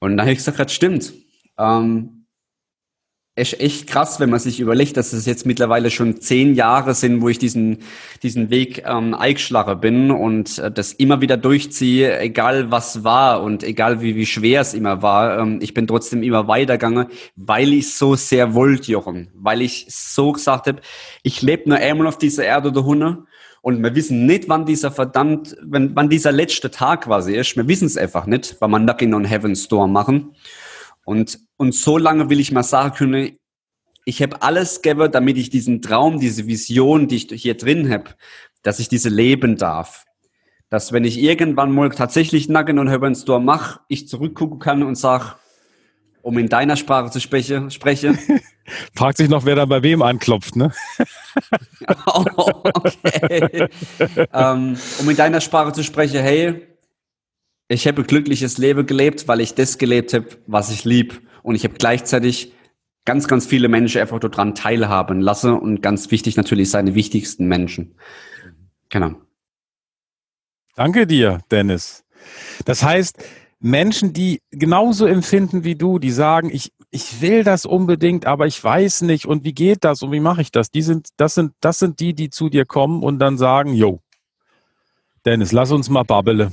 Und 0.00 0.16
da 0.16 0.24
habe 0.24 0.32
ich 0.32 0.38
gesagt, 0.38 0.58
das 0.58 0.72
stimmt. 0.72 1.12
Ähm, 1.58 2.21
ist 3.34 3.58
echt 3.60 3.86
krass, 3.86 4.20
wenn 4.20 4.28
man 4.28 4.40
sich 4.40 4.60
überlegt, 4.60 4.98
dass 4.98 5.14
es 5.14 5.24
jetzt 5.24 5.46
mittlerweile 5.46 5.90
schon 5.90 6.20
zehn 6.20 6.54
Jahre 6.54 6.94
sind, 6.94 7.22
wo 7.22 7.30
ich 7.30 7.38
diesen, 7.38 7.78
diesen 8.22 8.50
Weg 8.50 8.84
ähm, 8.86 9.14
eingeschlagen 9.14 9.80
bin 9.80 10.10
und 10.10 10.58
äh, 10.58 10.70
das 10.70 10.92
immer 10.92 11.22
wieder 11.22 11.38
durchziehe, 11.38 12.18
egal 12.20 12.70
was 12.70 13.04
war 13.04 13.42
und 13.42 13.64
egal 13.64 14.02
wie, 14.02 14.16
wie 14.16 14.26
schwer 14.26 14.60
es 14.60 14.74
immer 14.74 15.00
war. 15.00 15.38
Ähm, 15.38 15.60
ich 15.62 15.72
bin 15.72 15.86
trotzdem 15.86 16.22
immer 16.22 16.46
weitergegangen, 16.46 17.06
weil 17.34 17.72
ich 17.72 17.94
so 17.94 18.16
sehr 18.16 18.52
wollte, 18.52 18.92
Jochen. 18.92 19.30
Weil 19.34 19.62
ich 19.62 19.86
so 19.88 20.32
gesagt 20.32 20.66
habe, 20.66 20.82
ich 21.22 21.40
lebe 21.40 21.70
nur 21.70 21.78
einmal 21.78 22.08
auf 22.08 22.18
dieser 22.18 22.44
Erde 22.44 22.68
oder 22.68 22.84
Hunde 22.84 23.24
und 23.62 23.82
wir 23.82 23.94
wissen 23.94 24.26
nicht, 24.26 24.50
wann 24.50 24.66
dieser 24.66 24.90
verdammt, 24.90 25.56
wenn, 25.62 25.96
wann 25.96 26.10
dieser 26.10 26.32
letzte 26.32 26.70
Tag 26.70 27.04
quasi 27.04 27.34
ist. 27.34 27.56
Wir 27.56 27.66
wissen 27.66 27.86
es 27.86 27.96
einfach 27.96 28.26
nicht, 28.26 28.56
weil 28.60 28.68
man 28.68 28.82
Knocking 28.82 29.14
on 29.14 29.24
Heaven's 29.24 29.68
Door 29.68 29.88
machen. 29.88 30.34
Und, 31.04 31.38
und 31.56 31.74
so 31.74 31.98
lange 31.98 32.30
will 32.30 32.40
ich 32.40 32.52
mal 32.52 32.62
sagen 32.62 32.94
können, 32.94 33.38
ich 34.04 34.22
habe 34.22 34.42
alles 34.42 34.82
gegeben, 34.82 35.10
damit 35.12 35.38
ich 35.38 35.50
diesen 35.50 35.80
Traum, 35.80 36.18
diese 36.18 36.46
Vision, 36.46 37.08
die 37.08 37.16
ich 37.16 37.42
hier 37.42 37.56
drin 37.56 37.90
habe, 37.90 38.10
dass 38.62 38.78
ich 38.78 38.88
diese 38.88 39.08
leben 39.08 39.56
darf. 39.56 40.04
Dass 40.70 40.92
wenn 40.92 41.04
ich 41.04 41.18
irgendwann 41.18 41.72
mal 41.72 41.90
tatsächlich 41.90 42.48
Nacken 42.48 42.78
und 42.78 42.88
Heaven's 42.88 43.22
Store 43.22 43.40
mache, 43.40 43.80
ich 43.88 44.08
zurückgucken 44.08 44.58
kann 44.58 44.82
und 44.82 44.96
sage, 44.96 45.34
um 46.22 46.38
in 46.38 46.48
deiner 46.48 46.76
Sprache 46.76 47.10
zu 47.10 47.20
spreche, 47.20 47.70
spreche. 47.70 48.16
Fragt 48.94 49.18
sich 49.18 49.28
noch, 49.28 49.44
wer 49.44 49.56
da 49.56 49.64
bei 49.66 49.82
wem 49.82 50.02
anklopft, 50.02 50.56
ne? 50.56 50.72
oh, 52.06 52.24
okay. 52.64 53.68
ähm, 54.32 54.76
um 55.00 55.10
in 55.10 55.16
deiner 55.16 55.40
Sprache 55.40 55.72
zu 55.72 55.82
sprechen, 55.82 56.20
hey, 56.20 56.71
ich 57.72 57.86
habe 57.86 58.04
glückliches 58.04 58.58
Leben 58.58 58.86
gelebt, 58.86 59.28
weil 59.28 59.40
ich 59.40 59.54
das 59.54 59.78
gelebt 59.78 60.14
habe, 60.14 60.26
was 60.46 60.70
ich 60.70 60.84
lieb. 60.84 61.22
Und 61.42 61.54
ich 61.54 61.64
habe 61.64 61.74
gleichzeitig 61.74 62.52
ganz, 63.04 63.28
ganz 63.28 63.46
viele 63.46 63.68
Menschen 63.68 64.00
einfach 64.00 64.20
daran 64.20 64.54
teilhaben 64.54 65.20
lassen 65.20 65.52
und 65.52 65.82
ganz 65.82 66.10
wichtig 66.10 66.36
natürlich 66.36 66.70
seine 66.70 66.94
wichtigsten 66.94 67.46
Menschen. 67.46 67.96
Genau. 68.88 69.14
Danke 70.74 71.06
dir, 71.06 71.40
Dennis. 71.50 72.04
Das 72.64 72.82
heißt, 72.82 73.18
Menschen, 73.58 74.12
die 74.12 74.40
genauso 74.50 75.06
empfinden 75.06 75.64
wie 75.64 75.76
du, 75.76 75.98
die 75.98 76.10
sagen, 76.10 76.50
ich, 76.52 76.72
ich 76.90 77.20
will 77.20 77.44
das 77.44 77.64
unbedingt, 77.64 78.26
aber 78.26 78.46
ich 78.46 78.62
weiß 78.62 79.02
nicht 79.02 79.26
und 79.26 79.44
wie 79.44 79.52
geht 79.52 79.84
das 79.84 80.02
und 80.02 80.12
wie 80.12 80.20
mache 80.20 80.42
ich 80.42 80.50
das? 80.50 80.70
Die 80.70 80.82
sind, 80.82 81.10
das 81.16 81.34
sind, 81.34 81.52
das 81.60 81.78
sind 81.78 82.00
die, 82.00 82.14
die 82.14 82.30
zu 82.30 82.48
dir 82.48 82.64
kommen 82.64 83.02
und 83.02 83.18
dann 83.18 83.38
sagen, 83.38 83.72
jo, 83.74 84.00
Dennis, 85.24 85.52
lass 85.52 85.70
uns 85.70 85.88
mal 85.88 86.02
babbele. 86.02 86.50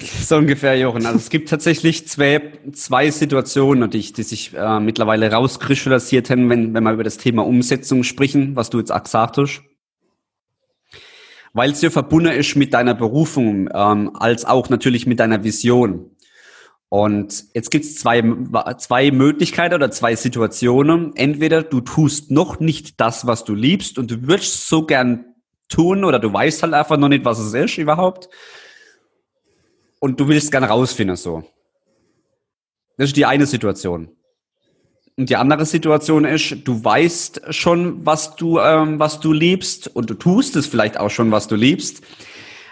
So 0.20 0.36
ungefähr, 0.36 0.76
Jochen. 0.78 1.06
Also 1.06 1.18
es 1.18 1.30
gibt 1.30 1.48
tatsächlich 1.48 2.08
zwei, 2.08 2.52
zwei 2.72 3.10
Situationen, 3.10 3.90
die, 3.90 4.12
die 4.12 4.22
sich 4.22 4.54
äh, 4.54 4.80
mittlerweile 4.80 5.30
rauskristallisiert 5.30 6.30
haben, 6.30 6.48
wenn, 6.48 6.74
wenn 6.74 6.84
wir 6.84 6.92
über 6.92 7.04
das 7.04 7.18
Thema 7.18 7.44
Umsetzung 7.46 8.02
sprechen, 8.04 8.56
was 8.56 8.70
du 8.70 8.78
jetzt 8.78 8.92
auch 8.92 9.02
gesagt 9.02 9.38
hast. 9.38 9.62
Weil 11.52 11.72
es 11.72 11.82
ja 11.82 11.90
verbunden 11.90 12.32
ist 12.32 12.54
mit 12.56 12.72
deiner 12.74 12.94
Berufung, 12.94 13.68
ähm, 13.74 14.14
als 14.14 14.44
auch 14.44 14.68
natürlich 14.68 15.06
mit 15.06 15.18
deiner 15.18 15.42
Vision. 15.42 16.10
Und 16.88 17.44
jetzt 17.54 17.70
gibt 17.70 17.84
es 17.84 17.96
zwei, 17.96 18.22
zwei 18.78 19.10
Möglichkeiten 19.10 19.74
oder 19.74 19.90
zwei 19.90 20.16
Situationen. 20.16 21.14
Entweder 21.14 21.62
du 21.62 21.80
tust 21.80 22.30
noch 22.30 22.58
nicht 22.58 23.00
das, 23.00 23.26
was 23.26 23.44
du 23.44 23.54
liebst 23.54 23.98
und 23.98 24.10
du 24.10 24.26
würdest 24.26 24.66
so 24.66 24.86
gern 24.86 25.24
tun 25.68 26.04
oder 26.04 26.18
du 26.18 26.32
weißt 26.32 26.64
halt 26.64 26.74
einfach 26.74 26.96
noch 26.96 27.08
nicht, 27.08 27.24
was 27.24 27.38
es 27.38 27.54
ist 27.54 27.78
überhaupt 27.78 28.28
und 30.00 30.18
du 30.18 30.26
willst 30.26 30.50
gerne 30.50 30.68
rausfinden, 30.68 31.16
so. 31.16 31.44
Das 32.96 33.10
ist 33.10 33.16
die 33.16 33.26
eine 33.26 33.46
Situation. 33.46 34.10
Und 35.16 35.30
die 35.30 35.36
andere 35.36 35.66
Situation 35.66 36.24
ist, 36.24 36.56
du 36.64 36.82
weißt 36.82 37.42
schon, 37.50 38.04
was 38.04 38.36
du, 38.36 38.58
ähm, 38.58 38.98
was 38.98 39.20
du 39.20 39.32
liebst 39.32 39.86
und 39.88 40.10
du 40.10 40.14
tust 40.14 40.56
es 40.56 40.66
vielleicht 40.66 40.98
auch 40.98 41.10
schon, 41.10 41.30
was 41.30 41.46
du 41.46 41.56
liebst. 41.56 42.02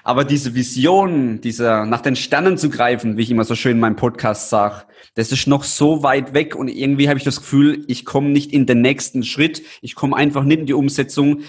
Aber 0.03 0.25
diese 0.25 0.55
Vision, 0.55 1.41
dieser 1.43 1.85
nach 1.85 2.01
den 2.01 2.17
Sternen 2.17 2.57
zu 2.57 2.71
greifen, 2.71 3.19
wie 3.19 3.23
ich 3.23 3.31
immer 3.31 3.45
so 3.45 3.55
schön 3.55 3.73
in 3.73 3.81
meinem 3.81 3.97
Podcast 3.97 4.49
sage, 4.49 4.85
das 5.15 5.33
ist 5.33 5.47
noch 5.47 5.65
so 5.65 6.03
weit 6.03 6.33
weg 6.33 6.57
und 6.57 6.69
irgendwie 6.69 7.09
habe 7.09 7.19
ich 7.19 7.25
das 7.25 7.41
Gefühl, 7.41 7.85
ich 7.89 8.07
komme 8.07 8.31
nicht 8.31 8.53
in 8.53 8.65
den 8.65 8.81
nächsten 8.81 9.23
Schritt, 9.25 9.63
ich 9.83 9.95
komme 9.95 10.17
einfach 10.17 10.45
nicht 10.45 10.61
in 10.61 10.67
die 10.67 10.73
Umsetzung, 10.73 11.43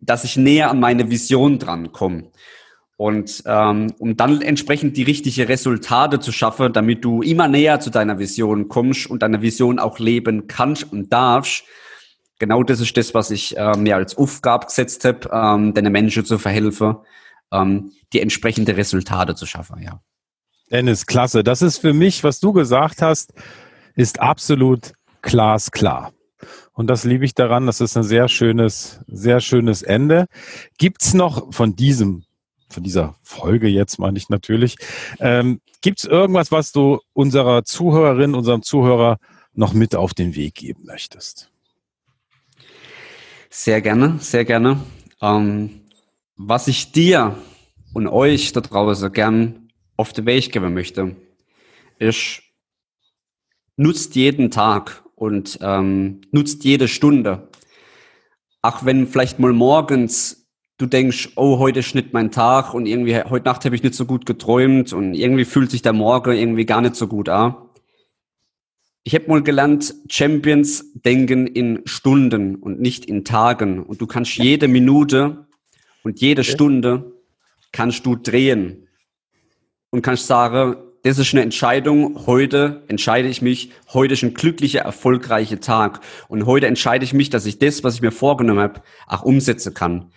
dass 0.00 0.22
ich 0.22 0.36
näher 0.36 0.70
an 0.70 0.78
meine 0.78 1.10
Vision 1.10 1.58
dran 1.58 1.90
komme. 1.92 2.30
Und 3.00 3.44
ähm, 3.46 3.94
um 3.98 4.14
dann 4.14 4.42
entsprechend 4.42 4.94
die 4.98 5.04
richtigen 5.04 5.46
Resultate 5.46 6.20
zu 6.20 6.32
schaffen, 6.32 6.74
damit 6.74 7.02
du 7.02 7.22
immer 7.22 7.48
näher 7.48 7.80
zu 7.80 7.88
deiner 7.88 8.18
Vision 8.18 8.68
kommst 8.68 9.06
und 9.06 9.22
deine 9.22 9.40
Vision 9.40 9.78
auch 9.78 9.98
leben 9.98 10.48
kannst 10.48 10.92
und 10.92 11.10
darfst. 11.10 11.64
Genau 12.38 12.62
das 12.62 12.78
ist 12.78 12.94
das, 12.98 13.14
was 13.14 13.30
ich 13.30 13.56
äh, 13.56 13.74
mir 13.78 13.96
als 13.96 14.18
Aufgabe 14.18 14.66
gesetzt 14.66 15.06
habe, 15.06 15.30
ähm, 15.32 15.72
den 15.72 15.90
Menschen 15.90 16.26
zu 16.26 16.36
verhelfen, 16.36 16.96
ähm, 17.50 17.92
die 18.12 18.20
entsprechende 18.20 18.76
Resultate 18.76 19.34
zu 19.34 19.46
schaffen. 19.46 19.80
Ja. 19.80 20.02
Dennis, 20.70 21.06
klasse. 21.06 21.42
Das 21.42 21.62
ist 21.62 21.78
für 21.78 21.94
mich, 21.94 22.22
was 22.22 22.38
du 22.38 22.52
gesagt 22.52 23.00
hast, 23.00 23.32
ist 23.94 24.20
absolut 24.20 24.92
glasklar. 25.22 26.12
Und 26.74 26.88
das 26.88 27.04
liebe 27.04 27.24
ich 27.24 27.32
daran. 27.32 27.64
Das 27.64 27.80
ist 27.80 27.96
ein 27.96 28.02
sehr 28.02 28.28
schönes, 28.28 29.00
sehr 29.06 29.40
schönes 29.40 29.80
Ende. 29.80 30.26
Gibt's 30.76 31.14
noch 31.14 31.54
von 31.54 31.76
diesem 31.76 32.24
von 32.70 32.82
dieser 32.82 33.16
Folge 33.22 33.68
jetzt 33.68 33.98
meine 33.98 34.18
ich 34.18 34.28
natürlich. 34.28 34.76
Ähm, 35.18 35.60
Gibt 35.80 35.98
es 35.98 36.04
irgendwas, 36.04 36.52
was 36.52 36.72
du 36.72 37.00
unserer 37.12 37.64
Zuhörerin, 37.64 38.34
unserem 38.34 38.62
Zuhörer 38.62 39.18
noch 39.54 39.72
mit 39.72 39.94
auf 39.94 40.14
den 40.14 40.34
Weg 40.34 40.54
geben 40.54 40.84
möchtest? 40.84 41.50
Sehr 43.50 43.80
gerne, 43.80 44.18
sehr 44.20 44.44
gerne. 44.44 44.80
Ähm, 45.20 45.80
was 46.36 46.68
ich 46.68 46.92
dir 46.92 47.36
und 47.92 48.06
euch 48.06 48.52
da 48.52 48.60
draußen 48.60 49.12
gern 49.12 49.68
auf 49.96 50.12
den 50.12 50.26
Weg 50.26 50.52
geben 50.52 50.72
möchte, 50.72 51.16
ist, 51.98 52.42
nutzt 53.76 54.14
jeden 54.14 54.50
Tag 54.50 55.02
und 55.14 55.58
ähm, 55.62 56.20
nutzt 56.30 56.64
jede 56.64 56.88
Stunde. 56.88 57.48
Ach, 58.62 58.84
wenn 58.84 59.06
vielleicht 59.06 59.38
mal 59.38 59.52
morgens 59.52 60.39
du 60.80 60.86
denkst, 60.86 61.30
oh, 61.36 61.58
heute 61.58 61.80
ist 61.80 61.94
nicht 61.94 62.12
mein 62.12 62.30
Tag 62.30 62.72
und 62.72 62.86
irgendwie 62.86 63.22
heute 63.22 63.44
Nacht 63.44 63.64
habe 63.64 63.74
ich 63.76 63.82
nicht 63.82 63.94
so 63.94 64.06
gut 64.06 64.24
geträumt 64.24 64.92
und 64.92 65.14
irgendwie 65.14 65.44
fühlt 65.44 65.70
sich 65.70 65.82
der 65.82 65.92
Morgen 65.92 66.32
irgendwie 66.32 66.64
gar 66.64 66.80
nicht 66.80 66.96
so 66.96 67.06
gut 67.06 67.28
an. 67.28 67.54
Ich 69.02 69.14
habe 69.14 69.28
mal 69.28 69.42
gelernt, 69.42 69.94
Champions 70.08 70.92
denken 70.94 71.46
in 71.46 71.82
Stunden 71.84 72.56
und 72.56 72.80
nicht 72.80 73.04
in 73.06 73.24
Tagen. 73.24 73.82
Und 73.82 74.00
du 74.00 74.06
kannst 74.06 74.36
jede 74.36 74.68
Minute 74.68 75.46
und 76.02 76.20
jede 76.20 76.42
okay. 76.42 76.50
Stunde 76.50 77.12
kannst 77.72 78.04
du 78.04 78.16
drehen 78.16 78.88
und 79.90 80.02
kannst 80.02 80.26
sagen, 80.26 80.76
das 81.02 81.18
ist 81.18 81.32
eine 81.32 81.42
Entscheidung. 81.42 82.26
Heute 82.26 82.84
entscheide 82.88 83.28
ich 83.28 83.40
mich. 83.40 83.70
Heute 83.92 84.14
ist 84.14 84.22
ein 84.22 84.34
glücklicher, 84.34 84.80
erfolgreicher 84.80 85.60
Tag. 85.60 86.00
Und 86.28 86.44
heute 86.44 86.66
entscheide 86.66 87.04
ich 87.04 87.14
mich, 87.14 87.30
dass 87.30 87.46
ich 87.46 87.58
das, 87.58 87.82
was 87.82 87.94
ich 87.94 88.02
mir 88.02 88.12
vorgenommen 88.12 88.60
habe, 88.60 88.82
auch 89.06 89.22
umsetzen 89.22 89.72
kann. 89.72 90.12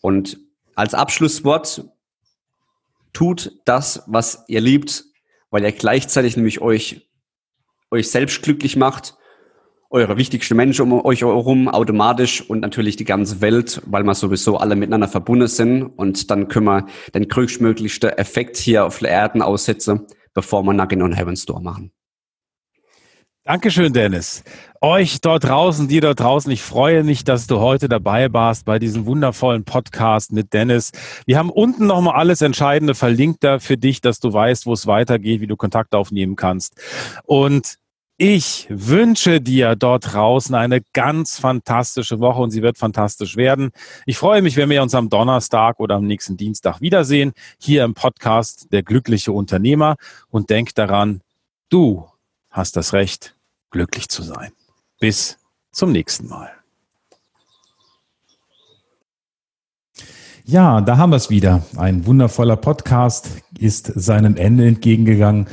Und 0.00 0.38
als 0.74 0.94
Abschlusswort, 0.94 1.84
tut 3.12 3.52
das, 3.64 4.04
was 4.06 4.44
ihr 4.48 4.60
liebt, 4.60 5.04
weil 5.50 5.64
ihr 5.64 5.72
gleichzeitig 5.72 6.36
nämlich 6.36 6.60
euch, 6.60 7.08
euch 7.90 8.10
selbst 8.10 8.42
glücklich 8.42 8.76
macht, 8.76 9.16
eure 9.90 10.18
wichtigsten 10.18 10.56
Menschen 10.56 10.82
um 10.82 11.04
euch 11.04 11.22
herum 11.22 11.68
automatisch 11.68 12.42
und 12.42 12.60
natürlich 12.60 12.96
die 12.96 13.04
ganze 13.04 13.40
Welt, 13.40 13.80
weil 13.86 14.04
wir 14.04 14.14
sowieso 14.14 14.58
alle 14.58 14.76
miteinander 14.76 15.08
verbunden 15.08 15.48
sind 15.48 15.82
und 15.82 16.30
dann 16.30 16.48
können 16.48 16.66
wir 16.66 16.86
den 17.14 17.26
größtmöglichsten 17.26 18.10
Effekt 18.10 18.58
hier 18.58 18.84
auf 18.84 18.98
der 18.98 19.10
Erden 19.10 19.40
aussetzen, 19.40 20.06
bevor 20.34 20.62
wir 20.62 20.74
Nugget 20.74 21.02
und 21.02 21.14
Heaven's 21.14 21.46
Door 21.46 21.62
machen. 21.62 21.92
Dankeschön, 23.48 23.94
Dennis. 23.94 24.44
Euch 24.82 25.22
dort 25.22 25.44
draußen, 25.44 25.88
dir 25.88 26.02
dort 26.02 26.20
draußen, 26.20 26.52
ich 26.52 26.60
freue 26.60 27.02
mich, 27.02 27.24
dass 27.24 27.46
du 27.46 27.60
heute 27.60 27.88
dabei 27.88 28.30
warst 28.30 28.66
bei 28.66 28.78
diesem 28.78 29.06
wundervollen 29.06 29.64
Podcast 29.64 30.32
mit 30.32 30.52
Dennis. 30.52 30.92
Wir 31.24 31.38
haben 31.38 31.48
unten 31.48 31.86
nochmal 31.86 32.16
alles 32.16 32.42
Entscheidende 32.42 32.94
verlinkt 32.94 33.42
da 33.42 33.58
für 33.58 33.78
dich, 33.78 34.02
dass 34.02 34.20
du 34.20 34.30
weißt, 34.30 34.66
wo 34.66 34.74
es 34.74 34.86
weitergeht, 34.86 35.40
wie 35.40 35.46
du 35.46 35.56
Kontakt 35.56 35.94
aufnehmen 35.94 36.36
kannst. 36.36 36.74
Und 37.24 37.76
ich 38.18 38.66
wünsche 38.68 39.40
dir 39.40 39.76
dort 39.76 40.12
draußen 40.12 40.54
eine 40.54 40.82
ganz 40.92 41.38
fantastische 41.38 42.20
Woche 42.20 42.42
und 42.42 42.50
sie 42.50 42.60
wird 42.60 42.76
fantastisch 42.76 43.38
werden. 43.38 43.70
Ich 44.04 44.18
freue 44.18 44.42
mich, 44.42 44.58
wenn 44.58 44.68
wir 44.68 44.82
uns 44.82 44.94
am 44.94 45.08
Donnerstag 45.08 45.80
oder 45.80 45.94
am 45.94 46.04
nächsten 46.04 46.36
Dienstag 46.36 46.82
wiedersehen, 46.82 47.32
hier 47.58 47.84
im 47.84 47.94
Podcast 47.94 48.70
Der 48.72 48.82
glückliche 48.82 49.32
Unternehmer 49.32 49.96
und 50.28 50.50
denk 50.50 50.74
daran, 50.74 51.22
du 51.70 52.04
hast 52.50 52.76
das 52.76 52.92
Recht, 52.92 53.37
glücklich 53.70 54.08
zu 54.08 54.22
sein. 54.22 54.52
Bis 55.00 55.38
zum 55.72 55.92
nächsten 55.92 56.28
Mal. 56.28 56.50
Ja, 60.44 60.80
da 60.80 60.96
haben 60.96 61.10
wir 61.10 61.16
es 61.16 61.28
wieder. 61.28 61.66
Ein 61.76 62.06
wundervoller 62.06 62.56
Podcast 62.56 63.28
ist 63.58 63.92
seinem 63.94 64.36
Ende 64.36 64.66
entgegengegangen. 64.66 65.46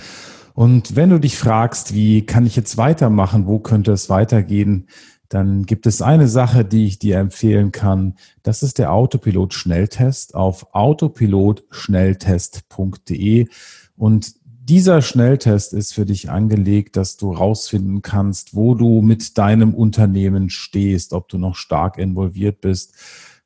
Und 0.53 0.95
wenn 0.95 1.09
du 1.09 1.19
dich 1.19 1.37
fragst, 1.37 1.93
wie 1.93 2.25
kann 2.25 2.45
ich 2.45 2.55
jetzt 2.55 2.77
weitermachen, 2.77 3.45
wo 3.45 3.59
könnte 3.59 3.91
es 3.91 4.09
weitergehen, 4.09 4.87
dann 5.27 5.65
gibt 5.65 5.85
es 5.85 6.01
eine 6.01 6.29
Sache, 6.29 6.63
die 6.63 6.85
ich 6.85 6.97
dir 6.97 7.17
empfehlen 7.17 7.73
kann. 7.73 8.15
Das 8.41 8.63
ist 8.63 8.77
der 8.77 8.93
Autopilot 8.93 9.53
Schnelltest 9.53 10.33
auf 10.33 10.73
autopilotschnelltest.de. 10.73 13.49
Und 13.97 14.44
dieser 14.67 15.03
Schnelltest 15.03 15.73
ist 15.73 15.93
für 15.93 16.05
dich 16.05 16.31
angelegt, 16.31 16.97
dass 16.97 17.17
du 17.17 17.31
rausfinden 17.31 18.01
kannst, 18.01 18.55
wo 18.55 18.73
du 18.73 19.01
mit 19.01 19.37
deinem 19.37 19.75
Unternehmen 19.75 20.49
stehst, 20.49 21.13
ob 21.13 21.29
du 21.29 21.37
noch 21.37 21.55
stark 21.55 21.99
involviert 21.99 22.61
bist, 22.61 22.95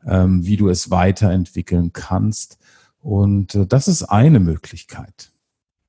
ähm, 0.08 0.46
wie 0.46 0.56
du 0.56 0.70
es 0.70 0.92
weiterentwickeln 0.92 1.92
kannst. 1.92 2.58
Und 3.02 3.54
äh, 3.56 3.66
das 3.68 3.90
ist 3.90 4.04
eine 4.04 4.40
Möglichkeit. 4.40 5.34